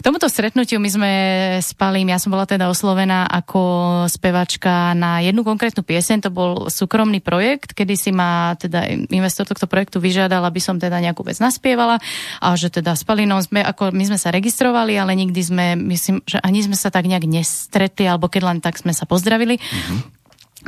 K 0.01 0.09
tomuto 0.09 0.33
stretnutiu 0.33 0.81
my 0.81 0.89
sme 0.89 1.13
spali, 1.61 2.01
ja 2.09 2.17
som 2.17 2.33
bola 2.33 2.49
teda 2.49 2.73
oslovená 2.73 3.29
ako 3.29 3.61
spevačka 4.09 4.97
na 4.97 5.21
jednu 5.21 5.45
konkrétnu 5.45 5.85
pieseň, 5.85 6.25
to 6.25 6.31
bol 6.33 6.73
súkromný 6.73 7.21
projekt, 7.21 7.77
kedy 7.77 8.01
si 8.01 8.09
ma 8.09 8.57
teda 8.57 8.89
investor 9.13 9.45
tohto 9.45 9.69
projektu 9.69 10.01
vyžiadal, 10.01 10.41
aby 10.49 10.57
som 10.57 10.81
teda 10.81 11.05
nejakú 11.05 11.21
vec 11.21 11.37
naspievala 11.37 12.01
a 12.41 12.49
že 12.57 12.73
teda 12.73 12.97
s 12.97 13.05
Palinou 13.05 13.45
sme, 13.45 13.61
ako 13.61 13.93
my 13.93 14.09
sme 14.09 14.17
sa 14.17 14.33
registrovali, 14.33 14.97
ale 14.97 15.13
nikdy 15.21 15.41
sme, 15.45 15.77
myslím, 15.77 16.25
že 16.25 16.41
ani 16.41 16.65
sme 16.65 16.81
sa 16.81 16.89
tak 16.89 17.05
nejak 17.05 17.29
nestretli, 17.29 18.09
alebo 18.09 18.33
keď 18.33 18.57
len 18.57 18.59
tak 18.65 18.81
sme 18.81 18.97
sa 18.97 19.05
pozdravili. 19.05 19.61
Mm-hmm. 19.61 20.01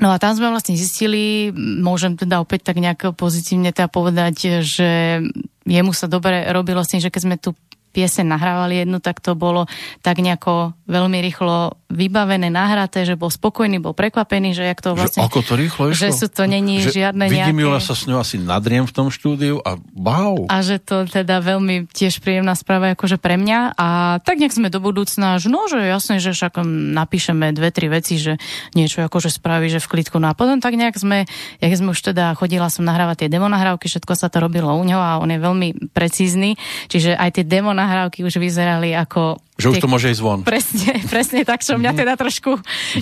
No 0.04 0.12
a 0.12 0.20
tam 0.20 0.36
sme 0.36 0.52
vlastne 0.52 0.76
zistili, 0.76 1.48
môžem 1.56 2.20
teda 2.20 2.36
opäť 2.44 2.68
tak 2.68 2.84
nejak 2.84 3.16
pozitívne 3.16 3.72
teda 3.72 3.88
povedať, 3.88 4.60
že 4.60 5.20
jemu 5.64 5.92
sa 5.96 6.04
dobre 6.04 6.52
robilo 6.52 6.84
s 6.84 6.92
tým, 6.92 7.00
že 7.00 7.08
keď 7.08 7.22
sme 7.24 7.36
tu 7.40 7.56
piesen 7.92 8.32
nahrávali 8.32 8.82
jednu, 8.82 8.98
tak 8.98 9.20
to 9.20 9.36
bolo 9.36 9.68
tak 10.00 10.18
nejako 10.18 10.72
veľmi 10.88 11.20
rýchlo 11.20 11.76
vybavené, 11.92 12.48
nahraté, 12.48 13.04
že 13.04 13.20
bol 13.20 13.28
spokojný, 13.28 13.76
bol 13.76 13.92
prekvapený, 13.92 14.56
že 14.56 14.64
jak 14.64 14.80
to 14.80 14.96
vlastne... 14.96 15.20
Že 15.20 15.28
ako 15.28 15.40
to 15.44 15.54
rýchlo 15.60 15.82
išlo? 15.92 16.00
Že 16.00 16.08
sú 16.16 16.26
to 16.32 16.44
není 16.48 16.80
že 16.80 17.04
žiadne 17.04 17.28
vidím 17.28 17.68
nejaké... 17.68 17.84
Sa 17.84 17.98
s 17.98 18.08
ňou 18.08 18.24
asi 18.24 18.40
nadriem 18.40 18.88
v 18.88 18.92
tom 18.94 19.12
štúdiu 19.12 19.60
a 19.60 19.76
wow. 19.92 20.48
A 20.48 20.64
že 20.64 20.80
to 20.80 21.04
teda 21.04 21.44
veľmi 21.44 21.90
tiež 21.92 22.24
príjemná 22.24 22.56
správa 22.56 22.96
akože 22.96 23.20
pre 23.20 23.36
mňa 23.36 23.76
a 23.76 24.18
tak 24.24 24.40
nejak 24.40 24.56
sme 24.56 24.72
do 24.72 24.80
budúcna, 24.80 25.36
že 25.36 25.52
no, 25.52 25.68
že 25.68 25.84
jasne, 25.84 26.16
že 26.22 26.32
však 26.32 26.64
napíšeme 26.96 27.52
dve, 27.52 27.68
tri 27.74 27.92
veci, 27.92 28.16
že 28.16 28.40
niečo 28.72 29.04
akože 29.04 29.28
spraví, 29.28 29.68
že 29.68 29.82
v 29.82 29.98
klidku. 29.98 30.16
No 30.16 30.32
a 30.32 30.38
potom 30.38 30.62
tak 30.64 30.78
nejak 30.78 30.96
sme, 30.96 31.28
jak 31.60 31.72
sme 31.76 31.92
už 31.92 32.00
teda 32.00 32.32
chodila 32.38 32.72
som 32.72 32.88
nahrávať 32.88 33.26
tie 33.26 33.28
demo 33.28 33.50
nahrávky, 33.52 33.90
všetko 33.90 34.16
sa 34.16 34.32
to 34.32 34.40
robilo 34.40 34.72
u 34.72 34.82
ňo 34.86 34.96
a 34.96 35.10
on 35.20 35.28
je 35.28 35.40
veľmi 35.42 35.68
precízny, 35.92 36.56
čiže 36.88 37.18
aj 37.18 37.42
tie 37.42 37.44
demo 37.44 37.76
nahrávky 37.82 38.22
už 38.22 38.38
vyzerali 38.38 38.94
ako 38.94 39.42
že 39.62 39.70
už 39.78 39.82
to 39.82 39.90
môže 39.90 40.10
ísť 40.10 40.22
von. 40.22 40.40
Presne, 40.42 40.98
presne 41.12 41.46
tak, 41.46 41.62
čo 41.62 41.78
mňa 41.78 41.92
mhm. 41.94 41.98
teda 42.02 42.12
trošku 42.18 42.50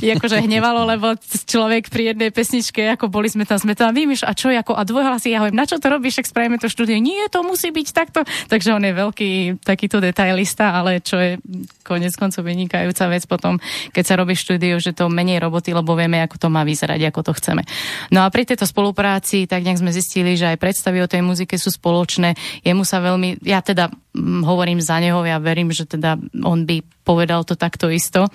akože 0.00 0.44
hnevalo, 0.44 0.84
lebo 0.84 1.16
človek 1.48 1.88
pri 1.88 2.12
jednej 2.14 2.30
pesničke, 2.30 2.84
ako 2.94 3.08
boli 3.08 3.32
sme 3.32 3.48
tam, 3.48 3.56
sme 3.56 3.72
tam, 3.72 3.96
vymýš, 3.96 4.28
a 4.28 4.36
čo, 4.36 4.52
ako, 4.52 4.76
a 4.76 4.82
dvojhlasy, 4.84 5.32
ja 5.32 5.40
hovorím, 5.40 5.58
na 5.58 5.66
čo 5.66 5.80
to 5.80 5.88
robíš, 5.88 6.20
ak 6.20 6.30
spravíme 6.30 6.60
to 6.60 6.68
štúdio, 6.68 7.00
nie, 7.00 7.24
to 7.32 7.40
musí 7.40 7.72
byť 7.72 7.88
takto. 7.96 8.20
Takže 8.52 8.76
on 8.76 8.84
je 8.84 8.92
veľký 8.92 9.30
takýto 9.64 9.98
detailista, 9.98 10.76
ale 10.76 11.00
čo 11.00 11.16
je 11.16 11.40
konec 11.84 12.14
koncov 12.14 12.46
vynikajúca 12.46 13.10
vec 13.10 13.24
potom, 13.26 13.58
keď 13.90 14.04
sa 14.06 14.14
robí 14.14 14.38
štúdio, 14.38 14.78
že 14.78 14.94
to 14.94 15.10
menej 15.10 15.42
roboty, 15.42 15.74
lebo 15.74 15.98
vieme, 15.98 16.22
ako 16.22 16.36
to 16.38 16.48
má 16.52 16.62
vyzerať, 16.62 17.00
ako 17.10 17.20
to 17.26 17.32
chceme. 17.42 17.66
No 18.14 18.22
a 18.22 18.30
pri 18.30 18.46
tejto 18.46 18.68
spolupráci, 18.68 19.50
tak 19.50 19.66
nejak 19.66 19.82
sme 19.82 19.90
zistili, 19.90 20.38
že 20.38 20.54
aj 20.54 20.60
predstavy 20.62 21.02
o 21.02 21.10
tej 21.10 21.26
muzike 21.26 21.58
sú 21.58 21.74
spoločné. 21.74 22.38
Jemu 22.62 22.86
sa 22.86 23.02
veľmi, 23.02 23.42
ja 23.42 23.58
teda 23.58 23.90
hm, 23.90 24.46
hovorím 24.46 24.78
za 24.78 25.02
neho, 25.02 25.18
ja 25.26 25.42
verím, 25.42 25.74
že 25.74 25.88
teda 25.88 26.20
on 26.50 26.66
by 26.66 26.82
povedal 27.06 27.46
to 27.46 27.54
takto 27.54 27.90
isto. 27.90 28.26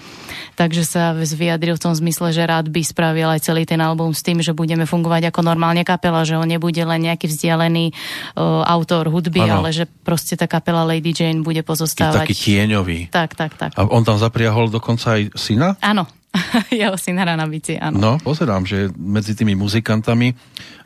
Takže 0.56 0.84
sa 0.84 1.12
vyjadril 1.16 1.76
v 1.76 1.84
tom 1.84 1.94
zmysle, 1.96 2.32
že 2.32 2.44
rád 2.44 2.72
by 2.72 2.82
spravil 2.84 3.28
aj 3.32 3.44
celý 3.44 3.64
ten 3.68 3.80
album 3.80 4.12
s 4.12 4.24
tým, 4.24 4.40
že 4.40 4.56
budeme 4.56 4.88
fungovať 4.88 5.32
ako 5.32 5.44
normálne 5.44 5.84
kapela, 5.84 6.24
že 6.24 6.40
on 6.40 6.48
nebude 6.48 6.80
len 6.80 7.08
nejaký 7.08 7.28
vzdialený 7.32 7.92
uh, 7.92 8.64
autor 8.68 9.12
hudby, 9.12 9.44
ano. 9.48 9.64
ale 9.64 9.76
že 9.76 9.88
proste 9.88 10.36
tá 10.36 10.48
kapela 10.48 10.88
Lady 10.88 11.16
Jane 11.16 11.44
bude 11.44 11.64
pozostávať. 11.64 12.28
Taký 12.28 12.36
tieňový. 12.36 13.00
Tak, 13.12 13.36
tak, 13.36 13.56
tak. 13.60 13.72
A 13.76 13.88
on 13.88 14.04
tam 14.04 14.20
zapriahol 14.20 14.68
dokonca 14.68 15.20
aj 15.20 15.36
syna? 15.40 15.80
Áno, 15.80 16.08
jeho 16.74 16.96
syn 17.00 17.16
hrá 17.20 17.40
na 17.40 17.48
bici, 17.48 17.80
áno. 17.80 17.96
No, 17.96 18.12
pozerám, 18.20 18.68
že 18.68 18.92
medzi 18.96 19.36
tými 19.38 19.56
muzikantami 19.56 20.36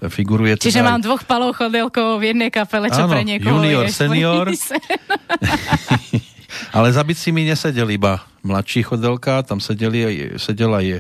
figuruje... 0.05 0.61
Čiže 0.61 0.81
teda 0.81 0.89
mám 0.93 1.01
aj... 1.01 1.05
dvoch 1.09 1.23
palov 1.25 1.57
chodelkov 1.57 2.21
v 2.21 2.33
jednej 2.33 2.49
kapele, 2.53 2.93
čo 2.93 3.09
áno, 3.09 3.11
pre 3.11 3.21
niekoho 3.25 3.57
junior, 3.59 3.85
je 3.87 3.93
senior. 3.93 4.45
Ale 6.71 6.91
za 6.91 7.03
mi 7.31 7.45
nesedel 7.45 7.91
iba 7.91 8.23
mladší 8.43 8.83
chodelka, 8.83 9.43
tam 9.43 9.59
sedeli, 9.59 10.35
sedel 10.39 10.71
aj 10.75 10.85
e, 10.87 10.99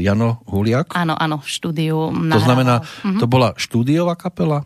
Jano 0.00 0.44
Huliak. 0.48 0.92
Áno, 0.96 1.16
áno, 1.16 1.40
v 1.40 1.48
štúdiu. 1.48 2.12
To 2.12 2.40
znamená, 2.40 2.84
to 3.20 3.26
bola 3.28 3.56
štúdiová 3.56 4.16
kapela? 4.16 4.64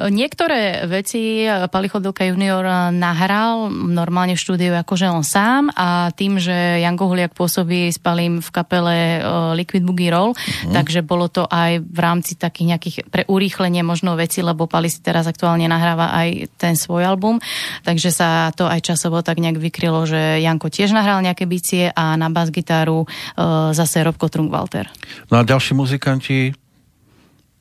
Niektoré 0.00 0.88
veci 0.88 1.44
Pali 1.44 1.88
Chodilka 1.92 2.24
junior 2.24 2.64
nahral 2.88 3.68
normálne 3.68 4.32
v 4.32 4.40
štúdiu 4.40 4.72
akože 4.72 5.12
on 5.12 5.20
sám 5.20 5.68
a 5.76 6.08
tým, 6.16 6.40
že 6.40 6.80
Janko 6.80 7.12
Huliak 7.12 7.36
pôsobí 7.36 7.92
s 7.92 8.00
Palim 8.00 8.40
v 8.40 8.48
kapele 8.48 9.20
Liquid 9.60 9.84
Boogie 9.84 10.08
Roll, 10.08 10.32
uh-huh. 10.32 10.72
takže 10.72 11.04
bolo 11.04 11.28
to 11.28 11.44
aj 11.44 11.84
v 11.84 11.98
rámci 12.00 12.40
takých 12.40 12.66
nejakých 12.72 12.96
pre 13.12 13.28
urýchlenie 13.28 13.84
možno 13.84 14.16
veci, 14.16 14.40
lebo 14.40 14.64
Pali 14.64 14.88
si 14.88 15.04
teraz 15.04 15.28
aktuálne 15.28 15.68
nahráva 15.68 16.16
aj 16.16 16.48
ten 16.56 16.80
svoj 16.80 17.04
album, 17.04 17.36
takže 17.84 18.08
sa 18.08 18.48
to 18.56 18.64
aj 18.64 18.80
časovo 18.80 19.20
tak 19.20 19.36
nejak 19.36 19.60
vykrylo, 19.60 20.08
že 20.08 20.40
Janko 20.40 20.72
tiež 20.72 20.96
nahral 20.96 21.20
nejaké 21.20 21.39
bicie 21.46 21.92
a 21.92 22.16
na 22.16 22.32
bas-gitaru 22.32 23.04
zase 23.70 24.02
Robko 24.04 24.28
Trungwalter. 24.28 24.88
No 25.28 25.40
a 25.40 25.42
ďalší 25.46 25.76
muzikanti 25.76 26.52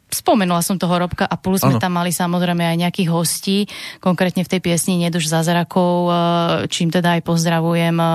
Spomenula 0.09 0.65
som 0.65 0.81
toho 0.81 1.05
Robka 1.05 1.29
a 1.29 1.37
plus 1.37 1.61
ano. 1.61 1.77
sme 1.77 1.77
tam 1.77 1.93
mali 1.93 2.09
samozrejme 2.09 2.65
aj 2.65 2.77
nejakých 2.81 3.09
hostí, 3.13 3.57
konkrétne 4.01 4.41
v 4.41 4.49
tej 4.49 4.57
piesni 4.57 4.97
Neduš 4.97 5.29
zázrakov, 5.29 6.09
eh, 6.09 6.15
čím 6.65 6.89
teda 6.89 7.21
aj 7.21 7.29
pozdravujem 7.29 7.93
eh, 7.93 8.09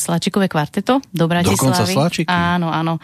Slačikové 0.00 0.48
kvarteto 0.48 1.04
do 1.12 1.24
Bratislavy. 1.28 2.24
Áno, 2.32 2.72
áno. 2.72 2.96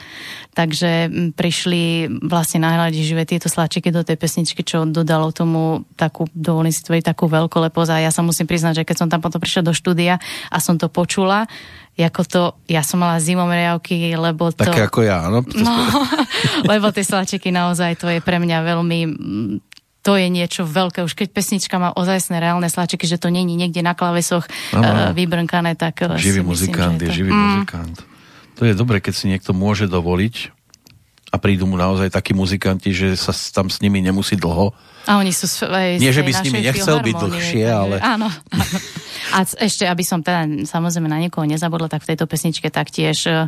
Takže 0.56 1.12
prišli 1.36 2.08
vlastne 2.24 2.64
nahrať 2.64 3.04
živé 3.04 3.28
tieto 3.28 3.52
slačiky 3.52 3.92
do 3.92 4.00
tej 4.00 4.16
pesničky, 4.16 4.64
čo 4.64 4.88
dodalo 4.88 5.30
tomu 5.36 5.84
takú, 5.94 6.24
dovolím 6.32 6.72
si 6.72 6.80
tvojiť 6.80 7.12
takú 7.12 7.28
veľkoleposť 7.28 7.90
a 7.92 8.02
ja 8.08 8.10
sa 8.10 8.24
musím 8.24 8.48
priznať, 8.48 8.82
že 8.82 8.86
keď 8.88 8.96
som 9.04 9.08
tam 9.12 9.20
potom 9.20 9.38
prišla 9.38 9.68
do 9.68 9.76
štúdia 9.76 10.16
a 10.48 10.56
som 10.58 10.80
to 10.80 10.88
počula, 10.88 11.44
ako 11.98 12.22
to, 12.24 12.42
ja 12.70 12.86
som 12.86 13.02
mala 13.02 13.18
zimom 13.18 13.50
riavky, 13.50 14.14
lebo 14.14 14.54
to... 14.54 14.62
Také 14.62 14.86
ako 14.86 15.04
ja, 15.04 15.26
áno? 15.26 15.42
No, 15.56 15.74
lebo 16.70 16.94
tie 16.94 17.04
sláčiky 17.04 17.50
naozaj, 17.50 17.98
to 17.98 18.06
je 18.08 18.22
pre 18.22 18.38
mňa 18.38 18.58
veľmi 18.62 18.98
to 20.00 20.16
je 20.16 20.32
niečo 20.32 20.64
veľké. 20.64 21.04
Už 21.04 21.12
keď 21.12 21.28
pesnička 21.28 21.76
má 21.76 21.92
ozajstné 21.92 22.40
reálne 22.40 22.72
sláčiky, 22.72 23.04
že 23.04 23.20
to 23.20 23.28
není 23.28 23.52
niekde 23.52 23.84
na 23.84 23.92
klavesoch 23.92 24.48
uh, 24.48 25.12
vybrnkané, 25.12 25.76
tak 25.76 26.00
eh, 26.00 26.16
Živý 26.16 26.40
muzikant 26.40 26.96
je, 26.96 27.08
to... 27.08 27.12
živý 27.12 27.32
mm. 27.32 27.36
muzikant. 27.36 27.96
To 28.56 28.62
je 28.64 28.72
dobre, 28.72 29.04
keď 29.04 29.14
si 29.16 29.28
niekto 29.28 29.52
môže 29.52 29.88
dovoliť 29.88 30.59
a 31.30 31.36
prídu 31.38 31.64
mu 31.64 31.78
naozaj 31.78 32.10
takí 32.10 32.34
muzikanti, 32.34 32.90
že 32.90 33.14
sa 33.14 33.30
tam 33.54 33.70
s 33.70 33.78
nimi 33.78 34.02
nemusí 34.02 34.34
dlho 34.34 34.74
a 35.08 35.16
oni 35.16 35.32
sú 35.32 35.48
aj 35.64 35.96
Nie, 35.96 36.12
že 36.12 36.20
by 36.20 36.32
s 36.32 36.44
nimi 36.44 36.60
nechcel 36.60 37.00
byť 37.00 37.14
dlhšie, 37.16 37.64
takže, 37.64 37.72
ale... 37.72 37.96
Áno, 38.04 38.28
áno. 38.28 38.78
A 39.30 39.46
ešte, 39.46 39.86
aby 39.86 40.02
som 40.02 40.20
teda 40.20 40.66
samozrejme 40.66 41.06
na 41.06 41.22
niekoho 41.22 41.46
nezabudla, 41.46 41.86
tak 41.86 42.02
v 42.02 42.12
tejto 42.12 42.26
pesničke 42.26 42.66
taktiež 42.66 43.30
uh, 43.30 43.46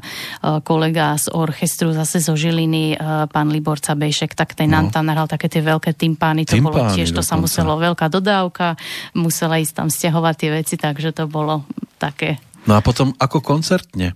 kolega 0.62 1.18
z 1.18 1.28
orchestru 1.34 1.90
zase 1.90 2.22
zo 2.22 2.38
Žiliny, 2.38 2.96
uh, 2.96 3.26
pán 3.26 3.50
Libor 3.50 3.82
Cabejšek, 3.82 4.32
tak 4.32 4.54
ten 4.54 4.70
no. 4.70 4.78
nám 4.78 4.94
tam 4.94 5.10
nahral 5.10 5.26
také 5.26 5.50
tie 5.50 5.60
veľké 5.60 5.98
timpány, 5.98 6.46
to 6.46 6.54
timpány 6.54 6.66
bolo 6.70 6.78
tiež, 6.94 7.10
to 7.10 7.20
dokonca. 7.20 7.30
sa 7.30 7.36
muselo 7.36 7.72
veľká 7.82 8.06
dodávka, 8.08 8.78
musela 9.12 9.58
ísť 9.58 9.74
tam 9.74 9.88
stiahovať 9.90 10.34
tie 10.38 10.50
veci, 10.54 10.74
takže 10.78 11.10
to 11.12 11.26
bolo 11.26 11.66
také... 11.98 12.38
No 12.64 12.78
a 12.78 12.80
potom 12.80 13.12
ako 13.18 13.42
koncertne? 13.42 14.14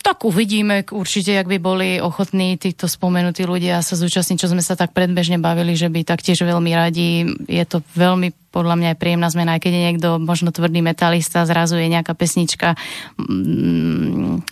Tak 0.00 0.24
uvidíme, 0.24 0.80
určite, 0.88 1.36
ak 1.36 1.44
by 1.44 1.58
boli 1.60 1.88
ochotní 2.00 2.56
títo 2.56 2.88
spomenutí 2.88 3.44
ľudia 3.44 3.84
sa 3.84 4.00
zúčastniť, 4.00 4.40
čo 4.40 4.48
sme 4.48 4.64
sa 4.64 4.72
tak 4.72 4.96
predbežne 4.96 5.36
bavili, 5.36 5.76
že 5.76 5.92
by 5.92 6.08
taktiež 6.08 6.40
veľmi 6.40 6.72
radi. 6.72 7.28
Je 7.44 7.64
to 7.68 7.84
veľmi 7.92 8.32
podľa 8.48 8.80
mňa 8.80 8.88
aj 8.96 8.98
príjemná 8.98 9.28
zmena, 9.28 9.60
aj 9.60 9.62
keď 9.62 9.72
je 9.76 9.86
niekto 9.92 10.08
možno 10.18 10.50
tvrdý 10.50 10.80
metalista, 10.80 11.44
zrazu 11.44 11.76
je 11.76 11.92
nejaká 11.92 12.16
pesnička 12.16 12.80
mm, 13.20 14.42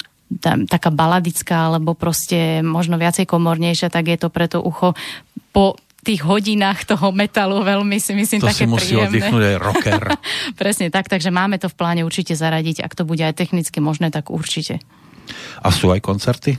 taká 0.68 0.92
baladická, 0.92 1.72
alebo 1.72 1.96
proste 1.96 2.60
možno 2.60 3.00
viacej 3.00 3.24
komornejšia, 3.24 3.88
tak 3.88 4.12
je 4.12 4.18
to 4.20 4.28
pre 4.28 4.46
to 4.46 4.60
ucho 4.60 4.92
po 5.50 5.80
tých 6.04 6.22
hodinách 6.22 6.86
toho 6.86 7.10
metalu 7.10 7.60
veľmi 7.64 7.98
si 7.98 8.14
myslím 8.14 8.40
to 8.40 8.48
také 8.48 8.64
si 8.64 8.70
musí 8.70 8.94
príjemné. 8.94 9.08
oddychnúť 9.08 9.44
aj 9.44 9.56
rocker. 9.58 10.02
Presne 10.60 10.86
tak, 10.94 11.10
takže 11.10 11.32
máme 11.34 11.58
to 11.58 11.66
v 11.68 11.76
pláne 11.76 12.02
určite 12.06 12.38
zaradiť. 12.38 12.84
Ak 12.84 12.94
to 12.94 13.02
bude 13.02 13.20
aj 13.20 13.34
technicky 13.34 13.82
možné, 13.82 14.08
tak 14.14 14.30
určite. 14.30 14.78
A 15.62 15.68
sú 15.72 15.90
aj 15.92 16.00
koncerty? 16.04 16.56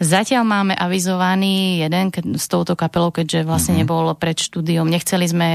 Zatiaľ 0.00 0.48
máme 0.48 0.72
avizovaný 0.72 1.84
jeden 1.84 2.08
s 2.40 2.48
touto 2.48 2.72
kapelou, 2.72 3.12
keďže 3.12 3.44
vlastne 3.44 3.76
mm-hmm. 3.76 3.84
nebol 3.84 4.04
pred 4.16 4.32
štúdiom. 4.32 4.88
Nechceli 4.88 5.28
sme, 5.28 5.48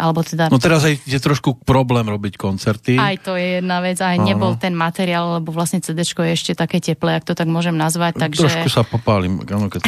alebo 0.00 0.24
teda... 0.24 0.48
No 0.48 0.56
teraz 0.56 0.88
aj 0.88 1.04
je 1.04 1.20
trošku 1.20 1.60
problém 1.68 2.08
robiť 2.08 2.40
koncerty. 2.40 2.96
Aj 2.96 3.12
to 3.20 3.36
je 3.36 3.60
jedna 3.60 3.84
vec, 3.84 4.00
aj 4.00 4.16
Aha. 4.16 4.24
nebol 4.24 4.56
ten 4.56 4.72
materiál, 4.72 5.36
lebo 5.36 5.52
vlastne 5.52 5.84
CD 5.84 6.00
je 6.00 6.32
ešte 6.32 6.56
také 6.56 6.80
teplé, 6.80 7.20
ak 7.20 7.28
to 7.28 7.36
tak 7.36 7.44
môžem 7.44 7.76
nazvať. 7.76 8.24
Takže... 8.24 8.48
Trošku 8.48 8.72
sa 8.72 8.88
popálim. 8.88 9.44
Ano, 9.44 9.68
keď... 9.68 9.84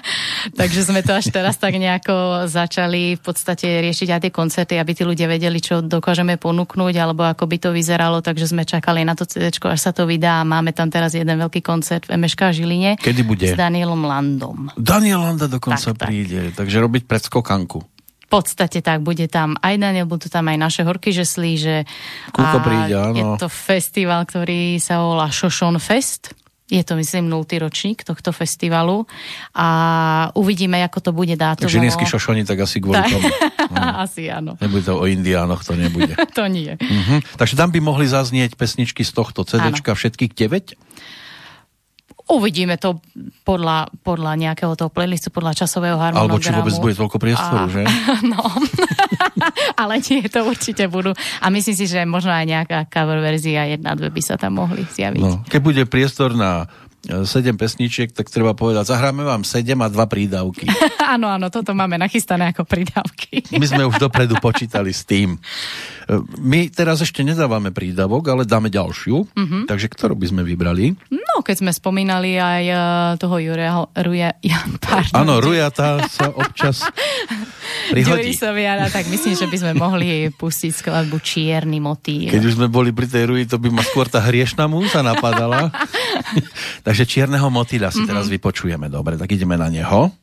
takže 0.60 0.80
sme 0.88 1.04
to 1.04 1.12
až 1.12 1.28
teraz 1.28 1.60
tak 1.60 1.76
nejako 1.76 2.48
začali 2.48 3.20
v 3.20 3.22
podstate 3.22 3.84
riešiť 3.84 4.08
aj 4.08 4.20
tie 4.24 4.32
koncerty, 4.32 4.74
aby 4.80 4.96
tí 4.96 5.04
ľudia 5.04 5.28
vedeli, 5.28 5.60
čo 5.60 5.84
dokážeme 5.84 6.40
ponúknuť, 6.40 6.94
alebo 6.96 7.28
ako 7.28 7.44
by 7.44 7.56
to 7.60 7.76
vyzeralo, 7.76 8.24
takže 8.24 8.56
sme 8.56 8.64
čakali 8.64 9.04
na 9.04 9.12
to 9.12 9.28
CD, 9.28 9.52
až 9.52 9.80
sa 9.84 9.92
to 9.92 10.08
vydá 10.08 10.40
a 10.40 10.48
máme 10.48 10.72
tam 10.72 10.88
teraz 10.88 11.12
jeden 11.12 11.36
veľký 11.36 11.60
koncert 11.60 12.08
v 12.08 12.16
MŠK 12.16 12.40
Žiline. 12.56 12.96
Kedy 12.96 13.20
bude? 13.20 13.33
S 13.42 13.58
Danielom 13.58 14.02
Landom. 14.06 14.70
Daniel 14.78 15.24
Landa 15.26 15.50
dokonca 15.50 15.90
tak, 15.96 16.06
príde, 16.06 16.54
tak. 16.54 16.62
takže 16.62 16.76
robiť 16.78 17.02
predskokanku. 17.10 17.78
V 18.24 18.28
podstate 18.30 18.82
tak, 18.82 19.02
bude 19.02 19.26
tam 19.30 19.54
aj 19.62 19.74
Daniel, 19.78 20.06
budú 20.06 20.30
tam 20.30 20.46
aj 20.50 20.58
naše 20.58 20.82
horky 20.86 21.10
žeslí, 21.10 21.52
že 21.58 21.74
Kúko 22.34 22.58
príde, 22.62 22.94
áno. 22.96 23.14
je 23.14 23.24
to 23.38 23.48
festival, 23.50 24.26
ktorý 24.26 24.78
sa 24.82 25.02
volá 25.02 25.30
Šošon 25.30 25.78
Fest. 25.78 26.34
Je 26.64 26.80
to, 26.80 26.96
myslím, 26.96 27.28
0. 27.28 27.44
ročník 27.44 28.08
tohto 28.08 28.32
festivalu 28.32 29.04
a 29.52 29.68
uvidíme, 30.32 30.80
ako 30.80 30.98
to 31.04 31.10
bude 31.12 31.36
dátovo. 31.36 31.68
Žilinský 31.68 32.08
šošoni, 32.08 32.48
tak 32.48 32.64
asi 32.64 32.80
kvôli 32.80 33.04
tomu. 33.04 33.28
No. 33.64 34.06
asi 34.06 34.28
áno. 34.28 34.60
Nebude 34.60 34.86
to 34.86 35.02
o 35.02 35.08
indiánoch, 35.08 35.64
to 35.64 35.74
nebude. 35.74 36.14
to 36.38 36.44
nie. 36.46 36.76
Uh-huh. 36.78 37.18
Takže 37.40 37.56
tam 37.56 37.72
by 37.72 37.80
mohli 37.80 38.06
zaznieť 38.06 38.54
pesničky 38.60 39.02
z 39.02 39.10
tohto 39.10 39.42
CDčka, 39.42 39.96
áno. 39.96 39.98
všetkých 39.98 40.30
9? 40.36 40.78
Uvidíme 42.24 42.80
to 42.80 43.04
podľa, 43.44 43.92
podľa 44.00 44.32
nejakého 44.40 44.72
toho 44.72 44.88
playlistu, 44.88 45.28
podľa 45.28 45.60
časového 45.60 46.00
harmonogramu. 46.00 46.40
Alebo 46.40 46.40
či 46.40 46.56
vôbec 46.56 46.76
bude 46.80 46.96
toľko 46.96 47.16
priestoru, 47.20 47.68
a, 47.68 47.72
že? 47.72 47.82
No, 48.32 48.40
ale 49.82 50.00
nie, 50.00 50.24
to 50.32 50.40
určite 50.48 50.88
budú. 50.88 51.12
A 51.44 51.46
myslím 51.52 51.76
si, 51.76 51.84
že 51.84 52.00
možno 52.08 52.32
aj 52.32 52.48
nejaká 52.48 52.78
cover 52.88 53.20
verzia 53.20 53.68
jedna, 53.68 53.92
dve 53.92 54.08
by 54.08 54.22
sa 54.24 54.40
tam 54.40 54.56
mohli 54.56 54.88
zjaviť. 54.88 55.20
No, 55.20 55.44
keď 55.44 55.60
bude 55.60 55.82
priestor 55.84 56.32
na 56.32 56.64
7 57.04 57.28
pesničiek, 57.60 58.08
tak 58.10 58.32
treba 58.32 58.56
povedať, 58.56 58.88
zahráme 58.88 59.28
vám 59.28 59.44
7 59.44 59.76
a 59.76 59.88
2 59.92 59.96
prídavky. 60.08 60.64
áno, 61.14 61.28
áno, 61.28 61.52
toto 61.52 61.76
máme 61.76 62.00
nachystané 62.00 62.50
ako 62.50 62.64
prídavky. 62.64 63.44
My 63.60 63.66
sme 63.68 63.84
už 63.84 64.00
dopredu 64.00 64.40
počítali 64.40 64.90
s 64.90 65.04
tým. 65.04 65.36
My 66.40 66.68
teraz 66.68 67.00
ešte 67.00 67.24
nedávame 67.24 67.72
prídavok, 67.72 68.28
ale 68.28 68.42
dáme 68.44 68.68
ďalšiu. 68.68 69.24
Mm-hmm. 69.32 69.62
Takže 69.68 69.88
ktorú 69.88 70.16
by 70.16 70.26
sme 70.28 70.42
vybrali? 70.44 70.92
No, 71.08 71.40
keď 71.40 71.64
sme 71.64 71.72
spomínali 71.72 72.36
aj 72.36 72.64
uh, 72.68 72.78
toho 73.16 73.40
Juria, 73.40 73.84
Ruja, 73.96 74.36
ja, 74.44 74.60
Áno, 75.16 75.40
Ruja 75.40 75.72
tá 75.72 76.04
sa 76.06 76.28
občas 76.28 76.84
prihodí. 77.92 78.36
Soviana, 78.36 78.92
tak 78.92 79.08
myslím, 79.08 79.32
že 79.32 79.48
by 79.48 79.56
sme 79.56 79.72
mohli 79.76 80.28
pustiť 80.28 80.72
skladbu 80.72 81.16
Čierny 81.24 81.80
motýl. 81.80 82.28
Keď 82.28 82.42
už 82.44 82.56
sme 82.60 82.68
boli 82.68 82.92
pri 82.92 83.08
tej 83.08 83.24
Ruji, 83.32 83.44
to 83.48 83.56
by 83.56 83.72
ma 83.72 83.80
skôr 83.80 84.06
tá 84.06 84.20
hriešna 84.20 84.68
múza 84.68 85.00
napadala. 85.00 85.72
Takže 86.94 87.10
Čierneho 87.10 87.50
motýľa 87.50 87.90
si 87.90 88.06
mm-hmm. 88.06 88.10
teraz 88.14 88.30
vypočujeme. 88.30 88.86
Dobre, 88.86 89.18
tak 89.18 89.26
ideme 89.34 89.58
na 89.58 89.66
neho. 89.66 90.14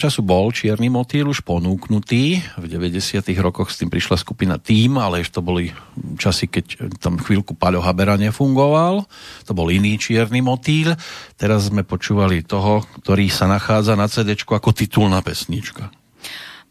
Času 0.00 0.24
bol 0.24 0.48
Čierny 0.48 0.88
motýl 0.88 1.28
už 1.28 1.44
ponúknutý. 1.44 2.40
V 2.56 2.64
90. 2.64 3.20
rokoch 3.36 3.68
s 3.68 3.84
tým 3.84 3.92
prišla 3.92 4.16
skupina 4.16 4.56
Tým, 4.56 4.96
ale 4.96 5.20
ešte 5.20 5.36
to 5.36 5.42
boli 5.44 5.68
časy, 6.16 6.48
keď 6.48 6.96
tam 6.96 7.20
chvíľku 7.20 7.52
Paľo 7.52 7.84
Habera 7.84 8.16
nefungoval. 8.16 9.04
To 9.44 9.52
bol 9.52 9.68
iný 9.68 10.00
Čierny 10.00 10.40
motýl. 10.40 10.96
Teraz 11.36 11.68
sme 11.68 11.84
počúvali 11.84 12.40
toho, 12.40 12.80
ktorý 13.04 13.28
sa 13.28 13.44
nachádza 13.44 13.92
na 13.92 14.08
CD 14.08 14.32
ako 14.32 14.72
titulná 14.72 15.20
pesnička. 15.20 15.92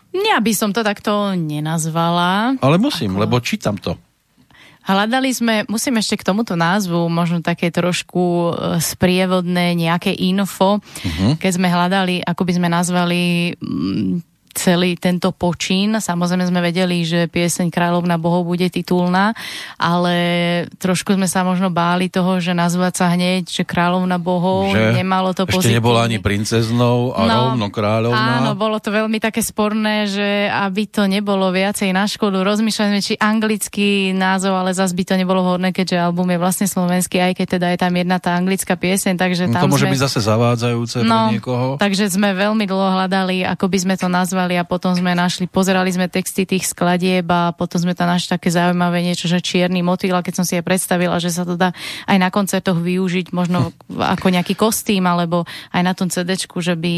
Ja 0.09 0.41
by 0.41 0.51
som 0.57 0.73
to 0.73 0.81
takto 0.81 1.37
nenazvala. 1.37 2.57
Ale 2.57 2.81
musím, 2.81 3.13
ako... 3.13 3.21
lebo 3.21 3.35
čítam 3.45 3.77
to. 3.77 3.93
Hľadali 4.89 5.29
sme, 5.29 5.55
musím 5.69 6.01
ešte 6.01 6.17
k 6.17 6.25
tomuto 6.25 6.57
názvu, 6.57 7.13
možno 7.13 7.45
také 7.45 7.69
trošku 7.69 8.23
e, 8.25 8.51
sprievodné 8.81 9.77
nejaké 9.77 10.09
info, 10.17 10.81
uh-huh. 10.81 11.37
keď 11.37 11.51
sme 11.53 11.69
hľadali, 11.69 12.25
ako 12.25 12.41
by 12.41 12.53
sme 12.57 12.67
nazvali 12.73 13.53
mm, 13.53 14.38
celý 14.53 14.97
tento 14.97 15.29
počín. 15.29 15.95
Samozrejme 15.95 16.49
sme 16.49 16.59
vedeli, 16.65 17.05
že 17.05 17.29
pieseň 17.29 17.69
Kráľovna 17.69 18.17
bohov 18.17 18.49
bude 18.49 18.65
titulná, 18.67 19.37
ale 19.77 20.15
trošku 20.81 21.13
sme 21.13 21.29
sa 21.29 21.45
možno 21.45 21.69
báli 21.69 22.09
toho, 22.09 22.41
že 22.41 22.57
nazvať 22.57 22.93
sa 22.97 23.05
hneď, 23.13 23.45
že 23.45 23.63
Kráľovna 23.63 24.17
bohov, 24.17 24.73
že 24.73 24.97
nemalo 24.97 25.37
to 25.37 25.45
Ešte 25.45 25.53
pozitívne. 25.53 25.77
nebola 25.77 25.99
ani 26.09 26.17
princeznou 26.17 27.13
a 27.13 27.21
no, 27.29 27.37
rovno 27.53 27.67
kráľovná. 27.69 28.41
Áno, 28.41 28.57
bolo 28.57 28.81
to 28.81 28.89
veľmi 28.89 29.21
také 29.21 29.45
sporné, 29.45 30.09
že 30.09 30.49
aby 30.49 30.89
to 30.89 31.05
nebolo 31.05 31.53
viacej 31.53 31.93
na 31.93 32.09
škodu. 32.09 32.41
Rozmýšľali 32.41 32.89
sme, 32.97 33.01
či 33.05 33.13
anglický 33.21 34.17
názov, 34.17 34.57
ale 34.57 34.73
zase 34.73 34.97
by 34.97 35.03
to 35.05 35.13
nebolo 35.13 35.45
vhodné, 35.45 35.69
keďže 35.69 36.01
album 36.01 36.33
je 36.33 36.41
vlastne 36.41 36.65
slovenský, 36.65 37.21
aj 37.21 37.33
keď 37.37 37.47
teda 37.59 37.67
je 37.69 37.77
tam 37.77 37.93
jedna 37.93 38.17
tá 38.17 38.33
anglická 38.33 38.73
pieseň, 38.73 39.13
takže 39.13 39.45
no, 39.45 39.53
tam 39.53 39.61
To 39.69 39.77
môže 39.77 39.85
sme... 39.85 39.93
byť 39.93 40.01
zase 40.09 40.19
zavádzajúce 40.25 40.95
no, 41.05 41.29
pre 41.29 41.37
niekoho. 41.37 41.67
Takže 41.77 42.09
sme 42.09 42.33
veľmi 42.33 42.65
dlho 42.65 42.97
hľadali, 42.97 43.45
ako 43.45 43.65
by 43.69 43.77
sme 43.77 43.95
to 43.95 44.07
nazvali 44.09 44.38
pozerali 44.39 44.55
a 44.55 44.63
potom 44.63 44.95
sme 44.95 45.11
našli, 45.11 45.51
pozerali 45.51 45.91
sme 45.91 46.07
texty 46.07 46.47
tých 46.47 46.63
skladieb 46.71 47.27
a 47.27 47.51
potom 47.51 47.75
sme 47.75 47.91
tam 47.91 48.07
našli 48.07 48.39
také 48.39 48.47
zaujímavé 48.47 49.03
niečo, 49.03 49.27
že 49.27 49.43
čierny 49.43 49.83
motýl 49.83 50.15
a 50.15 50.23
keď 50.23 50.33
som 50.39 50.45
si 50.47 50.55
aj 50.55 50.63
predstavila, 50.63 51.19
že 51.19 51.27
sa 51.27 51.43
to 51.43 51.59
dá 51.59 51.75
aj 52.07 52.15
na 52.15 52.31
koncertoch 52.31 52.79
využiť, 52.79 53.35
možno 53.35 53.75
ako 53.91 54.31
nejaký 54.31 54.55
kostým 54.55 55.03
alebo 55.03 55.43
aj 55.75 55.81
na 55.83 55.91
tom 55.91 56.07
CD, 56.07 56.39
že, 56.39 56.75
by, 56.79 56.95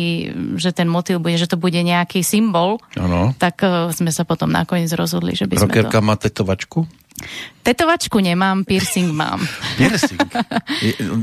že 0.61 0.69
ten 0.69 0.85
motýl 0.85 1.17
bude, 1.17 1.41
že 1.41 1.49
to 1.49 1.57
bude 1.57 1.81
nejaký 1.81 2.21
symbol, 2.21 2.77
ano. 2.93 3.33
tak 3.41 3.65
uh, 3.65 3.89
sme 3.89 4.13
sa 4.13 4.21
potom 4.21 4.53
nakoniec 4.53 4.93
rozhodli, 4.93 5.33
že 5.33 5.49
by 5.49 5.57
Rockerka 5.57 5.97
sme 5.97 6.05
to... 6.05 6.05
má 6.05 6.15
tetovačku? 6.21 6.79
Tetovačku 7.61 8.17
nemám, 8.17 8.65
piercing 8.65 9.13
mám. 9.13 9.37
Piercing? 9.77 10.17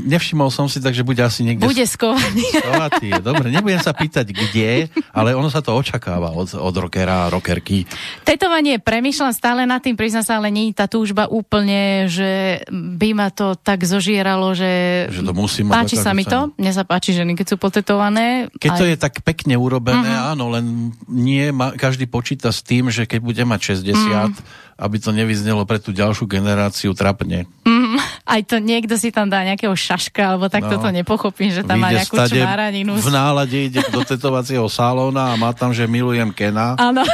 Nevšimol 0.07 0.47
som 0.47 0.71
si, 0.71 0.79
takže 0.79 1.03
bude 1.03 1.19
asi 1.19 1.43
niekde... 1.43 1.67
Bude 1.67 1.83
skovaný. 1.83 2.47
Skovaný, 2.63 3.19
dobre, 3.19 3.51
nebudem 3.51 3.83
sa 3.83 3.91
pýtať 3.91 4.31
kde, 4.31 4.87
ale 5.11 5.35
ono 5.35 5.51
sa 5.51 5.59
to 5.59 5.75
očakáva 5.75 6.31
od, 6.31 6.55
od 6.55 6.75
rockera 6.79 7.27
a 7.27 7.31
rockerky. 7.31 7.83
Tetovanie, 8.23 8.79
premyšľam 8.79 9.35
stále 9.35 9.67
nad 9.67 9.83
tým, 9.83 9.99
priznám 9.99 10.23
sa, 10.23 10.39
ale 10.39 10.47
nie 10.47 10.71
je 10.71 10.79
tá 10.79 10.87
túžba 10.87 11.27
úplne, 11.27 12.07
že 12.07 12.63
by 12.71 13.09
ma 13.11 13.27
to 13.35 13.59
tak 13.59 13.83
zožieralo, 13.83 14.55
že... 14.55 15.05
Že 15.11 15.21
to 15.27 15.33
musím 15.35 15.67
Páči 15.67 15.99
sa 15.99 16.15
mi 16.15 16.23
to, 16.23 16.55
mne 16.55 16.71
sa 16.71 16.87
páči 16.87 17.11
ženy, 17.11 17.35
keď 17.35 17.45
sú 17.51 17.55
potetované. 17.59 18.47
Keď 18.55 18.71
aj... 18.71 18.79
to 18.79 18.85
je 18.87 18.95
tak 18.95 19.13
pekne 19.27 19.59
urobené, 19.59 20.07
uh-huh. 20.07 20.31
áno, 20.31 20.55
len 20.55 20.95
nie, 21.11 21.51
ma, 21.51 21.75
každý 21.75 22.07
počíta 22.07 22.55
s 22.55 22.63
tým, 22.63 22.87
že 22.87 23.03
keď 23.03 23.19
bude 23.19 23.43
mať 23.43 23.75
60, 23.75 23.91
uh-huh 23.91 24.67
aby 24.79 24.97
to 24.97 25.11
nevyznelo 25.11 25.67
pre 25.67 25.77
tú 25.77 25.91
ďalšiu 25.91 26.23
generáciu 26.23 26.95
trapne. 26.95 27.43
Mm, 27.67 27.99
aj 28.23 28.41
to 28.47 28.55
niekto 28.63 28.95
si 28.95 29.11
tam 29.11 29.27
dá 29.27 29.43
nejakého 29.43 29.75
šaška, 29.75 30.23
alebo 30.23 30.47
tak 30.47 30.65
no, 30.65 30.79
toto 30.79 30.87
nepochopím, 30.87 31.51
že 31.51 31.67
tam 31.67 31.83
má 31.83 31.91
nejakú 31.91 32.15
čmáraninu. 32.15 32.95
V 32.95 33.11
nálade 33.11 33.67
ide 33.67 33.83
do 33.91 34.01
tetovacieho 34.07 34.65
salóna 34.71 35.31
a 35.31 35.33
má 35.35 35.51
tam, 35.51 35.75
že 35.75 35.83
milujem 35.83 36.31
Kena. 36.31 36.79
Áno. 36.79 37.03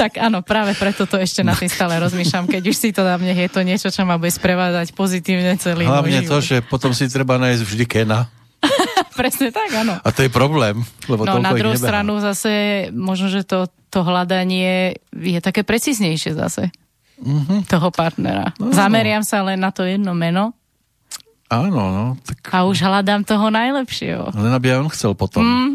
tak 0.00 0.16
áno, 0.18 0.40
práve 0.40 0.72
preto 0.74 1.04
to 1.04 1.20
ešte 1.20 1.44
na 1.44 1.52
tým 1.52 1.68
stále 1.68 2.00
rozmýšľam. 2.00 2.48
Keď 2.48 2.62
už 2.64 2.76
si 2.76 2.90
to 2.90 3.04
dám, 3.04 3.20
nech 3.20 3.38
je 3.38 3.50
to 3.52 3.60
niečo, 3.60 3.92
čo 3.92 4.08
ma 4.08 4.16
bude 4.16 4.32
sprevádať 4.32 4.96
pozitívne 4.96 5.60
celý 5.60 5.84
Hlavne 5.84 6.24
to, 6.24 6.40
že 6.40 6.64
potom 6.64 6.96
si 6.96 7.04
treba 7.12 7.36
nájsť 7.36 7.62
vždy 7.62 7.84
Kena. 7.84 8.32
Presne 9.14 9.54
tak, 9.54 9.70
áno. 9.70 9.94
A 10.02 10.08
to 10.10 10.26
je 10.26 10.30
problém. 10.30 10.82
Lebo 11.06 11.22
no 11.22 11.38
na 11.38 11.54
druhú 11.54 11.78
stranu 11.78 12.18
zase 12.18 12.86
možno, 12.90 13.30
že 13.30 13.46
to, 13.46 13.70
to 13.88 14.02
hľadanie 14.02 14.98
je 15.14 15.38
také 15.38 15.62
precíznejšie 15.62 16.34
zase. 16.34 16.74
Mm-hmm. 17.22 17.70
Toho 17.70 17.88
partnera. 17.94 18.50
No, 18.58 18.74
Zameriam 18.74 19.22
sa 19.22 19.46
len 19.46 19.62
na 19.62 19.70
to 19.70 19.86
jedno 19.86 20.18
meno. 20.18 20.50
Áno, 21.46 21.82
no. 21.94 22.06
Tak... 22.26 22.50
A 22.50 22.66
už 22.66 22.82
hľadám 22.82 23.22
toho 23.22 23.46
najlepšieho. 23.54 24.34
Len 24.34 24.52
aby 24.52 24.74
on 24.74 24.90
chcel 24.90 25.14
potom. 25.14 25.46
Mm. 25.46 25.70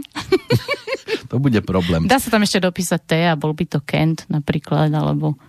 to 1.31 1.39
bude 1.39 1.63
problém. 1.63 2.03
Dá 2.09 2.19
sa 2.19 2.27
tam 2.27 2.43
ešte 2.43 2.59
dopísať 2.59 2.99
T 3.07 3.11
a 3.23 3.39
bol 3.39 3.55
by 3.55 3.65
to 3.71 3.79
Kent 3.87 4.27
napríklad, 4.27 4.91
alebo... 4.91 5.39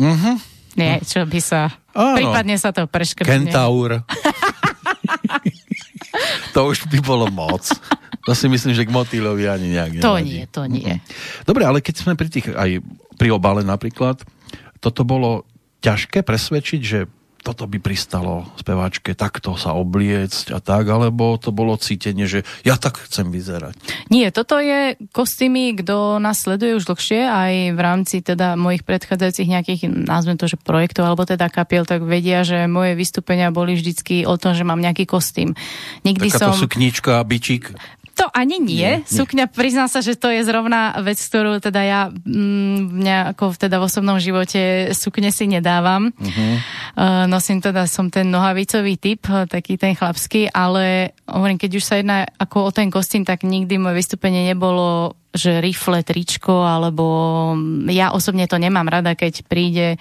Mm-hmm. 0.00 0.34
Nie, 0.80 1.04
čo 1.04 1.28
by 1.28 1.40
sa... 1.42 1.68
Áno. 1.92 2.16
Prípadne 2.16 2.56
sa 2.56 2.72
to 2.72 2.88
preškrtne. 2.88 3.50
Kentaur. 3.50 4.00
to 6.54 6.60
už 6.70 6.86
by 6.90 6.98
bolo 7.02 7.26
moc. 7.30 7.66
To 8.28 8.32
si 8.36 8.46
myslím, 8.50 8.76
že 8.76 8.84
k 8.84 8.92
motýlovi 8.92 9.48
ani 9.48 9.72
nejak 9.72 10.04
To 10.04 10.20
nie, 10.20 10.44
to 10.50 10.68
nie. 10.68 11.00
Dobre, 11.48 11.64
ale 11.64 11.80
keď 11.80 11.94
sme 12.04 12.12
pri 12.18 12.28
tých, 12.28 12.52
aj 12.52 12.84
pri 13.16 13.28
obale 13.32 13.64
napríklad, 13.64 14.20
toto 14.80 15.02
bolo 15.04 15.48
ťažké 15.80 16.20
presvedčiť, 16.24 16.80
že 16.80 17.08
toto 17.40 17.64
by 17.64 17.80
pristalo 17.80 18.48
speváčke 18.60 19.16
takto 19.16 19.56
sa 19.56 19.72
obliecť 19.72 20.52
a 20.54 20.58
tak, 20.60 20.84
alebo 20.86 21.40
to 21.40 21.50
bolo 21.50 21.76
cítenie, 21.80 22.28
že 22.28 22.44
ja 22.62 22.76
tak 22.76 23.00
chcem 23.08 23.32
vyzerať? 23.32 23.76
Nie, 24.12 24.28
toto 24.28 24.60
je 24.60 24.96
kostýmy, 25.12 25.80
kto 25.80 26.20
nás 26.20 26.44
sleduje 26.44 26.76
už 26.76 26.84
dlhšie, 26.84 27.20
aj 27.24 27.54
v 27.72 27.80
rámci 27.80 28.16
teda 28.20 28.54
mojich 28.60 28.84
predchádzajúcich 28.84 29.48
nejakých, 29.48 29.82
nazvem 29.88 30.36
to, 30.36 30.46
že 30.48 30.60
projektov, 30.60 31.08
alebo 31.08 31.24
teda 31.24 31.48
kapiel, 31.48 31.88
tak 31.88 32.04
vedia, 32.04 32.44
že 32.44 32.68
moje 32.68 32.92
vystúpenia 32.94 33.48
boli 33.48 33.76
vždycky 33.76 34.28
o 34.28 34.36
tom, 34.36 34.52
že 34.52 34.64
mám 34.64 34.80
nejaký 34.80 35.08
kostým. 35.08 35.56
Nikdy 36.04 36.28
Taká 36.32 36.52
som... 36.52 36.56
suknička, 36.56 37.20
bičík. 37.24 37.72
To 38.18 38.26
ani 38.34 38.58
nie. 38.58 38.74
nie, 38.74 38.92
nie. 39.00 39.06
Sukňa, 39.06 39.46
priznám 39.48 39.86
sa, 39.86 40.02
že 40.02 40.18
to 40.18 40.28
je 40.28 40.42
zrovna 40.42 40.98
vec, 41.00 41.16
ktorú 41.16 41.62
teda 41.62 41.80
ja 41.84 42.00
mm, 42.10 42.98
nejako 43.00 43.54
teda 43.54 43.78
v 43.78 43.86
osobnom 43.86 44.18
živote 44.18 44.92
sukne 44.96 45.30
si 45.30 45.46
nedávam. 45.46 46.10
Uh-huh. 46.10 46.56
Uh, 46.98 47.24
nosím 47.30 47.62
teda, 47.62 47.86
som 47.86 48.10
ten 48.10 48.28
nohavicový 48.28 48.98
typ, 48.98 49.24
taký 49.24 49.80
ten 49.80 49.94
chlapský, 49.94 50.50
ale 50.50 51.16
hovorím, 51.30 51.56
keď 51.56 51.70
už 51.78 51.84
sa 51.84 51.94
jedná 52.00 52.26
ako 52.36 52.68
o 52.68 52.70
ten 52.74 52.90
kostým, 52.90 53.24
tak 53.24 53.46
nikdy 53.46 53.78
moje 53.78 54.02
vystúpenie 54.02 54.44
nebolo 54.50 55.16
že 55.30 55.62
rifle, 55.62 56.02
tričko, 56.02 56.66
alebo 56.66 57.06
ja 57.86 58.10
osobne 58.10 58.50
to 58.50 58.58
nemám 58.58 58.90
rada, 58.90 59.14
keď 59.14 59.46
príde 59.46 59.94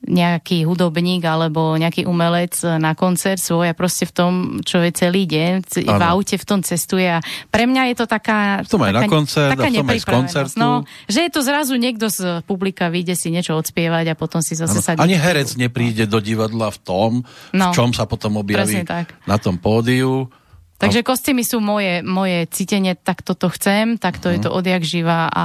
nejaký 0.00 0.64
hudobník 0.64 1.20
alebo 1.28 1.76
nejaký 1.76 2.08
umelec 2.08 2.56
na 2.80 2.96
koncert 2.96 3.36
svoj 3.36 3.70
a 3.70 3.74
proste 3.76 4.08
v 4.08 4.12
tom, 4.16 4.32
čo 4.64 4.80
je 4.80 4.90
celý 4.96 5.28
deň, 5.28 5.84
ano. 5.84 6.00
v 6.00 6.02
aute 6.02 6.36
v 6.40 6.46
tom 6.48 6.60
cestuje 6.64 7.04
a 7.04 7.20
pre 7.52 7.68
mňa 7.68 7.92
je 7.92 7.96
to 8.00 8.06
taká... 8.08 8.64
V 8.64 8.68
tom 8.72 8.80
aj 8.80 8.96
taká, 8.96 9.04
na 9.04 9.12
koncert 9.12 9.50
taká 9.52 9.68
a 9.68 9.70
v 9.70 9.76
tom 9.76 9.88
aj 9.92 10.00
z 10.00 10.06
koncertu. 10.08 10.56
No, 10.56 10.70
že 11.04 11.28
je 11.28 11.30
to 11.30 11.40
zrazu 11.44 11.76
niekto 11.76 12.08
z 12.08 12.40
publika, 12.48 12.88
vyjde 12.88 13.12
si 13.12 13.28
niečo 13.28 13.52
odspievať 13.60 14.12
a 14.12 14.14
potom 14.16 14.40
si 14.40 14.56
zase 14.56 14.80
sa... 14.80 14.96
Ani 14.96 15.20
herec 15.20 15.52
nepríde 15.60 16.08
do 16.08 16.16
divadla 16.18 16.72
v 16.72 16.78
tom, 16.80 17.10
no, 17.52 17.68
v 17.68 17.76
čom 17.76 17.92
sa 17.92 18.08
potom 18.08 18.40
objaví 18.40 18.80
na 19.28 19.36
tom 19.36 19.60
pódiu 19.60 20.32
Takže 20.80 21.04
kostýmy 21.04 21.44
sú 21.44 21.60
moje, 21.60 22.00
moje 22.00 22.48
cítenie, 22.48 22.96
tak 22.96 23.20
toto 23.20 23.52
chcem, 23.52 24.00
tak 24.00 24.16
to 24.16 24.32
uh-huh. 24.32 24.36
je 24.36 24.40
to 24.40 24.50
mhm. 24.50 24.56
odjak 24.56 24.82
živa 24.82 25.28
a 25.28 25.44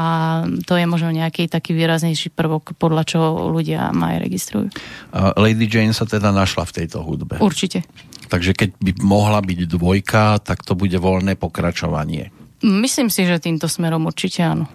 to 0.64 0.80
je 0.80 0.88
možno 0.88 1.12
nejaký 1.12 1.52
taký 1.52 1.76
výraznejší 1.76 2.32
prvok, 2.32 2.80
podľa 2.80 3.04
čoho 3.04 3.52
ľudia 3.52 3.92
ma 3.92 4.16
aj 4.16 4.18
registrujú. 4.24 4.68
Uh, 5.12 5.36
Lady 5.36 5.68
Jane 5.68 5.92
sa 5.92 6.08
teda 6.08 6.32
našla 6.32 6.64
v 6.64 6.72
tejto 6.72 7.04
hudbe. 7.04 7.44
Určite. 7.44 7.84
Takže 8.32 8.56
keď 8.56 8.80
by 8.80 8.92
mohla 9.04 9.44
byť 9.44 9.60
dvojka, 9.68 10.40
tak 10.40 10.64
to 10.64 10.74
bude 10.74 10.96
voľné 10.96 11.36
pokračovanie. 11.36 12.32
Myslím 12.64 13.12
si, 13.12 13.28
že 13.28 13.44
týmto 13.44 13.68
smerom 13.68 14.08
určite 14.08 14.40
áno. 14.42 14.72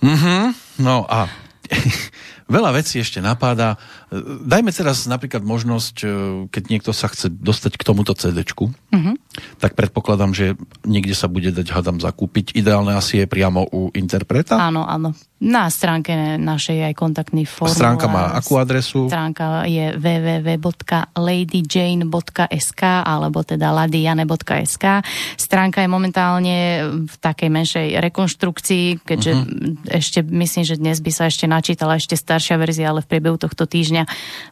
Uh-huh. 0.00 0.56
No 0.80 1.04
a 1.04 1.28
veľa 2.54 2.80
vecí 2.80 3.00
ešte 3.00 3.20
napáda. 3.20 3.76
Dajme 4.22 4.70
teraz 4.70 5.10
napríklad 5.10 5.42
možnosť, 5.42 5.96
e, 6.06 6.46
keď 6.46 6.62
niekto 6.70 6.94
sa 6.94 7.10
chce 7.10 7.34
dostať 7.34 7.74
k 7.74 7.82
tomuto 7.82 8.14
CD, 8.14 8.46
uh-huh. 8.46 9.18
tak 9.58 9.74
predpokladám, 9.74 10.30
že 10.30 10.54
niekde 10.86 11.18
sa 11.18 11.26
bude 11.26 11.50
dať, 11.50 11.74
hadam, 11.74 11.98
zakúpiť. 11.98 12.54
Ideálne 12.54 12.94
asi 12.94 13.18
je 13.18 13.26
priamo 13.26 13.66
u 13.66 13.90
interpreta? 13.90 14.54
Áno, 14.54 14.86
áno. 14.86 15.18
Na 15.44 15.68
stránke 15.68 16.38
našej 16.38 16.86
aj 16.88 16.94
kontaktný 16.94 17.44
formulár. 17.44 17.76
Stránka 17.76 18.06
má 18.06 18.38
akú 18.38 18.54
adresu? 18.56 19.10
Stránka 19.10 19.66
je 19.66 19.98
www.ladyjane.sk 19.98 22.82
alebo 23.04 23.42
teda 23.42 23.74
ladiane.sk. 23.74 25.02
Stránka 25.36 25.82
je 25.84 25.90
momentálne 25.90 26.86
v 27.04 27.14
takej 27.18 27.50
menšej 27.50 27.98
rekonštrukcii, 27.98 29.02
keďže 29.02 29.32
uh-huh. 29.34 29.74
ešte 29.90 30.22
myslím, 30.22 30.64
že 30.64 30.78
dnes 30.78 31.02
by 31.02 31.10
sa 31.12 31.26
ešte 31.26 31.50
načítala 31.50 31.98
ešte 31.98 32.16
staršia 32.16 32.56
verzia, 32.56 32.94
ale 32.94 33.02
v 33.02 33.10
priebehu 33.10 33.36
tohto 33.36 33.66
týždňa 33.68 34.03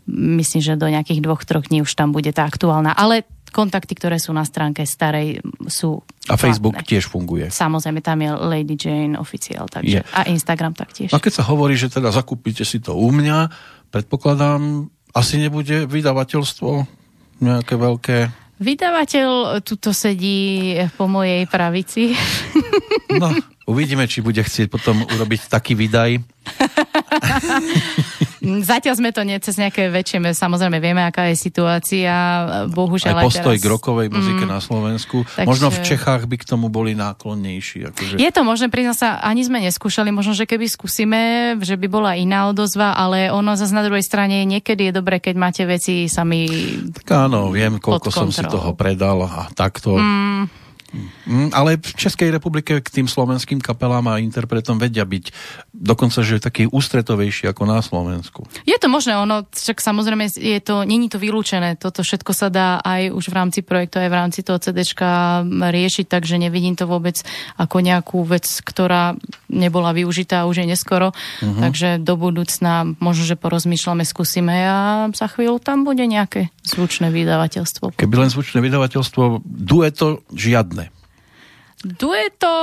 myslím, 0.08 0.60
že 0.62 0.80
do 0.80 0.88
nejakých 0.88 1.20
dvoch, 1.22 1.42
troch 1.44 1.66
dní 1.66 1.82
už 1.84 1.92
tam 1.94 2.10
bude 2.10 2.30
tá 2.30 2.44
aktuálna. 2.44 2.92
Ale 2.92 3.24
kontakty, 3.52 3.92
ktoré 3.92 4.16
sú 4.16 4.32
na 4.32 4.48
stránke 4.48 4.82
starej, 4.88 5.44
sú 5.68 6.00
A 6.26 6.40
Facebook 6.40 6.72
platné. 6.80 6.88
tiež 6.88 7.04
funguje. 7.06 7.52
Samozrejme, 7.52 8.00
tam 8.00 8.24
je 8.24 8.30
Lady 8.32 8.76
Jane 8.80 9.14
oficiál, 9.20 9.68
takže, 9.68 10.00
je. 10.00 10.02
a 10.02 10.24
Instagram 10.32 10.72
taktiež. 10.72 11.12
A 11.12 11.20
keď 11.20 11.44
sa 11.44 11.44
hovorí, 11.52 11.76
že 11.76 11.92
teda 11.92 12.08
zakúpite 12.08 12.64
si 12.64 12.80
to 12.80 12.96
u 12.96 13.12
mňa, 13.12 13.52
predpokladám, 13.92 14.88
asi 15.12 15.36
nebude 15.36 15.84
vydavateľstvo 15.84 16.70
nejaké 17.44 17.74
veľké 17.76 18.16
Vydavateľ 18.62 19.58
tuto 19.66 19.90
sedí 19.90 20.78
po 20.94 21.10
mojej 21.10 21.50
pravici. 21.50 22.14
No, 23.10 23.34
uvidíme, 23.66 24.06
či 24.06 24.22
bude 24.22 24.38
chcieť 24.38 24.70
potom 24.70 25.02
urobiť 25.02 25.50
taký 25.50 25.74
výdaj. 25.74 26.22
Zatiaľ 28.42 28.94
sme 28.98 29.10
to 29.14 29.22
nie 29.22 29.38
cez 29.38 29.54
nejaké 29.54 29.86
väčšie, 29.86 30.34
samozrejme 30.34 30.82
vieme, 30.82 31.06
aká 31.06 31.30
je 31.30 31.38
situácia, 31.38 32.10
bohužiaľ 32.74 33.22
aj 33.22 33.26
postoj 33.30 33.54
teraz... 33.54 33.62
k 33.62 33.66
rokovej 33.70 34.08
muzike 34.10 34.42
mm, 34.42 34.50
na 34.50 34.58
Slovensku. 34.58 35.22
Takže... 35.22 35.46
Možno 35.46 35.70
v 35.70 35.78
Čechách 35.86 36.26
by 36.26 36.36
k 36.42 36.44
tomu 36.44 36.66
boli 36.66 36.98
náklonnejší. 36.98 37.94
Akože... 37.94 38.14
Je 38.18 38.30
to 38.34 38.42
možné, 38.42 38.66
priznám 38.66 38.98
sa, 38.98 39.08
ani 39.22 39.46
sme 39.46 39.62
neskúšali, 39.62 40.10
možno, 40.10 40.34
že 40.34 40.50
keby 40.50 40.66
skúsime, 40.66 41.54
že 41.62 41.78
by 41.78 41.86
bola 41.86 42.18
iná 42.18 42.50
odozva, 42.50 42.98
ale 42.98 43.30
ono 43.30 43.54
zase 43.54 43.70
na 43.70 43.86
druhej 43.86 44.02
strane 44.02 44.42
niekedy 44.42 44.90
je 44.90 44.92
dobré, 44.98 45.22
keď 45.22 45.34
máte 45.38 45.62
veci 45.62 46.10
sami 46.10 46.50
Tak 46.98 47.30
áno, 47.30 47.54
viem, 47.54 47.78
koľko 47.78 48.10
som 48.10 48.28
si 48.34 48.42
toho 48.42 48.74
predal 48.74 49.22
a 49.22 49.46
takto. 49.54 49.94
Mm 49.94 50.61
Mm, 50.92 51.56
ale 51.56 51.80
v 51.80 51.92
Českej 51.96 52.28
republike 52.28 52.76
k 52.84 52.88
tým 52.92 53.08
slovenským 53.08 53.64
kapelám 53.64 54.12
a 54.12 54.20
interpretom 54.20 54.76
vedia 54.76 55.08
byť 55.08 55.32
dokonca, 55.72 56.20
že 56.20 56.36
taký 56.36 56.68
ústretovejší 56.68 57.48
ako 57.48 57.62
na 57.64 57.80
Slovensku. 57.80 58.44
Je 58.68 58.76
to 58.76 58.92
možné, 58.92 59.16
ono, 59.16 59.48
však 59.48 59.80
samozrejme 59.80 60.28
je 60.28 60.60
to, 60.60 60.84
není 60.84 61.08
to 61.08 61.16
vylúčené, 61.16 61.80
toto 61.80 62.04
všetko 62.04 62.32
sa 62.36 62.52
dá 62.52 62.68
aj 62.84 63.08
už 63.08 63.32
v 63.32 63.34
rámci 63.34 63.60
projektu, 63.64 64.04
aj 64.04 64.10
v 64.12 64.18
rámci 64.20 64.40
toho 64.44 64.60
CDčka 64.60 65.42
riešiť, 65.48 66.06
takže 66.12 66.36
nevidím 66.36 66.76
to 66.76 66.84
vôbec 66.84 67.16
ako 67.56 67.80
nejakú 67.80 68.20
vec, 68.28 68.44
ktorá 68.60 69.16
nebola 69.48 69.96
využitá 69.96 70.44
už 70.44 70.64
je 70.64 70.66
neskoro, 70.76 71.16
uh-huh. 71.16 71.60
takže 71.60 71.96
do 72.04 72.20
budúcna 72.20 72.84
možno, 73.00 73.24
že 73.24 73.40
porozmýšľame, 73.40 74.04
skúsime 74.04 74.56
a 74.68 75.08
za 75.16 75.26
chvíľu 75.32 75.56
tam 75.56 75.88
bude 75.88 76.04
nejaké 76.04 76.52
zvučné 76.62 77.10
vydavateľstvo. 77.10 77.98
Keby 77.98 78.14
len 78.26 78.30
zvučné 78.30 78.62
vydavateľstvo, 78.62 79.42
dueto 79.44 80.22
žiadne. 80.30 80.90
Dueto 81.82 82.54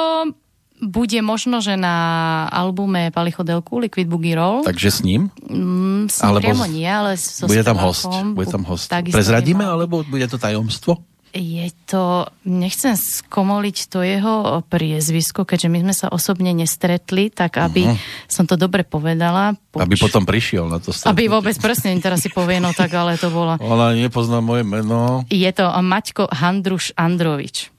bude 0.79 1.19
možno, 1.19 1.59
že 1.59 1.75
na 1.75 2.47
albume 2.47 3.11
Palichodelku 3.11 3.83
Liquid 3.83 4.07
Boogie 4.07 4.39
Roll. 4.39 4.63
Takže 4.63 4.89
s 4.89 4.99
ním? 5.03 5.27
Mm, 5.43 6.07
s 6.07 6.23
ním 6.23 6.27
alebo 6.31 6.43
priamo 6.47 6.65
nie, 6.71 6.87
ale 6.87 7.19
so 7.19 7.51
Bude 7.51 7.63
tam 7.67 7.75
host. 7.83 8.07
Bude 8.31 8.47
tam 8.47 8.63
host. 8.63 8.87
Prezradíme, 8.87 9.67
alebo 9.67 10.07
bude 10.07 10.23
to 10.31 10.39
tajomstvo? 10.39 11.03
Je 11.29 11.69
to, 11.85 12.25
nechcem 12.41 12.97
skomoliť 12.97 13.77
to 13.85 14.01
jeho 14.01 14.65
priezvisko, 14.65 15.45
keďže 15.45 15.69
my 15.69 15.79
sme 15.85 15.93
sa 15.93 16.07
osobne 16.09 16.57
nestretli, 16.57 17.29
tak 17.29 17.61
aby 17.61 17.85
uh-huh. 17.85 17.97
som 18.25 18.49
to 18.49 18.57
dobre 18.57 18.81
povedala. 18.81 19.53
Poč- 19.69 19.85
aby 19.85 19.95
potom 19.97 20.25
prišiel 20.25 20.65
na 20.65 20.81
to 20.81 20.89
stretnutie. 20.89 21.13
Aby 21.13 21.23
vôbec 21.29 21.53
presne, 21.61 21.93
teraz 22.01 22.25
si 22.25 22.33
povie, 22.33 22.57
no 22.57 22.73
tak 22.73 22.89
ale 22.97 23.13
to 23.21 23.29
bolo. 23.29 23.61
Ona 23.61 23.93
nepozná 23.93 24.41
moje 24.41 24.65
meno. 24.65 25.21
Je 25.29 25.49
to 25.53 25.69
Maťko 25.69 26.33
Handruš 26.33 26.97
Androvič. 26.97 27.69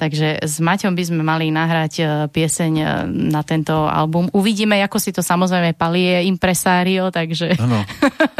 Takže 0.00 0.40
s 0.40 0.56
Maťom 0.64 0.96
by 0.96 1.04
sme 1.04 1.20
mali 1.20 1.52
nahrať 1.52 1.92
e, 2.00 2.04
pieseň 2.32 2.72
e, 2.72 2.84
na 3.12 3.44
tento 3.44 3.76
album. 3.84 4.32
Uvidíme, 4.32 4.80
ako 4.80 4.96
si 4.96 5.12
to 5.12 5.20
samozrejme 5.20 5.76
palie 5.76 6.24
impresário, 6.24 7.12
takže... 7.12 7.60
Ano. 7.60 7.84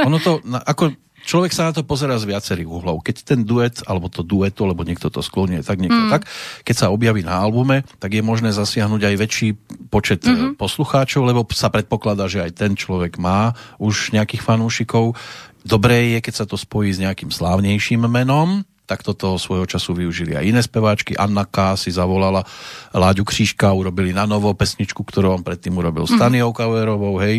Ono 0.08 0.16
to, 0.24 0.40
ako 0.40 0.96
človek 1.30 1.54
sa 1.54 1.70
na 1.70 1.72
to 1.72 1.86
pozera 1.86 2.18
z 2.18 2.26
viacerých 2.26 2.66
uhlov. 2.66 3.06
Keď 3.06 3.16
ten 3.22 3.46
duet, 3.46 3.86
alebo 3.86 4.10
to 4.10 4.26
dueto, 4.26 4.66
lebo 4.66 4.82
niekto 4.82 5.06
to 5.14 5.22
sklonie 5.22 5.62
tak, 5.62 5.78
niekto 5.78 6.10
mm. 6.10 6.10
tak, 6.10 6.26
keď 6.66 6.74
sa 6.74 6.86
objaví 6.90 7.22
na 7.22 7.38
albume, 7.38 7.86
tak 8.02 8.18
je 8.18 8.22
možné 8.26 8.50
zasiahnuť 8.50 9.02
aj 9.06 9.14
väčší 9.14 9.48
počet 9.94 10.26
mm-hmm. 10.26 10.58
poslucháčov, 10.58 11.22
lebo 11.22 11.46
sa 11.54 11.70
predpokladá, 11.70 12.26
že 12.26 12.42
aj 12.42 12.58
ten 12.58 12.74
človek 12.74 13.22
má 13.22 13.54
už 13.78 14.10
nejakých 14.10 14.42
fanúšikov. 14.42 15.14
Dobré 15.62 16.18
je, 16.18 16.18
keď 16.18 16.34
sa 16.34 16.46
to 16.50 16.58
spojí 16.58 16.90
s 16.90 16.98
nejakým 16.98 17.30
slávnejším 17.30 18.10
menom, 18.10 18.66
tak 18.90 19.06
toto 19.06 19.38
svojho 19.38 19.70
času 19.70 19.94
využili 19.94 20.34
aj 20.34 20.44
iné 20.50 20.58
speváčky. 20.66 21.14
Anna 21.14 21.46
K. 21.46 21.78
si 21.78 21.94
zavolala 21.94 22.42
Láďu 22.90 23.22
Křížka, 23.22 23.70
urobili 23.70 24.10
na 24.10 24.26
novo 24.26 24.50
pesničku, 24.50 25.06
ktorú 25.06 25.30
on 25.38 25.46
predtým 25.46 25.78
urobil 25.78 26.10
s 26.10 26.18
mhm. 26.18 26.18
Taniou 26.18 26.50
Kauerovou, 26.50 27.22
hej, 27.22 27.38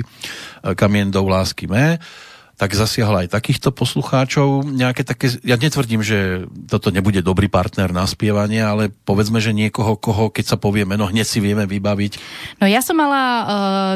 Kamien 0.80 1.12
do 1.12 1.28
lásky 1.28 1.68
mé 1.68 2.00
tak 2.62 2.78
zasiahla 2.78 3.26
aj 3.26 3.34
takýchto 3.34 3.74
poslucháčov. 3.74 4.70
Nejaké 4.70 5.02
také, 5.02 5.34
ja 5.42 5.58
netvrdím, 5.58 6.06
že 6.06 6.46
toto 6.70 6.94
nebude 6.94 7.26
dobrý 7.26 7.50
partner 7.50 7.90
na 7.90 8.06
spievanie, 8.06 8.62
ale 8.62 8.94
povedzme, 8.94 9.42
že 9.42 9.50
niekoho, 9.50 9.98
koho, 9.98 10.30
keď 10.30 10.46
sa 10.54 10.58
povie 10.62 10.86
meno, 10.86 11.10
hneď 11.10 11.26
si 11.26 11.42
vieme 11.42 11.66
vybaviť. 11.66 12.22
No 12.62 12.70
ja 12.70 12.86
som 12.86 13.02
mala 13.02 13.24
uh, 13.26 13.46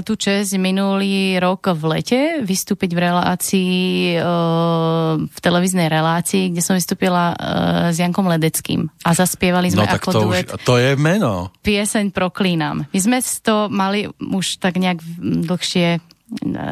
tú 0.01 0.17
čest 0.17 0.57
minulý 0.57 1.37
rok 1.37 1.77
v 1.77 1.83
lete 1.93 2.21
vystúpiť 2.41 2.97
v 2.97 2.99
relácii, 3.05 3.77
uh, 4.17 5.21
v 5.21 5.37
televíznej 5.45 5.85
relácii, 5.85 6.49
kde 6.49 6.65
som 6.65 6.73
vystúpila 6.73 7.37
uh, 7.37 7.93
s 7.93 8.01
Jankom 8.01 8.25
Ledeckým 8.25 8.89
a 9.05 9.13
zaspievali 9.13 9.69
sme 9.69 9.85
no, 9.85 9.93
tak 9.93 10.01
ako 10.01 10.09
to 10.09 10.21
duet. 10.25 10.49
Už, 10.49 10.65
to 10.65 10.81
je 10.81 10.97
meno. 10.97 11.53
Pieseň 11.61 12.09
Proklínam. 12.09 12.89
My 12.89 12.97
sme 12.97 13.21
to 13.45 13.69
mali 13.69 14.09
už 14.17 14.57
tak 14.57 14.81
nejak 14.81 15.05
dlhšie 15.21 16.14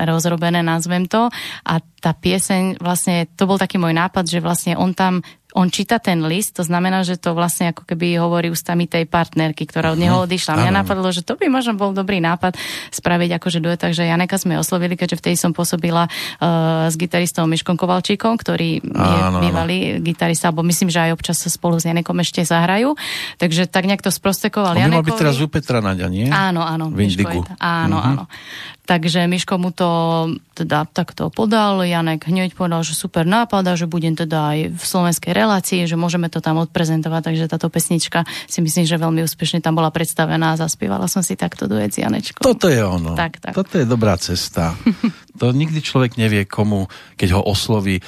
rozrobené, 0.06 0.66
nazvem 0.66 1.06
to. 1.06 1.30
A 1.66 1.74
tá 2.02 2.12
pieseň, 2.18 2.82
vlastne, 2.82 3.30
to 3.38 3.46
bol 3.46 3.62
taký 3.62 3.78
môj 3.78 3.94
nápad, 3.94 4.26
že 4.26 4.40
vlastne 4.42 4.74
on 4.74 4.98
tam 4.98 5.22
on 5.54 5.70
číta 5.70 6.02
ten 6.02 6.26
list, 6.26 6.58
to 6.58 6.66
znamená, 6.66 7.06
že 7.06 7.18
to 7.22 7.38
vlastne 7.38 7.72
ako 7.72 7.86
keby 7.86 8.18
hovorí 8.18 8.50
ústami 8.50 8.90
tej 8.90 9.06
partnerky, 9.06 9.70
ktorá 9.70 9.94
od 9.94 10.02
neho 10.02 10.18
mhm. 10.18 10.24
odišla. 10.26 10.60
Mňa 10.60 10.74
napadlo, 10.74 11.10
že 11.14 11.22
to 11.22 11.38
by 11.38 11.48
možno 11.48 11.78
bol 11.78 11.94
dobrý 11.94 12.18
nápad 12.20 12.58
spraviť 12.90 13.38
akože 13.38 13.60
duet, 13.62 13.80
takže 13.80 14.10
Janeka 14.10 14.42
sme 14.42 14.58
oslovili, 14.58 14.98
keďže 14.98 15.22
vtedy 15.22 15.36
som 15.38 15.54
pôsobila 15.54 16.10
uh, 16.10 16.90
s 16.90 16.98
gitaristom 16.98 17.46
Miškom 17.46 17.78
Kovalčíkom, 17.78 18.36
ktorý 18.36 18.82
je 18.82 19.20
bývalý 19.40 19.78
áno. 19.98 20.02
gitarista, 20.02 20.50
alebo 20.50 20.66
myslím, 20.66 20.90
že 20.90 21.10
aj 21.10 21.12
občas 21.14 21.38
sa 21.38 21.50
spolu 21.54 21.78
s 21.78 21.86
Janekom 21.86 22.18
ešte 22.20 22.42
zahrajú. 22.42 22.98
Takže 23.38 23.70
tak 23.70 23.86
nejak 23.86 24.02
to 24.02 24.10
sprostekoval 24.10 24.74
On 24.74 24.90
by 24.90 25.02
mal 25.02 25.06
byť 25.06 25.22
teraz 25.22 25.38
u 25.38 25.48
Petra 25.48 25.80
Naďa, 25.80 26.08
nie? 26.10 26.28
Áno, 26.30 26.66
áno. 26.66 26.90
Miško 26.90 27.46
áno, 27.62 27.98
uh-huh. 28.00 28.10
áno. 28.10 28.24
Takže 28.84 29.32
Miško 29.32 29.56
mu 29.64 29.72
to 29.72 29.88
teda 30.54 30.84
takto 30.92 31.32
podal, 31.32 31.88
Janek 31.88 32.28
hneď 32.28 32.52
povedal, 32.52 32.84
že 32.84 32.92
super 32.92 33.24
nápad 33.24 33.64
a 33.64 33.74
že 33.80 33.88
budem 33.88 34.12
teda 34.12 34.54
aj 34.54 34.60
v 34.76 34.84
slovenskej 34.84 35.32
relácii, 35.44 35.84
že 35.84 36.00
môžeme 36.00 36.32
to 36.32 36.40
tam 36.40 36.64
odprezentovať, 36.64 37.22
takže 37.28 37.52
táto 37.52 37.68
pesnička 37.68 38.24
si 38.48 38.64
myslím, 38.64 38.88
že 38.88 38.96
veľmi 38.96 39.20
úspešne 39.28 39.60
tam 39.60 39.76
bola 39.76 39.92
predstavená 39.92 40.56
a 40.56 40.60
zaspievala 40.60 41.12
som 41.12 41.20
si 41.20 41.36
takto 41.36 41.68
duet 41.68 41.92
s 41.92 42.00
Janečkom. 42.00 42.40
Toto 42.40 42.72
je 42.72 42.80
ono. 42.80 43.20
Tak, 43.20 43.44
tak. 43.44 43.52
Toto 43.52 43.76
je 43.76 43.84
dobrá 43.84 44.16
cesta. 44.16 44.80
to 45.40 45.52
nikdy 45.52 45.84
človek 45.84 46.16
nevie 46.16 46.48
komu, 46.48 46.88
keď 47.20 47.36
ho 47.36 47.42
osloví, 47.44 48.00
e, 48.00 48.04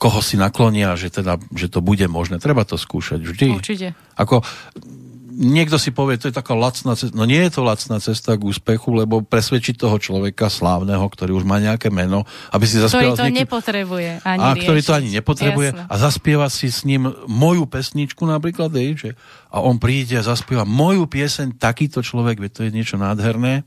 koho 0.00 0.20
si 0.24 0.40
naklonia, 0.40 0.96
že, 0.98 1.12
teda, 1.12 1.38
že 1.54 1.70
to 1.70 1.78
bude 1.84 2.04
možné. 2.10 2.42
Treba 2.42 2.66
to 2.66 2.80
skúšať 2.80 3.20
vždy. 3.20 3.48
Určite. 3.54 3.88
Ako 4.16 4.40
niekto 5.30 5.78
si 5.78 5.94
povie, 5.94 6.18
to 6.18 6.28
je 6.28 6.34
taká 6.34 6.52
lacná 6.52 6.98
cesta. 6.98 7.14
No 7.14 7.24
nie 7.24 7.40
je 7.46 7.54
to 7.54 7.62
lacná 7.64 8.02
cesta 8.02 8.36
k 8.36 8.42
úspechu, 8.42 8.92
lebo 8.92 9.22
presvedčiť 9.22 9.78
toho 9.78 9.96
človeka 9.96 10.50
slávneho, 10.50 11.02
ktorý 11.06 11.38
už 11.38 11.44
má 11.46 11.62
nejaké 11.62 11.88
meno, 11.88 12.26
aby 12.50 12.64
si 12.66 12.76
zaspieval... 12.76 13.14
Ktorý 13.14 13.18
to 13.18 13.26
niekým... 13.30 13.40
nepotrebuje 13.46 14.10
ani 14.26 14.42
A 14.42 14.48
ktorý 14.58 14.80
to 14.84 14.92
ani 14.92 15.08
nepotrebuje 15.14 15.68
Jasne. 15.72 15.84
a 15.88 15.94
zaspieva 15.96 16.46
si 16.52 16.68
s 16.68 16.82
ním 16.84 17.08
moju 17.30 17.64
pesničku 17.64 18.26
napríklad, 18.26 18.74
hej, 18.76 18.90
že, 18.98 19.10
a 19.48 19.62
on 19.62 19.80
príde 19.80 20.18
a 20.18 20.26
zaspieva 20.26 20.68
moju 20.68 21.08
pieseň, 21.08 21.56
takýto 21.56 22.04
človek, 22.04 22.42
to 22.52 22.66
je 22.66 22.70
niečo 22.74 23.00
nádherné 23.00 23.64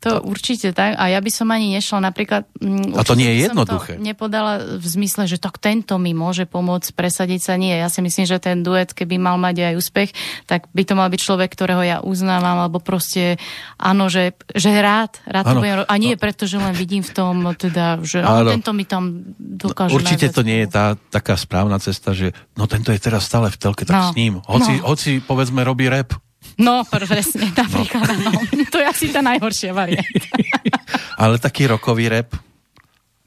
to 0.00 0.24
určite 0.24 0.72
tak. 0.72 0.96
A 0.96 1.12
ja 1.12 1.20
by 1.20 1.28
som 1.28 1.52
ani 1.52 1.76
nešla 1.76 2.00
napríklad... 2.00 2.48
Mm, 2.56 2.96
a 2.96 3.04
to 3.04 3.12
nie 3.12 3.28
je 3.36 3.52
jednoduché. 3.52 4.00
nepodala 4.00 4.80
v 4.80 4.86
zmysle, 4.88 5.28
že 5.28 5.36
tak 5.36 5.60
tento 5.60 6.00
mi 6.00 6.16
môže 6.16 6.48
pomôcť 6.48 6.96
presadiť 6.96 7.40
sa. 7.44 7.60
Nie, 7.60 7.76
ja 7.76 7.92
si 7.92 8.00
myslím, 8.00 8.24
že 8.24 8.40
ten 8.40 8.64
duet, 8.64 8.96
keby 8.96 9.20
mal 9.20 9.36
mať 9.36 9.60
aj 9.60 9.74
úspech, 9.76 10.10
tak 10.48 10.72
by 10.72 10.82
to 10.88 10.96
mal 10.96 11.12
byť 11.12 11.20
človek, 11.20 11.52
ktorého 11.52 11.84
ja 11.84 11.98
uznávam, 12.00 12.64
alebo 12.64 12.80
proste 12.80 13.36
áno, 13.76 14.08
že, 14.08 14.32
že 14.56 14.72
rád, 14.72 15.20
rád 15.28 15.52
to 15.52 15.54
budem 15.60 15.84
A 15.84 15.94
nie 16.00 16.16
no. 16.16 16.20
preto, 16.24 16.48
že 16.48 16.56
len 16.56 16.72
vidím 16.72 17.04
v 17.04 17.12
tom, 17.12 17.44
teda, 17.52 18.00
že 18.00 18.24
áno, 18.24 18.48
tento 18.56 18.72
mi 18.72 18.88
tam 18.88 19.36
dokáže 19.36 19.92
no, 19.92 20.00
Určite 20.00 20.32
to 20.32 20.40
nie 20.40 20.64
je 20.64 20.68
tá 20.72 20.96
taká 21.12 21.36
správna 21.36 21.76
cesta, 21.76 22.16
že 22.16 22.32
no 22.56 22.64
tento 22.64 22.88
je 22.88 23.00
teraz 23.04 23.28
stále 23.28 23.52
v 23.52 23.60
telke, 23.60 23.84
tak 23.84 24.00
no. 24.00 24.08
s 24.08 24.16
ním. 24.16 24.40
Hoci, 24.48 24.80
no. 24.80 24.88
hoci 24.88 25.20
povedzme 25.20 25.60
robí 25.60 25.92
rap, 25.92 26.16
No, 26.60 26.84
presne, 26.84 27.48
napríklad, 27.56 28.20
no. 28.20 28.30
no. 28.36 28.64
To 28.68 28.76
je 28.78 28.86
asi 28.86 29.06
tá 29.08 29.24
najhoršia 29.24 29.72
varianta. 29.72 30.28
Ale 31.22 31.40
taký 31.40 31.64
rokový 31.66 32.12
rap? 32.12 32.36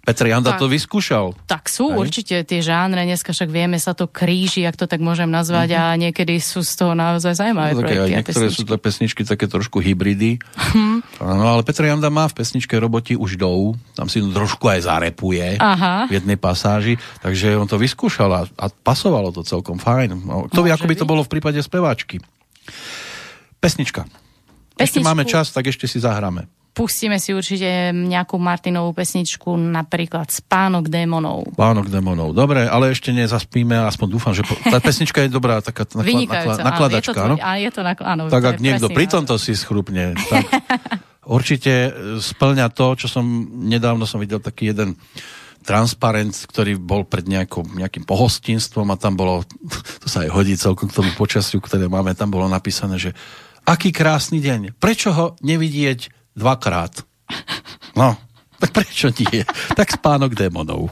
Petr 0.03 0.27
Janda 0.27 0.59
tak, 0.59 0.59
to 0.59 0.67
vyskúšal. 0.67 1.31
Tak 1.47 1.71
sú 1.71 1.95
Aj? 1.95 1.95
určite 1.95 2.43
tie 2.43 2.59
žánre, 2.59 3.07
dneska 3.07 3.31
však 3.31 3.47
vieme 3.47 3.79
sa 3.79 3.95
to 3.95 4.11
kríži, 4.11 4.67
ak 4.67 4.75
to 4.75 4.83
tak 4.83 4.99
môžem 4.99 5.31
nazvať 5.31 5.79
uh-huh. 5.79 5.95
a 5.95 5.99
niekedy 5.99 6.43
sú 6.43 6.59
z 6.59 6.75
toho 6.75 6.91
naozaj 6.91 7.39
zaujímavé 7.39 7.71
no, 7.71 7.87
projekty. 7.87 8.11
Aj 8.11 8.15
niektoré 8.19 8.35
pesničky. 8.51 8.59
sú 8.59 8.63
to 8.67 8.75
pesničky 8.75 9.21
také 9.23 9.47
trošku 9.47 9.79
hybridy. 9.79 10.43
Uh-huh. 10.43 10.99
No 11.23 11.55
ale 11.55 11.63
Petr 11.63 11.87
Janda 11.87 12.11
má 12.11 12.27
v 12.27 12.35
pesničke 12.35 12.75
roboti 12.75 13.15
už 13.15 13.39
dou, 13.39 13.79
tam 13.95 14.11
si 14.11 14.19
trošku 14.19 14.67
aj 14.67 14.91
zarepuje 14.91 15.55
Aha. 15.63 16.11
v 16.11 16.19
jednej 16.19 16.35
pasáži, 16.35 16.99
takže 17.23 17.55
on 17.55 17.71
to 17.71 17.79
vyskúšal 17.79 18.27
a, 18.27 18.41
a 18.59 18.65
pasovalo 18.67 19.31
to 19.31 19.47
celkom 19.47 19.79
fajn. 19.79 20.19
No, 20.19 20.51
to 20.51 20.67
by, 20.67 20.75
ako 20.75 20.83
by 20.91 20.95
to 20.99 21.07
bolo 21.07 21.23
v 21.23 21.31
prípade 21.31 21.63
speváčky. 21.63 22.19
Pesnička. 23.63 24.03
Pesničku. 24.75 24.83
Ešte 24.83 24.99
máme 24.99 25.23
čas, 25.23 25.55
tak 25.55 25.71
ešte 25.71 25.87
si 25.87 26.03
zahráme 26.03 26.51
pustíme 26.73 27.21
si 27.21 27.31
určite 27.31 27.93
nejakú 27.93 28.35
Martinovú 28.41 28.97
pesničku, 28.97 29.53
napríklad 29.53 30.27
Spánok 30.33 30.89
démonov. 30.89 31.53
Spánok 31.53 31.87
démonov, 31.87 32.33
dobre, 32.33 32.65
ale 32.65 32.91
ešte 32.91 33.13
nezaspíme, 33.13 33.77
aspoň 33.85 34.07
dúfam, 34.09 34.33
že 34.33 34.41
po... 34.41 34.57
tá 34.57 34.81
pesnička 34.81 35.21
je 35.23 35.29
dobrá, 35.29 35.61
taká 35.61 35.85
nakla... 35.93 36.25
nakla... 36.25 36.53
nakladačka, 36.65 37.19
áno? 37.21 37.35
Je 37.37 37.69
to, 37.69 37.81
nakl... 37.85 38.03
áno, 38.03 38.21
tak 38.27 38.43
ak 38.43 38.57
niekto 38.57 38.89
pri 38.89 39.05
tomto 39.05 39.37
si 39.37 39.53
schrupne, 39.53 40.17
tak 40.17 40.49
určite 41.37 41.93
splňa 42.19 42.73
to, 42.73 42.97
čo 42.97 43.07
som 43.07 43.23
nedávno 43.69 44.09
som 44.09 44.17
videl 44.17 44.41
taký 44.41 44.73
jeden 44.73 44.97
transparent, 45.63 46.35
ktorý 46.49 46.75
bol 46.75 47.07
pred 47.07 47.23
nejakou, 47.23 47.63
nejakým 47.63 48.03
pohostinstvom 48.03 48.91
a 48.91 48.99
tam 48.99 49.15
bolo, 49.15 49.45
to 50.01 50.07
sa 50.09 50.25
aj 50.25 50.29
hodí 50.33 50.57
celkom 50.57 50.89
k 50.89 50.97
tomu 50.97 51.13
počasiu, 51.13 51.61
ktoré 51.61 51.85
máme, 51.85 52.17
tam 52.17 52.33
bolo 52.33 52.49
napísané, 52.49 52.97
že 52.97 53.13
aký 53.67 53.89
krásny 53.95 54.39
deň, 54.43 54.77
prečo 54.77 55.11
ho 55.15 55.25
nevidieť 55.43 56.11
dvakrát. 56.35 57.03
No, 57.97 58.17
tak 58.59 58.69
prečo 58.77 59.11
nie? 59.11 59.43
Tak 59.75 59.99
spánok 59.99 60.35
démonov. 60.35 60.91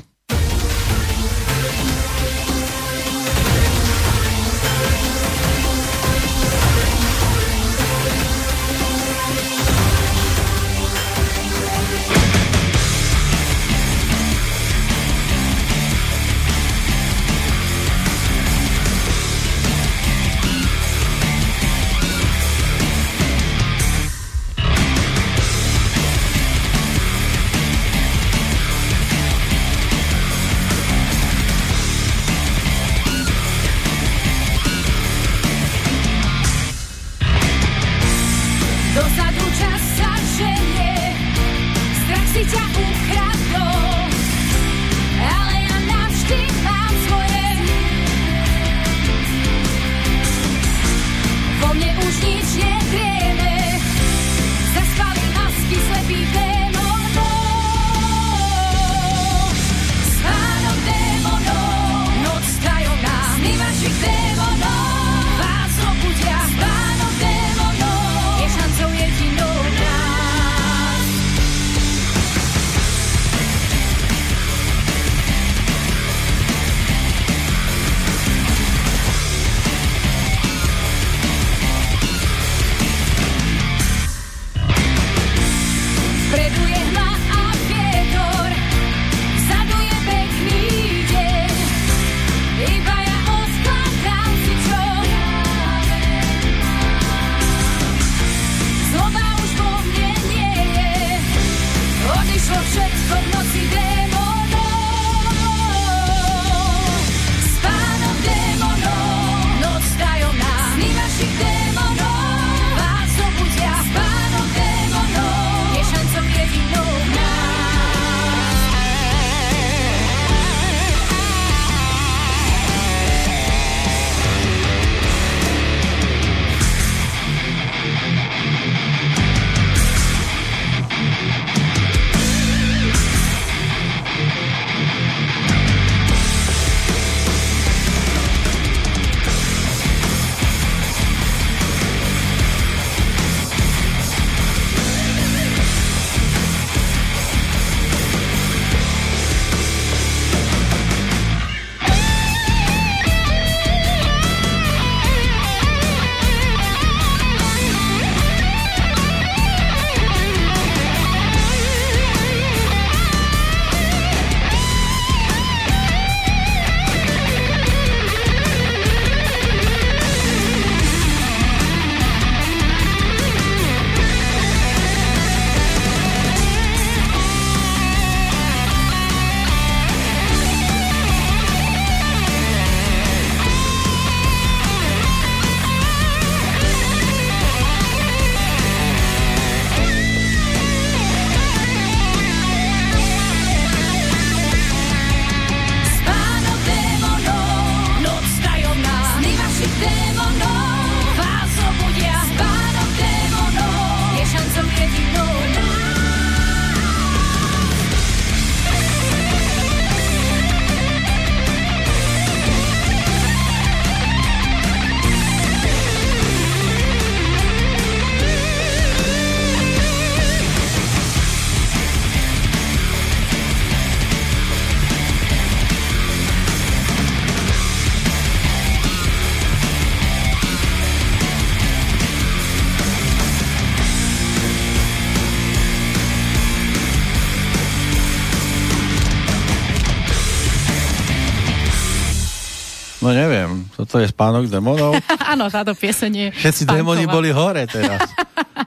Toto 243.92 244.08
je 244.08 244.16
spánok 244.16 244.48
démonov. 244.48 244.96
Áno, 245.36 245.52
táto 245.52 245.76
pieseň 245.76 246.12
je 246.16 246.28
Všetci 246.32 246.64
démoni 246.64 247.12
boli 247.12 247.28
hore 247.28 247.68
teraz. 247.68 248.08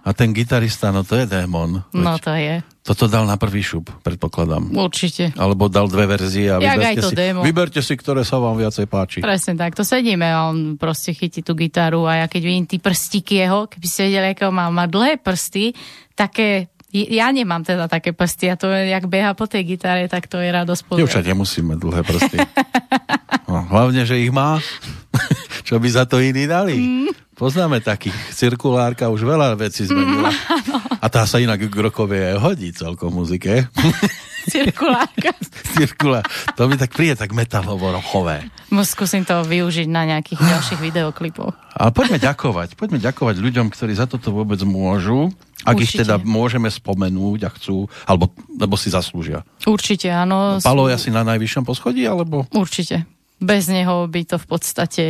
A 0.05 0.12
ten 0.12 0.36
gitarista, 0.36 0.92
no 0.92 1.01
to 1.01 1.16
je 1.16 1.24
démon. 1.24 1.80
No 1.96 2.20
to 2.20 2.36
je. 2.36 2.60
Toto 2.84 3.09
dal 3.09 3.24
na 3.24 3.40
prvý 3.40 3.64
šup, 3.64 3.88
predpokladám. 4.05 4.68
Určite. 4.76 5.32
Alebo 5.40 5.72
dal 5.72 5.88
dve 5.88 6.05
verzie 6.05 6.52
a 6.52 6.60
Jak 6.60 6.76
vyberte 6.76 7.01
to 7.01 7.09
si, 7.09 7.16
démo. 7.16 7.40
vyberte 7.40 7.80
si, 7.80 7.96
ktoré 7.96 8.20
sa 8.20 8.36
vám 8.36 8.60
viacej 8.60 8.84
páči. 8.84 9.18
Presne 9.24 9.56
tak, 9.56 9.72
to 9.72 9.80
sedíme 9.80 10.28
a 10.28 10.52
on 10.52 10.76
proste 10.76 11.16
chytí 11.16 11.40
tú 11.40 11.56
gitaru 11.56 12.05
a 12.05 12.20
ja 12.20 12.26
keď 12.28 12.42
vidím 12.44 12.68
tí 12.68 12.76
prstíky 12.76 13.40
jeho, 13.40 13.64
keby 13.64 13.86
ste 13.88 14.12
vedeli, 14.12 14.36
ako 14.36 14.52
má, 14.52 14.68
má 14.68 14.84
dlhé 14.84 15.16
prsty, 15.24 15.72
také 16.12 16.68
ja 16.92 17.32
nemám 17.32 17.64
teda 17.64 17.88
také 17.88 18.12
prsty 18.12 18.52
a 18.52 18.60
to 18.60 18.68
jak 18.68 19.09
beha 19.09 19.32
po 19.32 19.48
tej 19.48 19.64
gitare, 19.64 20.05
tak 20.05 20.28
to 20.28 20.36
je 20.36 20.52
radosť 20.52 20.82
pozrieť. 20.84 21.01
Dievča 21.01 21.24
nemusí 21.24 21.64
mať 21.64 21.78
dlhé 21.80 22.02
prsty. 22.05 22.36
No, 23.44 23.60
hlavne, 23.70 24.02
že 24.02 24.18
ich 24.18 24.32
má. 24.34 24.59
Čo 25.64 25.80
by 25.80 25.88
za 25.88 26.04
to 26.04 26.20
iní 26.20 26.44
dali? 26.44 26.76
Mm. 26.76 27.24
Poznáme 27.34 27.82
takých. 27.82 28.14
Cirkulárka 28.30 29.10
už 29.10 29.26
veľa 29.26 29.58
vecí 29.58 29.88
zmenila. 29.88 30.30
Mm, 30.30 31.02
a 31.02 31.06
tá 31.10 31.26
sa 31.26 31.42
inak 31.42 31.66
k 31.66 31.76
rokovie 31.82 32.20
aj 32.30 32.36
hodí 32.38 32.70
celkom 32.70 33.10
muzike. 33.10 33.66
Cirkulárka. 34.52 35.34
Cirkulár. 35.74 36.22
To 36.54 36.68
mi 36.68 36.76
tak 36.76 36.92
príde 36.92 37.16
tak 37.16 37.32
metalovo-rochové. 37.32 38.46
Skúsim 38.84 39.24
to 39.24 39.40
využiť 39.40 39.88
na 39.88 40.04
nejakých 40.04 40.40
ďalších 40.52 40.80
videoklipoch. 40.84 41.56
Ale 41.74 41.90
poďme 41.90 42.20
ďakovať. 42.20 42.76
Poďme 42.76 43.00
ďakovať 43.00 43.40
ľuďom, 43.40 43.66
ktorí 43.72 43.96
za 43.96 44.06
toto 44.06 44.30
vôbec 44.30 44.60
môžu. 44.62 45.32
Ak 45.64 45.80
Určite. 45.80 45.84
ich 45.88 45.92
teda 46.04 46.20
môžeme 46.20 46.68
spomenúť 46.68 47.48
a 47.48 47.50
chcú, 47.56 47.88
alebo, 48.04 48.28
alebo 48.60 48.76
si 48.76 48.92
zaslúžia. 48.92 49.48
Určite, 49.64 50.12
áno. 50.12 50.60
Palo 50.60 50.92
je 50.92 50.94
asi 51.00 51.08
na 51.08 51.24
najvyššom 51.24 51.64
poschodí, 51.64 52.04
alebo? 52.04 52.44
Určite 52.52 53.08
bez 53.44 53.68
neho 53.68 54.08
by 54.08 54.22
to 54.24 54.36
v 54.40 54.46
podstate 54.48 55.04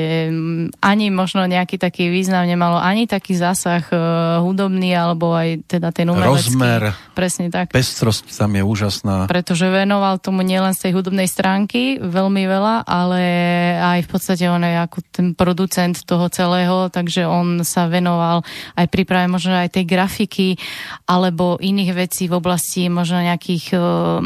ani 0.82 1.06
možno 1.14 1.46
nejaký 1.46 1.78
taký 1.78 2.10
význam 2.10 2.42
nemalo, 2.50 2.82
ani 2.82 3.06
taký 3.06 3.38
zásah 3.38 3.86
uh, 3.94 4.42
hudobný, 4.42 4.90
alebo 4.90 5.30
aj 5.30 5.62
teda 5.70 5.94
ten 5.94 6.10
umelecký. 6.10 6.58
Rozmer, 6.58 6.82
presne 7.14 7.46
tak. 7.48 7.70
pestrosť 7.70 8.26
tam 8.34 8.58
je 8.58 8.62
úžasná. 8.66 9.30
Pretože 9.30 9.70
venoval 9.70 10.18
tomu 10.18 10.42
nielen 10.42 10.74
z 10.74 10.90
tej 10.90 10.92
hudobnej 10.98 11.30
stránky 11.30 12.02
veľmi 12.02 12.42
veľa, 12.50 12.82
ale 12.84 13.22
aj 13.78 14.00
v 14.04 14.08
podstate 14.10 14.44
on 14.50 14.66
je 14.66 14.74
ako 14.82 14.98
ten 15.14 15.26
producent 15.38 15.94
toho 16.02 16.26
celého, 16.26 16.90
takže 16.90 17.24
on 17.30 17.62
sa 17.62 17.86
venoval 17.86 18.42
aj 18.74 18.90
príprave 18.90 19.30
možno 19.30 19.54
aj 19.54 19.78
tej 19.78 19.86
grafiky, 19.86 20.58
alebo 21.06 21.62
iných 21.62 21.92
vecí 21.94 22.26
v 22.26 22.34
oblasti 22.34 22.90
možno 22.90 23.22
nejakých 23.22 23.78
uh, 23.78 24.18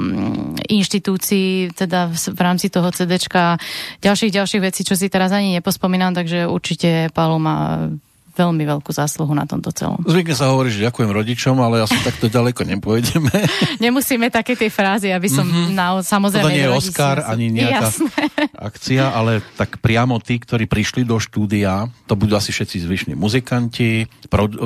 inštitúcií, 0.65 1.77
teda 1.77 2.09
v 2.09 2.41
rámci 2.41 2.73
toho 2.73 2.89
CDčka 2.89 3.61
ďalších, 4.03 4.35
ďalších 4.35 4.63
vecí, 4.63 4.81
čo 4.87 4.95
si 4.95 5.11
teraz 5.11 5.35
ani 5.35 5.59
nepospomínam, 5.59 6.15
takže 6.15 6.47
určite 6.47 7.11
Paolo 7.11 7.39
má 7.43 7.91
veľmi 8.39 8.63
veľkú 8.63 8.95
zásluhu 8.95 9.35
na 9.35 9.43
tomto 9.45 9.75
celom. 9.75 9.99
Zvykne 10.07 10.39
sa 10.39 10.55
hovorí, 10.55 10.71
že 10.71 10.87
ďakujem 10.87 11.11
rodičom, 11.11 11.59
ale 11.59 11.83
asi 11.83 11.99
takto 12.07 12.31
ďaleko 12.31 12.63
nepôjdeme. 12.63 13.35
Nemusíme 13.85 14.31
také 14.31 14.55
tie 14.55 14.71
frázy, 14.71 15.11
aby 15.11 15.27
som 15.27 15.43
mm-hmm. 15.43 15.75
na, 15.75 15.99
samozrejme... 15.99 16.47
To 16.47 16.55
nie 16.55 16.67
je 16.67 16.71
Oscar, 16.71 17.27
ani 17.27 17.51
nejaká 17.51 17.91
Jasné. 17.91 18.23
akcia, 18.71 19.11
ale 19.11 19.43
tak 19.59 19.83
priamo 19.83 20.23
tí, 20.23 20.39
ktorí 20.39 20.71
prišli 20.71 21.03
do 21.03 21.19
štúdia, 21.19 21.91
to 22.07 22.15
budú 22.15 22.39
asi 22.39 22.55
všetci 22.55 22.87
zvyšní 22.87 23.15
muzikanti, 23.19 24.07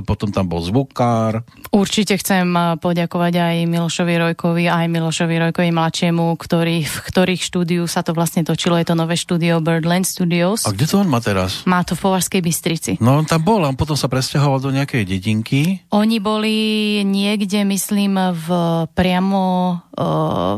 potom 0.05 0.29
tam 0.29 0.51
bol 0.51 0.61
zvukár. 0.61 1.41
Určite 1.73 2.21
chcem 2.21 2.45
poďakovať 2.77 3.35
aj 3.41 3.57
Milošovi 3.65 4.15
Rojkovi, 4.21 4.65
aj 4.69 4.87
Milošovi 4.91 5.37
Rojkovi 5.49 5.71
mladšiemu, 5.73 6.37
ktorý, 6.37 6.85
v 6.85 6.97
ktorých 7.09 7.41
štúdiu 7.41 7.83
sa 7.89 8.05
to 8.05 8.13
vlastne 8.13 8.45
točilo. 8.45 8.77
Je 8.77 8.87
to 8.89 8.99
nové 8.99 9.17
štúdio 9.17 9.63
Birdland 9.63 10.05
Studios. 10.05 10.67
A 10.67 10.75
kde 10.75 10.91
to 10.91 11.01
on 11.01 11.09
má 11.09 11.23
teraz? 11.23 11.65
Má 11.65 11.87
to 11.87 11.97
v 11.97 12.11
Považskej 12.11 12.43
Bystrici. 12.43 12.93
No 12.99 13.23
on 13.23 13.25
tam 13.25 13.41
bol 13.41 13.62
bol, 13.63 13.71
on 13.71 13.79
potom 13.79 13.95
sa 13.95 14.11
presťahoval 14.11 14.59
do 14.59 14.75
nejakej 14.75 15.07
dedinky. 15.07 15.87
Oni 15.95 16.19
boli 16.19 16.99
niekde, 17.07 17.63
myslím, 17.63 18.19
v 18.35 18.49
priamo 18.91 19.79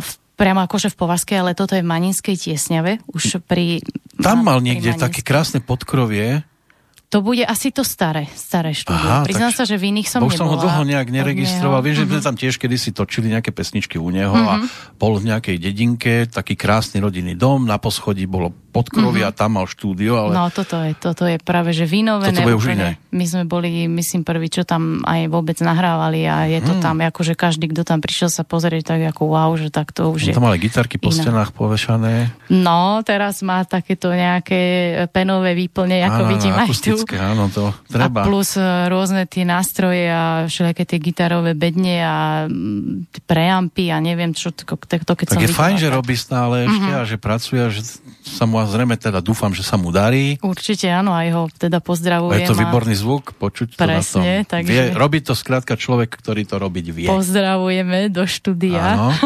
v 0.00 0.10
priamo 0.34 0.66
akože 0.66 0.90
v 0.90 0.98
Považskej, 0.98 1.36
ale 1.38 1.54
toto 1.54 1.78
je 1.78 1.84
v 1.84 1.86
Maninskej 1.86 2.34
tiesňave, 2.34 3.06
už 3.06 3.38
pri... 3.46 3.86
Tam 4.18 4.42
mal 4.42 4.58
niekde 4.58 4.90
také 4.98 5.22
krásne 5.22 5.62
podkrovie. 5.62 6.42
To 7.14 7.22
bude 7.22 7.46
asi 7.46 7.70
to 7.70 7.86
staré, 7.86 8.26
staré 8.34 8.74
štúdio. 8.74 8.98
Aha, 8.98 9.22
Priznám 9.22 9.54
sa, 9.54 9.62
že 9.62 9.78
v 9.78 9.94
iných 9.94 10.10
som 10.10 10.18
Bo 10.18 10.26
nebola. 10.26 10.34
som 10.34 10.50
ho 10.50 10.58
dlho 10.58 10.82
nejak 10.82 11.14
neregistroval. 11.14 11.78
Viem, 11.78 11.94
že 12.02 12.10
sme 12.10 12.18
mhm. 12.18 12.26
tam 12.26 12.34
tiež 12.34 12.58
kedysi 12.58 12.90
točili 12.90 13.30
nejaké 13.30 13.54
pesničky 13.54 14.02
u 14.02 14.10
neho 14.10 14.34
uh-huh. 14.34 14.50
a 14.50 14.54
mhm. 14.58 14.98
bol 14.98 15.14
v 15.22 15.30
nejakej 15.30 15.62
dedinke, 15.62 16.26
taký 16.26 16.58
krásny 16.58 16.98
rodinný 16.98 17.38
dom, 17.38 17.70
na 17.70 17.78
poschodí 17.78 18.26
bolo 18.26 18.50
podkrovy 18.50 19.22
uh-huh. 19.22 19.30
a 19.30 19.38
tam 19.38 19.62
mal 19.62 19.70
štúdio. 19.70 20.18
Ale... 20.18 20.34
No 20.34 20.50
toto 20.50 20.82
je, 20.82 20.98
toto 20.98 21.30
je 21.30 21.38
práve, 21.38 21.70
že 21.70 21.86
vynovené. 21.86 22.34
Toto 22.34 22.50
bude 22.50 22.58
už 22.58 22.74
iné. 22.74 22.98
My 23.14 23.22
sme 23.30 23.46
boli, 23.46 23.86
myslím, 23.86 24.26
prví, 24.26 24.50
čo 24.50 24.66
tam 24.66 25.06
aj 25.06 25.30
vôbec 25.30 25.54
nahrávali 25.62 26.26
a 26.26 26.50
je 26.50 26.58
to 26.66 26.74
hmm. 26.74 26.82
tam, 26.82 26.98
akože 26.98 27.38
každý, 27.38 27.70
kto 27.70 27.86
tam 27.86 28.02
prišiel 28.02 28.26
sa 28.26 28.42
pozrieť, 28.42 28.90
tak 28.90 29.14
ako 29.14 29.30
wow, 29.30 29.54
že 29.54 29.70
tak 29.70 29.94
to 29.94 30.10
už 30.10 30.26
no, 30.26 30.26
je. 30.26 30.34
Tam 30.34 30.46
mali 30.50 30.58
gitarky 30.58 30.98
po 30.98 31.14
iná. 31.14 31.22
stenách 31.22 31.54
povešané. 31.54 32.34
No, 32.50 33.06
teraz 33.06 33.38
má 33.46 33.62
takéto 33.62 34.10
nejaké 34.10 35.06
penové 35.14 35.54
výplne, 35.54 36.02
ako 36.02 36.22
áno, 36.26 36.30
vidím 36.34 36.54
aj 36.58 36.74
tu. 36.82 37.03
Áno, 37.12 37.52
to 37.52 37.74
treba. 37.90 38.24
A 38.24 38.28
plus 38.28 38.56
e, 38.56 38.64
rôzne 38.88 39.28
tie 39.28 39.44
nástroje 39.44 40.08
a 40.08 40.48
všelijaké 40.48 40.88
tie 40.88 40.98
gitarové 41.02 41.52
bedne 41.52 42.00
a 42.00 42.16
mm, 42.48 43.24
preampy 43.28 43.92
a 43.92 44.00
neviem 44.00 44.32
čo, 44.32 44.54
to, 44.54 44.64
to 44.64 45.12
keď 45.12 45.26
tak 45.28 45.36
som 45.36 45.44
je 45.44 45.52
fajn, 45.52 45.76
že 45.76 45.88
robí 45.92 46.16
stále 46.16 46.64
ešte 46.64 46.90
uh-huh. 46.90 47.02
a 47.02 47.08
že 47.08 47.16
pracuje 47.20 47.60
a 47.60 47.68
že 47.68 47.82
sa 48.24 48.48
mu 48.48 48.56
a 48.56 48.64
zrejme 48.64 48.96
teda 48.96 49.20
dúfam, 49.20 49.52
že 49.52 49.60
sa 49.60 49.76
mu 49.76 49.92
darí. 49.92 50.40
Určite 50.40 50.88
áno, 50.88 51.12
aj 51.12 51.28
ho 51.36 51.42
teda 51.52 51.84
pozdravujem. 51.84 52.32
A 52.32 52.40
je 52.40 52.48
to 52.48 52.56
výborný 52.56 52.94
zvuk, 52.96 53.36
počuť 53.36 53.76
Presne, 53.76 53.84
to 53.84 53.90
na 53.90 54.00
tom. 54.00 54.22
Takže... 54.48 54.70
Vie, 54.72 54.82
robí 54.96 55.18
to 55.20 55.36
skrátka 55.36 55.76
človek, 55.76 56.08
ktorý 56.08 56.48
to 56.48 56.56
robiť 56.56 56.86
vie. 56.94 57.08
Pozdravujeme 57.10 58.08
do 58.08 58.24
štúdia. 58.24 58.96
Áno. 58.96 59.12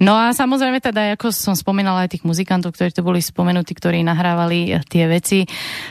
No 0.00 0.16
a 0.16 0.32
samozrejme 0.32 0.80
teda, 0.80 1.12
ako 1.12 1.28
som 1.28 1.52
spomínala 1.52 2.08
aj 2.08 2.16
tých 2.16 2.24
muzikantov, 2.24 2.72
ktorí 2.72 2.88
tu 2.94 3.04
boli 3.04 3.20
spomenutí, 3.20 3.76
ktorí 3.76 4.00
nahrávali 4.00 4.80
tie 4.88 5.04
veci, 5.04 5.44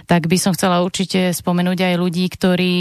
tak 0.10 0.26
by 0.26 0.38
som 0.40 0.52
chcela 0.58 0.82
určite 0.82 1.19
spomenúť 1.36 1.92
aj 1.92 1.96
ľudí, 2.00 2.32
ktorí 2.32 2.76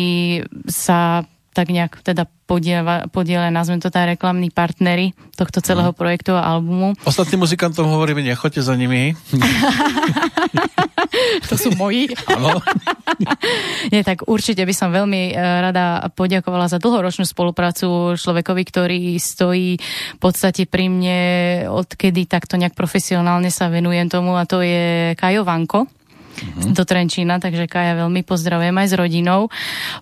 sa 0.70 1.26
tak 1.58 1.74
nejak 1.74 2.06
teda 2.06 2.30
podiela, 2.46 3.50
nazvem 3.50 3.82
to 3.82 3.90
tá 3.90 4.06
reklamní 4.06 4.54
partnery 4.54 5.10
tohto 5.34 5.58
celého 5.58 5.90
mhm. 5.90 5.98
projektu 5.98 6.30
a 6.38 6.54
albumu. 6.54 6.94
Ostatným 7.02 7.42
muzikantom 7.42 7.90
hovoríme, 7.90 8.22
nechoďte 8.22 8.62
za 8.62 8.78
nimi. 8.78 9.18
to 11.50 11.58
sú 11.58 11.74
moji. 11.74 12.14
Nie, 13.92 14.06
tak 14.06 14.22
určite 14.30 14.62
by 14.62 14.70
som 14.70 14.94
veľmi 14.94 15.22
e, 15.28 15.32
rada 15.34 16.06
poďakovala 16.14 16.70
za 16.70 16.78
dlhoročnú 16.78 17.26
spoluprácu 17.26 18.14
človekovi, 18.14 18.62
ktorý 18.62 19.00
stojí 19.18 19.82
v 20.16 20.20
podstate 20.22 20.70
pri 20.70 20.86
mne, 20.88 21.20
odkedy 21.74 22.30
takto 22.30 22.54
nejak 22.54 22.78
profesionálne 22.78 23.50
sa 23.50 23.66
venujem 23.66 24.06
tomu 24.06 24.38
a 24.38 24.46
to 24.46 24.62
je 24.62 25.12
Kajo 25.18 25.42
Vanko 25.42 25.90
uh-huh. 26.40 26.72
do 26.72 26.82
Trenčína, 26.82 27.38
takže 27.38 27.68
Kaja 27.68 27.98
veľmi 28.00 28.24
pozdravujem 28.24 28.74
aj 28.74 28.86
s 28.90 28.94
rodinou. 28.96 29.40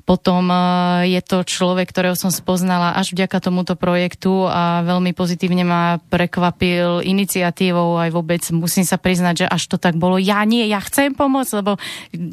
Potom 0.06 0.48
uh, 0.48 1.02
je 1.04 1.20
to 1.20 1.42
človek, 1.42 1.90
ktorého 1.90 2.14
som 2.14 2.30
spoznala 2.30 2.94
až 2.94 3.16
vďaka 3.16 3.38
tomuto 3.42 3.74
projektu 3.74 4.46
a 4.46 4.82
veľmi 4.82 5.12
pozitívne 5.12 5.62
ma 5.66 5.98
prekvapil 6.10 7.04
iniciatívou 7.06 7.96
aj 7.96 8.10
vôbec 8.10 8.42
musím 8.50 8.82
sa 8.82 8.98
priznať, 8.98 9.44
že 9.44 9.46
až 9.46 9.62
to 9.70 9.76
tak 9.78 9.94
bolo. 9.94 10.18
Ja 10.18 10.42
nie, 10.42 10.66
ja 10.66 10.82
chcem 10.82 11.14
pomôcť, 11.14 11.52
lebo 11.62 11.78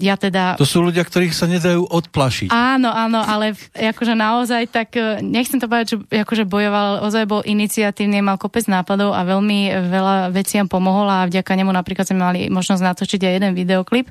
ja 0.02 0.18
teda... 0.18 0.58
To 0.58 0.66
sú 0.66 0.82
ľudia, 0.82 1.06
ktorých 1.06 1.34
sa 1.36 1.46
nedajú 1.46 1.86
odplašiť. 1.86 2.50
Áno, 2.50 2.90
áno, 2.90 3.22
ale 3.22 3.54
akože 3.78 4.18
naozaj 4.18 4.74
tak, 4.74 4.98
e, 4.98 5.22
nechcem 5.22 5.62
to 5.62 5.70
povedať, 5.70 5.88
že 5.94 5.98
akože 6.26 6.50
bojoval, 6.50 7.06
ozaj 7.06 7.30
bol 7.30 7.46
iniciatívny, 7.46 8.26
mal 8.26 8.42
kopec 8.42 8.66
nápadov 8.66 9.14
a 9.14 9.22
veľmi 9.22 9.70
veľa 9.94 10.34
veciam 10.34 10.66
pomohol 10.66 11.06
a 11.06 11.30
vďaka 11.30 11.52
nemu 11.54 11.70
napríklad 11.70 12.10
sme 12.10 12.20
mali 12.20 12.40
možnosť 12.50 12.82
natočiť 12.82 13.22
aj 13.22 13.34
jeden 13.38 13.52
videoklip 13.54 13.93
videoklip. 13.94 14.10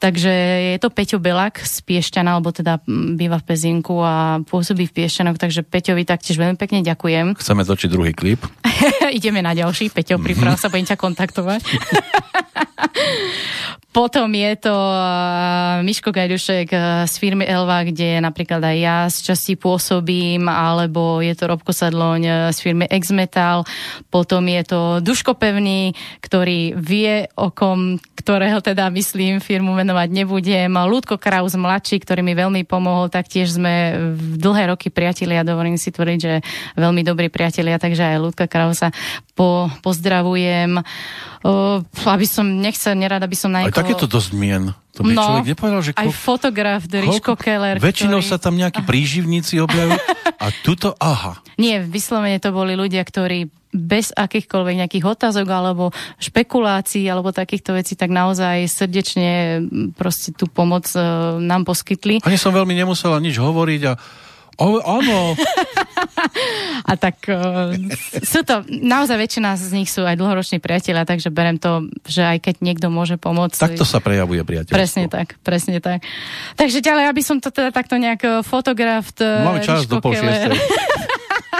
Takže 0.00 0.32
je 0.72 0.78
to 0.80 0.88
Peťo 0.88 1.20
Belak 1.20 1.60
z 1.60 1.84
Piešťana, 1.84 2.38
alebo 2.38 2.54
teda 2.54 2.80
býva 2.88 3.42
v 3.42 3.44
Pezinku 3.44 4.00
a 4.00 4.40
pôsobí 4.48 4.88
v 4.88 4.94
Piešťanoch, 4.94 5.36
takže 5.36 5.66
Peťovi 5.66 6.08
taktiež 6.08 6.40
veľmi 6.40 6.56
pekne 6.56 6.80
ďakujem. 6.80 7.36
Chceme 7.36 7.66
točiť 7.66 7.92
druhý 7.92 8.16
klip. 8.16 8.40
Ideme 9.18 9.44
na 9.44 9.52
ďalší. 9.52 9.92
Peťo, 9.92 10.16
priprav 10.22 10.56
sa, 10.56 10.72
budem 10.72 10.88
ťa 10.88 10.96
kontaktovať. 10.96 11.60
Potom 13.88 14.28
je 14.36 14.52
to 14.68 14.76
uh, 14.76 15.80
Miško 15.80 16.12
Gajdušek 16.12 16.68
uh, 16.76 17.08
z 17.08 17.14
firmy 17.16 17.48
Elva, 17.48 17.80
kde 17.88 18.20
napríklad 18.20 18.60
aj 18.60 18.76
ja 18.76 18.98
z 19.08 19.32
časti 19.32 19.56
pôsobím, 19.56 20.44
alebo 20.44 21.24
je 21.24 21.32
to 21.32 21.48
Robko 21.48 21.72
Sadloň 21.72 22.22
uh, 22.28 22.36
z 22.52 22.58
firmy 22.60 22.84
Exmetal. 22.92 23.64
Potom 24.12 24.44
je 24.44 24.62
to 24.68 24.80
Duško 25.00 25.40
Pevný, 25.40 25.96
ktorý 26.20 26.76
vie, 26.76 27.32
o 27.32 27.48
kom, 27.48 27.96
ktorého 28.20 28.60
teda 28.60 28.92
myslím 28.92 29.40
firmu 29.40 29.72
menovať 29.72 30.08
nebudem. 30.12 30.68
Ľudko 30.68 31.16
Kraus 31.16 31.56
mladší, 31.56 32.04
ktorý 32.04 32.20
mi 32.20 32.36
veľmi 32.36 32.68
pomohol, 32.68 33.08
taktiež 33.08 33.56
sme 33.56 33.96
v 34.12 34.36
dlhé 34.36 34.68
roky 34.68 34.92
priatelia, 34.92 35.48
dovolím 35.48 35.80
si 35.80 35.88
tvrdiť, 35.88 36.20
že 36.20 36.44
veľmi 36.76 37.00
dobrí 37.08 37.32
priatelia, 37.32 37.80
takže 37.80 38.04
aj 38.04 38.20
Ľudka 38.20 38.52
Krausa 38.52 38.92
po, 39.38 39.70
pozdravujem. 39.86 40.82
Uh, 41.46 41.78
aby 42.02 42.26
som, 42.26 42.42
nechcel, 42.42 42.98
nerada 42.98 43.30
by 43.30 43.36
som 43.38 43.54
na 43.54 43.62
niekoho... 43.62 43.70
Aj 43.70 43.78
takéto 43.86 44.10
dosť 44.10 44.34
mien. 44.34 44.74
To 44.98 45.06
by 45.06 45.14
no, 45.14 45.22
človek 45.22 45.46
nepovedal, 45.54 45.80
že... 45.86 45.90
Aj 45.94 46.10
fotograf, 46.10 46.82
Ríško 46.90 47.38
Keller. 47.38 47.78
Väčšinou 47.78 48.18
ktorý... 48.18 48.30
sa 48.34 48.42
tam 48.42 48.58
nejakí 48.58 48.82
príživníci 48.82 49.62
objavujú 49.62 49.94
a 50.42 50.46
tuto, 50.66 50.98
aha. 50.98 51.38
Nie, 51.54 51.78
vyslovene 51.78 52.42
to 52.42 52.50
boli 52.50 52.74
ľudia, 52.74 53.06
ktorí 53.06 53.46
bez 53.70 54.10
akýchkoľvek 54.16 54.74
nejakých 54.82 55.04
otázok 55.06 55.46
alebo 55.46 55.94
špekulácií 56.18 57.04
alebo 57.06 57.30
takýchto 57.36 57.76
vecí, 57.76 57.94
tak 57.94 58.08
naozaj 58.10 58.64
srdečne 58.66 59.62
proste 59.94 60.34
tú 60.34 60.48
pomoc 60.50 60.88
uh, 60.96 61.36
nám 61.38 61.68
poskytli. 61.68 62.24
Ani 62.24 62.40
som 62.40 62.50
veľmi 62.50 62.74
nemusela 62.74 63.20
nič 63.22 63.38
hovoriť 63.38 63.82
a 63.86 63.92
O, 64.58 64.82
áno. 64.82 65.38
a 66.90 66.92
tak 66.98 67.22
uh, 67.30 67.70
sú 68.26 68.42
to, 68.42 68.66
naozaj 68.66 69.14
väčšina 69.14 69.54
z 69.54 69.70
nich 69.70 69.86
sú 69.86 70.02
aj 70.02 70.18
dlhoroční 70.18 70.58
priatelia, 70.58 71.06
takže 71.06 71.30
berem 71.30 71.62
to, 71.62 71.86
že 72.02 72.26
aj 72.26 72.38
keď 72.42 72.54
niekto 72.58 72.90
môže 72.90 73.22
pomôcť. 73.22 73.54
Tak 73.54 73.78
to 73.78 73.86
sa 73.86 74.02
prejavuje 74.02 74.42
priateľstvo. 74.42 74.74
Presne 74.74 75.04
tak, 75.06 75.38
presne 75.46 75.78
tak. 75.78 76.02
Takže 76.58 76.82
ďalej, 76.82 77.04
aby 77.06 77.22
som 77.22 77.38
to 77.38 77.54
teda 77.54 77.70
takto 77.70 78.02
nejak 78.02 78.20
e, 78.26 78.30
fotograf. 78.42 79.14
Máme 79.22 79.62
čas 79.62 79.86
do 79.86 80.02
pol 80.02 80.18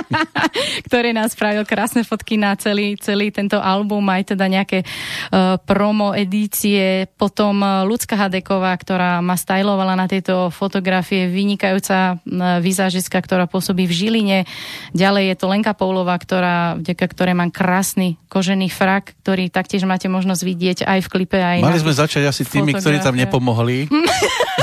ktorý 0.88 1.12
nás 1.12 1.36
spravil 1.36 1.64
krásne 1.68 2.02
fotky 2.02 2.40
na 2.40 2.56
celý, 2.56 2.96
celý 2.98 3.30
tento 3.30 3.60
album, 3.60 4.04
aj 4.08 4.34
teda 4.34 4.48
nejaké 4.48 4.82
uh, 4.84 5.60
promo 5.62 6.16
edície. 6.16 7.06
Potom 7.16 7.60
uh, 7.60 7.84
Lucka 7.84 8.16
Hadeková, 8.16 8.74
ktorá 8.76 9.20
ma 9.20 9.36
stylovala 9.36 9.94
na 9.94 10.06
tejto 10.08 10.48
fotografie, 10.48 11.28
vynikajúca 11.28 12.18
uh, 12.18 12.58
vizážistka, 12.58 13.20
ktorá 13.20 13.44
pôsobí 13.46 13.84
v 13.84 13.94
Žiline. 13.94 14.38
Ďalej 14.96 15.24
je 15.32 15.36
to 15.36 15.46
Lenka 15.50 15.72
Poulová, 15.76 16.16
ktorá, 16.16 16.78
vďaka 16.80 17.04
ktorej 17.12 17.34
mám 17.36 17.50
krásny 17.52 18.20
kožený 18.28 18.68
frak, 18.68 19.16
ktorý 19.24 19.48
taktiež 19.48 19.88
máte 19.88 20.06
možnosť 20.06 20.42
vidieť 20.44 20.78
aj 20.84 20.98
v 21.04 21.08
klipe. 21.08 21.38
Aj 21.40 21.58
Mali 21.60 21.80
sme 21.80 21.96
začať 21.96 22.28
asi 22.28 22.44
tými, 22.44 22.76
ktorí 22.76 23.00
tam 23.00 23.16
nepomohli. 23.16 23.88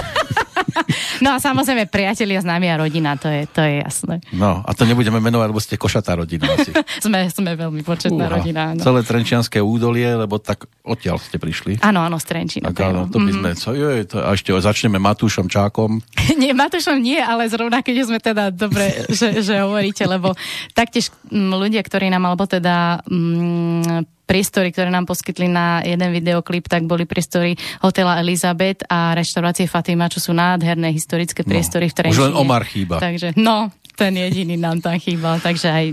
No 1.25 1.33
a 1.33 1.41
samozrejme 1.41 1.89
priatelia, 1.89 2.37
známi 2.37 2.69
a 2.69 2.77
rodina, 2.77 3.17
to 3.17 3.25
je, 3.25 3.49
to 3.49 3.65
je 3.65 3.81
jasné. 3.81 4.21
No 4.29 4.61
a 4.61 4.69
to 4.77 4.85
nebudeme 4.85 5.17
menovať, 5.17 5.47
lebo 5.49 5.57
ste 5.57 5.73
košatá 5.73 6.13
rodina 6.13 6.53
asi. 6.53 6.69
sme, 7.05 7.25
sme 7.33 7.57
veľmi 7.57 7.81
početná 7.81 8.29
Uha, 8.29 8.37
rodina. 8.37 8.77
No. 8.77 8.85
Celé 8.85 9.01
Trenčianské 9.01 9.57
údolie, 9.57 10.05
lebo 10.05 10.37
tak 10.37 10.69
odtiaľ 10.85 11.17
ste 11.17 11.41
prišli. 11.41 11.81
Áno, 11.81 12.05
áno, 12.05 12.21
z 12.21 12.29
Trenčína. 12.29 12.69
Tak 12.69 12.93
áno, 12.93 13.09
to 13.09 13.17
by 13.17 13.31
sme, 13.33 13.49
mm. 13.51 13.57
co, 13.57 13.69
je, 13.73 14.05
to, 14.05 14.21
a 14.21 14.29
ešte 14.37 14.53
začneme 14.53 15.01
Matúšom 15.01 15.49
Čákom. 15.49 15.97
nie, 16.41 16.53
Matúšom 16.53 17.01
nie, 17.01 17.17
ale 17.17 17.49
zrovna 17.49 17.81
keď 17.81 18.05
sme 18.05 18.21
teda 18.21 18.53
dobre, 18.53 19.09
že, 19.09 19.41
že 19.41 19.65
hovoríte, 19.65 20.05
lebo 20.05 20.37
taktiež 20.77 21.09
m, 21.33 21.57
ľudia, 21.57 21.81
ktorí 21.81 22.05
nám, 22.13 22.29
alebo 22.29 22.45
teda 22.45 23.01
m, 23.09 24.05
priestory, 24.25 24.73
ktoré 24.73 24.89
nám 24.89 25.05
poskytli 25.05 25.47
na 25.47 25.85
jeden 25.85 26.09
videoklip, 26.11 26.65
tak 26.65 26.89
boli 26.89 27.05
priestory 27.05 27.55
hotela 27.79 28.19
Elizabeth 28.19 28.83
a 28.89 29.13
reštaurácie 29.13 29.69
Fatima, 29.69 30.09
čo 30.09 30.19
sú 30.19 30.33
nádherné 30.33 30.91
historické 30.91 31.45
no, 31.45 31.49
priestory 31.53 31.87
no, 31.87 31.91
v 31.93 31.95
Trenčine. 31.95 32.17
Už 32.17 32.25
len 32.29 32.35
Omar 32.35 32.65
chýba. 32.65 32.97
Takže, 32.97 33.37
no, 33.37 33.69
ten 33.95 34.17
jediný 34.17 34.59
nám 34.59 34.83
tam 34.83 34.97
chýbal, 34.99 35.39
takže 35.39 35.67
aj 35.71 35.85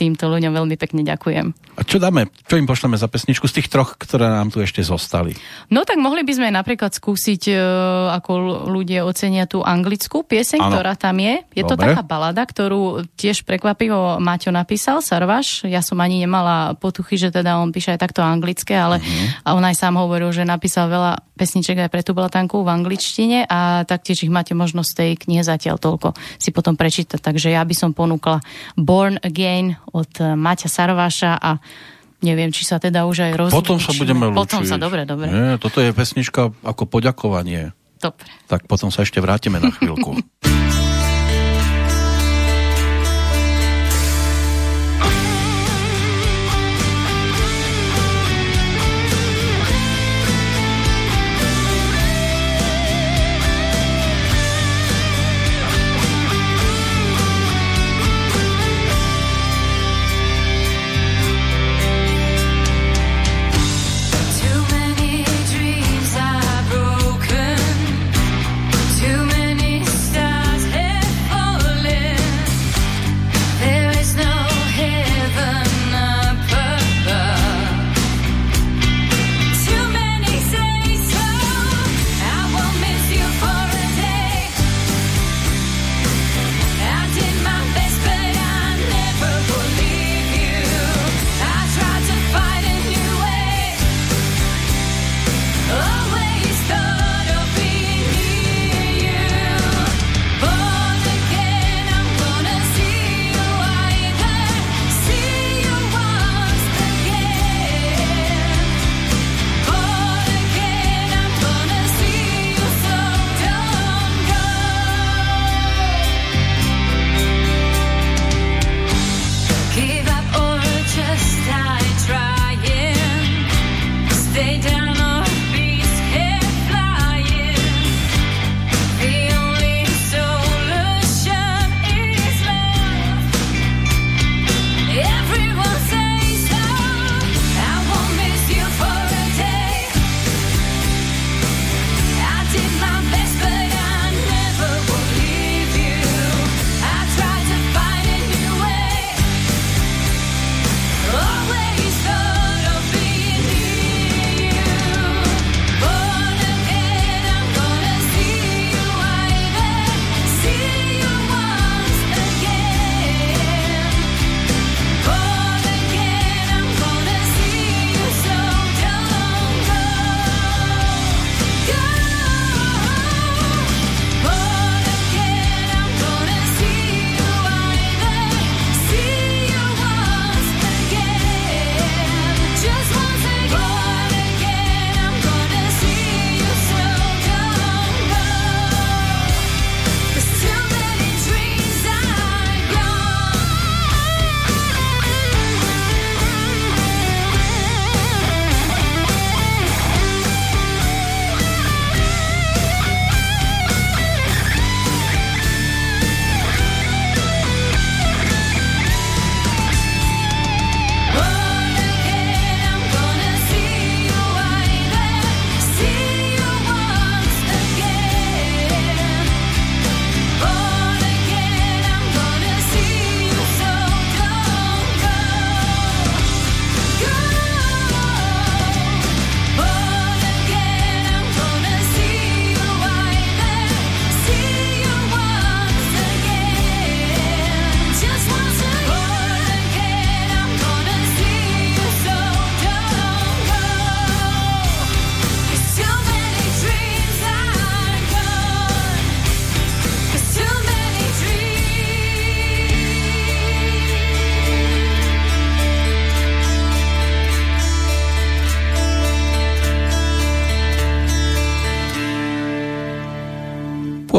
týmto 0.00 0.32
ľuďom 0.32 0.56
veľmi 0.56 0.76
pekne 0.80 1.04
ďakujem. 1.04 1.52
A 1.76 1.84
čo 1.84 2.00
dáme, 2.00 2.32
čo 2.48 2.56
im 2.56 2.64
pošleme 2.64 2.96
za 2.96 3.04
pesničku 3.04 3.44
z 3.44 3.60
tých 3.60 3.68
troch, 3.68 4.00
ktoré 4.00 4.32
nám 4.32 4.48
tu 4.48 4.64
ešte 4.64 4.80
zostali? 4.80 5.36
No 5.68 5.84
tak 5.84 6.00
mohli 6.00 6.24
by 6.24 6.32
sme 6.32 6.48
napríklad 6.48 6.96
skúsiť, 6.96 7.52
uh, 7.52 8.16
ako 8.16 8.64
ľudia 8.72 9.04
ocenia 9.04 9.44
tú 9.44 9.60
anglickú 9.60 10.24
pieseň, 10.24 10.60
ano. 10.64 10.72
ktorá 10.72 10.96
tam 10.96 11.20
je. 11.20 11.44
Je 11.52 11.62
Dobre. 11.64 11.68
to 11.68 11.74
taká 11.76 12.00
balada, 12.00 12.42
ktorú 12.48 13.04
tiež 13.20 13.44
prekvapivo 13.44 14.16
Maťo 14.16 14.48
napísal, 14.48 15.04
Sarvaš. 15.04 15.68
Ja 15.68 15.84
som 15.84 16.00
ani 16.00 16.24
nemala 16.24 16.72
potuchy, 16.80 17.20
že 17.20 17.28
teda 17.28 17.60
on 17.60 17.68
píše 17.74 17.92
aj 17.92 18.00
takto 18.00 18.24
anglické, 18.24 18.72
ale 18.72 19.04
uh-huh. 19.04 19.44
a 19.44 19.48
on 19.52 19.64
aj 19.64 19.76
sám 19.76 20.00
hovoril, 20.00 20.32
že 20.32 20.48
napísal 20.48 20.88
veľa 20.88 21.20
pesniček 21.40 21.88
aj 21.88 21.90
pre 21.92 22.04
tú 22.04 22.12
blatanku 22.12 22.60
v 22.60 22.68
angličtine 22.68 23.48
a 23.48 23.88
taktiež 23.88 24.28
ich 24.28 24.32
máte 24.32 24.52
možnosť 24.52 24.90
tej 24.92 25.10
knihe 25.24 25.40
zatiaľ 25.40 25.80
toľko 25.80 26.12
si 26.36 26.52
potom 26.52 26.76
prečítať. 26.76 27.16
Takže 27.16 27.48
ja 27.48 27.64
by 27.64 27.72
som 27.72 27.96
ponúkla 27.96 28.44
Born 28.76 29.16
Again 29.24 29.80
od 29.92 30.10
eh, 30.20 30.34
Maťa 30.34 30.68
Sarváša 30.70 31.32
a 31.38 31.58
neviem, 32.20 32.52
či 32.52 32.68
sa 32.68 32.76
teda 32.76 33.08
už 33.08 33.30
aj 33.30 33.32
rozlúčime. 33.36 33.60
Potom 33.60 33.78
sa 33.80 33.92
budeme 33.96 34.24
lúčiť. 34.30 34.38
Potom 34.38 34.62
sa, 34.64 34.76
dobre, 34.76 35.08
dobre. 35.08 35.26
Nie, 35.28 35.56
toto 35.56 35.80
je 35.80 35.90
pesnička 35.90 36.52
ako 36.64 36.82
poďakovanie. 36.86 37.72
Dobre. 38.00 38.28
Tak 38.48 38.64
potom 38.64 38.88
sa 38.88 39.04
ešte 39.04 39.20
vrátime 39.20 39.60
na 39.60 39.72
chvíľku. 39.72 40.16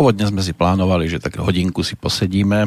Pôvodne 0.02 0.26
sme 0.26 0.42
si 0.42 0.58
plánovali, 0.58 1.06
že 1.06 1.22
tak 1.22 1.38
hodinku 1.38 1.86
si 1.86 1.94
posedíme 1.94 2.66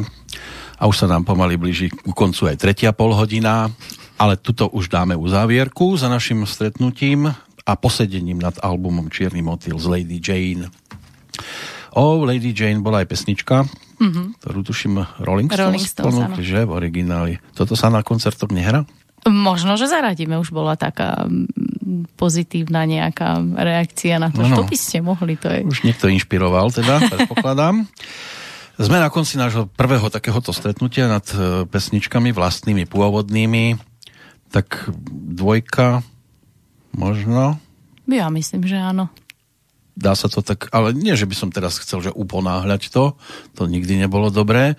a 0.79 0.83
už 0.87 1.03
sa 1.03 1.07
nám 1.11 1.27
pomaly 1.27 1.59
blíži 1.59 1.91
ku 1.91 2.15
koncu 2.15 2.47
aj 2.47 2.63
tretia 2.63 2.95
pol 2.95 3.11
hodina, 3.11 3.67
ale 4.15 4.39
tuto 4.39 4.71
už 4.71 4.87
dáme 4.87 5.19
uzávierku 5.19 5.99
za 5.99 6.07
našim 6.07 6.47
stretnutím 6.47 7.27
a 7.67 7.71
posedením 7.75 8.39
nad 8.39 8.55
albumom 8.63 9.11
Čierny 9.11 9.43
motýl 9.43 9.75
z 9.75 9.83
Lady 9.83 10.23
Jane. 10.23 10.71
O 11.99 12.23
Lady 12.23 12.55
Jane 12.55 12.79
bola 12.79 13.03
aj 13.03 13.11
pesnička, 13.11 13.67
mm-hmm. 13.67 14.39
ktorú 14.39 14.63
tuším 14.63 15.03
Rolling 15.19 15.51
Stones, 15.51 15.59
Rolling 15.59 15.87
Stones 15.91 16.39
že 16.39 16.63
v 16.63 16.71
origináli. 16.71 17.43
Toto 17.51 17.75
sa 17.75 17.91
na 17.91 17.99
koncertoch 17.99 18.55
nehra? 18.55 18.87
Možno, 19.27 19.75
že 19.75 19.91
zaradíme, 19.91 20.39
už 20.39 20.55
bola 20.55 20.79
taká 20.79 21.27
pozitívna 22.17 22.83
nejaká 22.89 23.37
reakcia 23.41 24.17
na 24.17 24.33
to, 24.33 24.41
no, 24.43 24.49
no. 24.49 24.57
to 24.61 24.63
by 24.67 24.77
ste 24.77 25.05
mohli. 25.05 25.37
To 25.39 25.47
je... 25.49 25.59
Už 25.65 25.85
niekto 25.85 26.09
inšpiroval 26.09 26.73
teda, 26.73 26.99
predpokladám. 27.13 27.85
Sme 28.75 28.99
na 28.99 29.07
konci 29.07 29.39
nášho 29.39 29.71
prvého 29.71 30.11
takéhoto 30.11 30.51
stretnutia 30.51 31.07
nad 31.07 31.23
e, 31.31 31.63
pesničkami 31.63 32.35
vlastnými, 32.35 32.83
pôvodnými. 32.83 33.79
Tak 34.51 34.91
dvojka, 35.31 36.03
možno? 36.91 37.55
Ja 38.03 38.27
myslím, 38.27 38.67
že 38.67 38.75
áno. 38.75 39.07
Dá 39.95 40.11
sa 40.11 40.27
to 40.27 40.43
tak, 40.43 40.67
ale 40.75 40.91
nie, 40.91 41.15
že 41.15 41.23
by 41.23 41.35
som 41.39 41.49
teraz 41.55 41.79
chcel, 41.79 42.03
že 42.03 42.11
uponáhľať 42.11 42.91
to, 42.91 43.15
to 43.55 43.63
nikdy 43.63 43.95
nebolo 43.95 44.27
dobré 44.27 44.75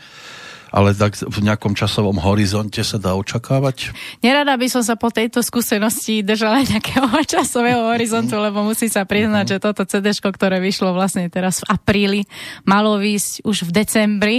ale 0.77 0.93
tak 0.93 1.17
v 1.17 1.39
nejakom 1.41 1.73
časovom 1.73 2.21
horizonte 2.21 2.85
sa 2.85 3.01
dá 3.01 3.17
očakávať? 3.17 3.97
Nerada 4.21 4.53
by 4.61 4.69
som 4.69 4.85
sa 4.85 4.93
po 4.93 5.09
tejto 5.09 5.41
skúsenosti 5.41 6.21
držala 6.21 6.69
nejakého 6.69 7.09
časového 7.33 7.89
horizontu, 7.97 8.37
lebo 8.37 8.61
musí 8.61 8.93
sa 8.93 9.09
priznať, 9.09 9.47
uh-huh. 9.49 9.57
že 9.57 9.65
toto 9.65 9.89
CD, 9.89 10.13
ktoré 10.13 10.61
vyšlo 10.61 10.93
vlastne 10.93 11.33
teraz 11.33 11.65
v 11.65 11.73
apríli, 11.73 12.21
malo 12.69 13.01
výsť 13.01 13.41
už 13.49 13.65
v 13.65 13.71
decembri 13.73 14.37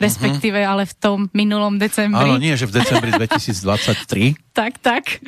respektíve 0.00 0.58
uh-huh. 0.58 0.72
ale 0.72 0.82
v 0.88 0.94
tom 0.98 1.18
minulom 1.30 1.78
decembri. 1.78 2.26
Áno, 2.26 2.40
nie, 2.40 2.58
že 2.58 2.66
v 2.66 2.82
decembri 2.82 3.10
2023. 3.20 4.52
tak, 4.52 4.82
tak. 4.82 5.22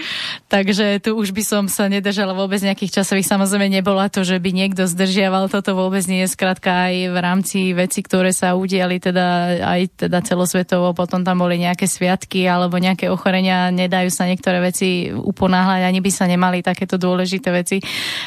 Takže 0.50 0.98
tu 1.00 1.14
už 1.14 1.30
by 1.30 1.42
som 1.46 1.64
sa 1.70 1.86
nedržala 1.86 2.34
vôbec 2.34 2.58
nejakých 2.58 3.00
časových. 3.00 3.28
Samozrejme 3.28 3.70
nebola 3.70 4.10
to, 4.10 4.26
že 4.26 4.42
by 4.42 4.50
niekto 4.50 4.84
zdržiaval 4.90 5.46
toto 5.48 5.78
vôbec 5.78 6.02
nie. 6.10 6.26
Skrátka 6.26 6.90
aj 6.90 6.94
v 7.14 7.18
rámci 7.18 7.58
veci, 7.72 8.02
ktoré 8.02 8.34
sa 8.34 8.58
udiali 8.58 8.98
teda 8.98 9.60
aj 9.62 10.06
teda 10.06 10.18
celosvetovo, 10.24 10.92
potom 10.92 11.22
tam 11.22 11.40
boli 11.40 11.62
nejaké 11.62 11.86
sviatky 11.86 12.44
alebo 12.44 12.76
nejaké 12.76 13.06
ochorenia, 13.08 13.70
nedajú 13.70 14.10
sa 14.10 14.26
niektoré 14.26 14.58
veci 14.60 15.08
uponáhľať, 15.12 15.82
ani 15.86 16.00
by 16.02 16.10
sa 16.10 16.24
nemali 16.26 16.60
takéto 16.60 16.98
dôležité 16.98 17.48
veci. 17.54 17.78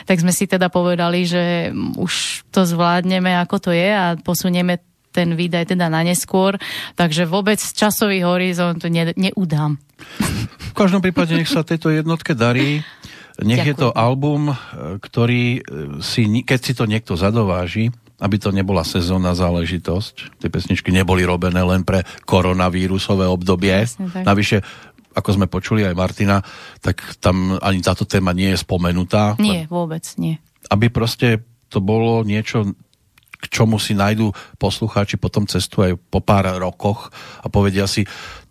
Tak 0.07 0.17
sme 0.23 0.31
si 0.31 0.47
teda 0.47 0.71
povedali, 0.71 1.27
že 1.27 1.69
už 1.99 2.43
to 2.49 2.63
zvládneme, 2.63 3.35
ako 3.43 3.69
to 3.69 3.71
je 3.75 3.89
a 3.91 4.15
posunieme 4.17 4.79
ten 5.11 5.33
výdaj 5.33 5.73
teda 5.73 5.89
na 5.89 6.05
neskôr, 6.05 6.59
takže 6.93 7.25
vôbec 7.25 7.57
časový 7.57 8.21
horizont 8.21 8.77
ne, 8.87 9.13
neudám. 9.17 9.81
V 10.71 10.73
každom 10.77 11.01
prípade 11.01 11.33
nech 11.33 11.49
sa 11.49 11.65
tejto 11.65 11.89
jednotke 11.89 12.37
darí. 12.37 12.85
Nech 13.37 13.61
Ďakujem. 13.61 13.69
je 13.69 13.75
to 13.77 13.89
album, 13.93 14.49
ktorý 14.97 15.61
si, 16.01 16.25
keď 16.41 16.59
si 16.61 16.73
to 16.73 16.89
niekto 16.89 17.13
zadováži, 17.13 17.93
aby 18.17 18.41
to 18.41 18.49
nebola 18.49 18.81
sezónna 18.81 19.37
záležitosť. 19.37 20.41
Tie 20.41 20.49
pesničky 20.49 20.89
neboli 20.89 21.21
robené 21.21 21.61
len 21.61 21.85
pre 21.85 22.01
koronavírusové 22.25 23.29
obdobie. 23.29 23.85
Navyše, 24.01 24.57
ako 25.13 25.29
sme 25.37 25.45
počuli 25.45 25.85
aj 25.85 25.93
Martina, 25.93 26.41
tak 26.81 27.01
tam 27.21 27.61
ani 27.61 27.81
táto 27.85 28.09
téma 28.09 28.33
nie 28.33 28.53
je 28.53 28.61
spomenutá. 28.61 29.37
Nie, 29.37 29.69
vôbec 29.69 30.05
nie. 30.17 30.41
Aby 30.73 30.89
proste 30.89 31.45
to 31.69 31.77
bolo 31.77 32.25
niečo 32.25 32.73
k 33.37 33.45
čomu 33.53 33.77
si 33.77 33.93
nájdú 33.93 34.33
poslucháči 34.57 35.21
potom 35.21 35.45
cestu 35.45 35.85
aj 35.85 35.93
po 36.09 36.19
pár 36.19 36.49
rokoch 36.57 37.13
a 37.41 37.47
povedia 37.47 37.85
si, 37.85 38.03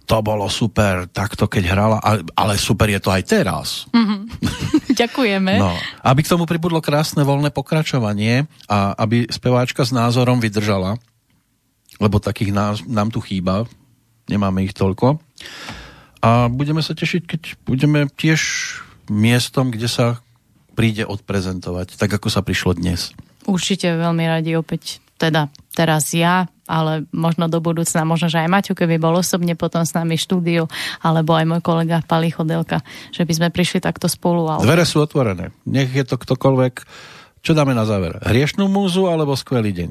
to 0.06 0.22
bolo 0.22 0.46
super, 0.46 1.10
takto 1.10 1.50
keď 1.50 1.64
hrala, 1.66 1.98
ale 2.38 2.54
super 2.54 2.86
je 2.86 3.02
to 3.02 3.10
aj 3.10 3.22
teraz. 3.26 3.68
Mm-hmm. 3.90 4.20
Ďakujeme. 5.02 5.52
No, 5.58 5.74
aby 6.06 6.22
k 6.22 6.30
tomu 6.30 6.46
pribudlo 6.46 6.78
krásne 6.78 7.26
voľné 7.26 7.50
pokračovanie 7.50 8.46
a 8.70 8.94
aby 8.94 9.26
speváčka 9.26 9.82
s 9.82 9.90
názorom 9.90 10.38
vydržala, 10.38 10.94
lebo 11.98 12.22
takých 12.22 12.54
nás, 12.54 12.74
nám 12.86 13.10
tu 13.10 13.18
chýba, 13.18 13.66
nemáme 14.30 14.62
ich 14.62 14.78
toľko. 14.78 15.18
A 16.22 16.46
budeme 16.48 16.80
sa 16.86 16.94
tešiť, 16.94 17.22
keď 17.26 17.42
budeme 17.66 18.06
tiež 18.06 18.40
miestom, 19.10 19.74
kde 19.74 19.90
sa 19.90 20.06
príde 20.78 21.02
odprezentovať, 21.02 21.98
tak 21.98 22.14
ako 22.14 22.30
sa 22.30 22.46
prišlo 22.46 22.78
dnes. 22.78 23.10
Určite 23.46 23.94
veľmi 23.94 24.24
radi 24.26 24.58
opäť, 24.58 24.98
teda 25.16 25.48
teraz 25.72 26.10
ja, 26.12 26.50
ale 26.66 27.06
možno 27.14 27.46
do 27.46 27.62
budúcna, 27.62 28.02
možno, 28.02 28.26
že 28.26 28.42
aj 28.42 28.50
Maťo, 28.50 28.74
keby 28.74 28.98
bol 28.98 29.14
osobne 29.14 29.54
potom 29.54 29.86
s 29.86 29.94
nami 29.94 30.18
štúdiu, 30.18 30.66
alebo 31.00 31.38
aj 31.38 31.46
môj 31.46 31.60
kolega 31.62 32.02
Pali 32.02 32.34
Chodelka, 32.34 32.82
že 33.14 33.22
by 33.22 33.32
sme 33.32 33.48
prišli 33.54 33.78
takto 33.78 34.10
spolu. 34.10 34.50
Ale... 34.50 34.66
Dvere 34.66 34.84
sú 34.84 34.98
otvorené. 34.98 35.54
Nech 35.62 35.94
je 35.94 36.02
to 36.02 36.18
ktokoľvek. 36.18 36.74
Čo 37.46 37.54
dáme 37.54 37.78
na 37.78 37.86
záver? 37.86 38.18
Hriešnú 38.26 38.66
múzu 38.66 39.06
alebo 39.06 39.38
skvelý 39.38 39.70
deň? 39.70 39.90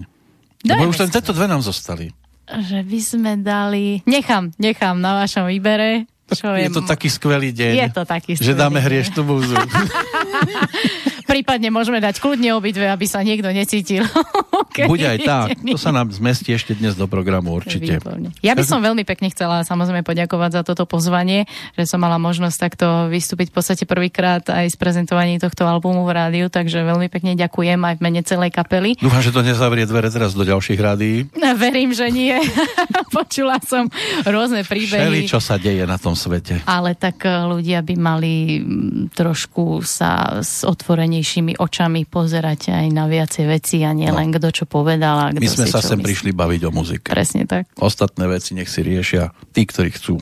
Lebo 0.68 0.92
už 0.92 1.08
len 1.08 1.10
tieto 1.14 1.32
dve 1.32 1.48
nám 1.48 1.64
zostali. 1.64 2.12
Že 2.46 2.84
by 2.84 3.00
sme 3.00 3.32
dali... 3.40 4.04
Nechám, 4.04 4.52
nechám 4.60 5.00
na 5.00 5.24
vašom 5.24 5.48
výbere. 5.48 6.06
Čo 6.26 6.58
je, 6.58 6.68
je 6.68 6.74
to 6.74 6.84
taký 6.84 7.08
skvelý 7.08 7.54
deň. 7.54 7.74
Je 7.86 7.90
to 7.94 8.04
taký 8.04 8.34
skvelý 8.34 8.48
Že 8.50 8.54
dáme 8.58 8.80
hriešnú 8.82 9.22
múzu. 9.24 9.56
Prípadne 11.26 11.74
môžeme 11.74 11.98
dať 11.98 12.22
kľudne 12.22 12.54
obidve, 12.54 12.86
aby 12.86 13.06
sa 13.10 13.26
niekto 13.26 13.50
necítil. 13.50 14.06
okay. 14.64 14.86
Buď 14.86 15.02
aj 15.10 15.18
tak. 15.26 15.48
To 15.66 15.82
sa 15.82 15.90
nám 15.90 16.14
zmestí 16.14 16.54
ešte 16.54 16.78
dnes 16.78 16.94
do 16.94 17.10
programu 17.10 17.58
určite. 17.58 17.98
Výborné. 17.98 18.30
Ja 18.46 18.54
by 18.54 18.62
som 18.62 18.86
veľmi 18.86 19.02
pekne 19.02 19.34
chcela 19.34 19.66
samozrejme 19.66 20.06
poďakovať 20.06 20.52
za 20.52 20.62
toto 20.62 20.86
pozvanie, 20.86 21.50
že 21.74 21.90
som 21.90 21.98
mala 21.98 22.22
možnosť 22.22 22.58
takto 22.62 22.86
vystúpiť 23.10 23.50
v 23.50 23.56
podstate 23.58 23.84
prvýkrát 23.90 24.46
aj 24.46 24.70
s 24.70 24.78
prezentovaním 24.78 25.42
tohto 25.42 25.66
albumu 25.66 26.06
v 26.06 26.14
rádiu, 26.14 26.46
takže 26.54 26.86
veľmi 26.86 27.10
pekne 27.10 27.34
ďakujem 27.34 27.82
aj 27.82 27.96
v 27.98 28.02
mene 28.06 28.22
celej 28.22 28.54
kapely. 28.54 29.02
Dúfam, 29.02 29.26
že 29.26 29.34
to 29.34 29.42
nezavrie 29.42 29.90
dvere 29.90 30.14
teraz 30.14 30.38
do 30.38 30.46
ďalších 30.46 30.78
rádií. 30.78 31.26
Verím, 31.58 31.98
že 31.98 32.14
nie. 32.14 32.38
Počula 33.18 33.58
som 33.66 33.90
rôzne 34.30 34.62
príbehy. 34.62 35.26
Všeli, 35.26 35.26
čo 35.26 35.42
sa 35.42 35.58
deje 35.58 35.90
na 35.90 35.98
tom 35.98 36.14
svete. 36.14 36.62
Ale 36.70 36.94
tak 36.94 37.26
eh, 37.26 37.50
ľudia 37.50 37.82
by 37.82 37.96
mali 37.98 38.62
mm, 38.62 39.16
trošku 39.18 39.82
sa 39.82 40.44
s 40.44 40.62
otvorením 40.68 41.15
otvorenejšími 41.16 41.56
očami 41.64 42.04
pozerať 42.04 42.76
aj 42.76 42.88
na 42.92 43.08
viacej 43.08 43.46
veci 43.48 43.88
a 43.88 43.96
nie 43.96 44.12
no. 44.12 44.20
len 44.20 44.36
kto 44.36 44.52
čo 44.52 44.66
povedal. 44.68 45.16
A 45.16 45.26
kto 45.32 45.40
My 45.40 45.48
sme 45.48 45.68
sa 45.72 45.80
sem 45.80 45.96
myslí. 45.96 46.04
prišli 46.04 46.32
baviť 46.36 46.62
o 46.68 46.72
muzike. 46.76 47.08
Presne 47.08 47.48
tak. 47.48 47.72
Ostatné 47.80 48.28
veci 48.28 48.52
nech 48.52 48.68
si 48.68 48.84
riešia 48.84 49.32
tí, 49.56 49.64
ktorí 49.64 49.96
chcú. 49.96 50.20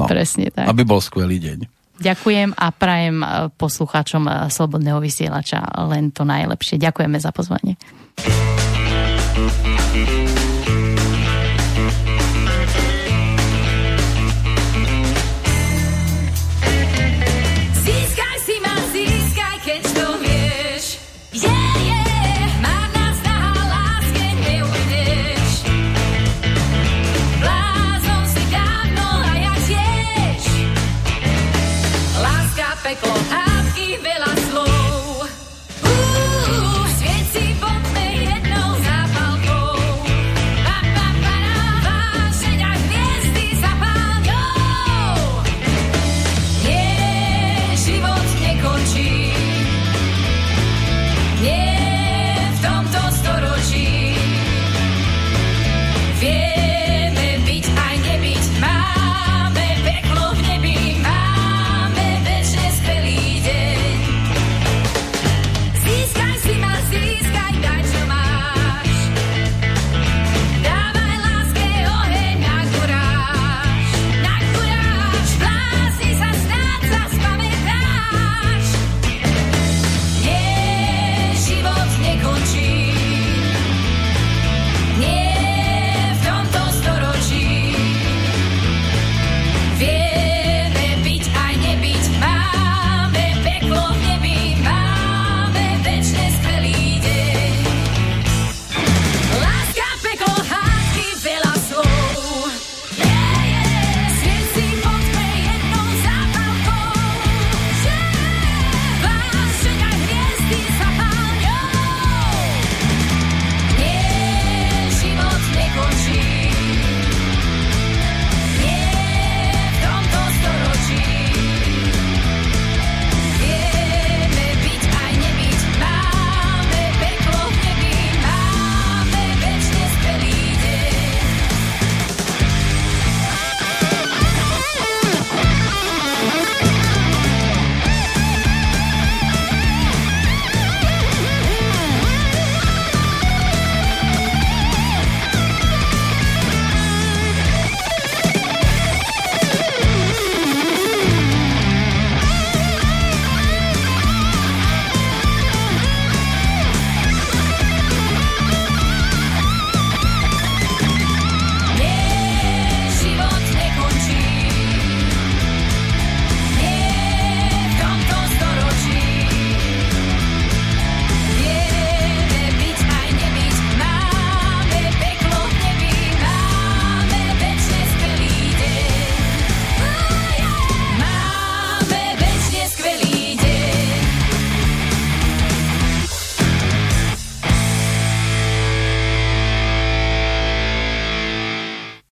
No. 0.00 0.08
Presne 0.08 0.48
tak. 0.48 0.72
Aby 0.72 0.88
bol 0.88 1.04
skvelý 1.04 1.36
deň. 1.36 1.68
Ďakujem 2.00 2.56
a 2.56 2.66
prajem 2.72 3.20
e, 3.20 3.26
poslucháčom 3.60 4.24
e, 4.24 4.32
Slobodného 4.48 4.98
vysielača 5.04 5.60
len 5.92 6.08
to 6.10 6.24
najlepšie. 6.24 6.80
Ďakujeme 6.80 7.20
za 7.20 7.30
pozvanie. 7.30 7.76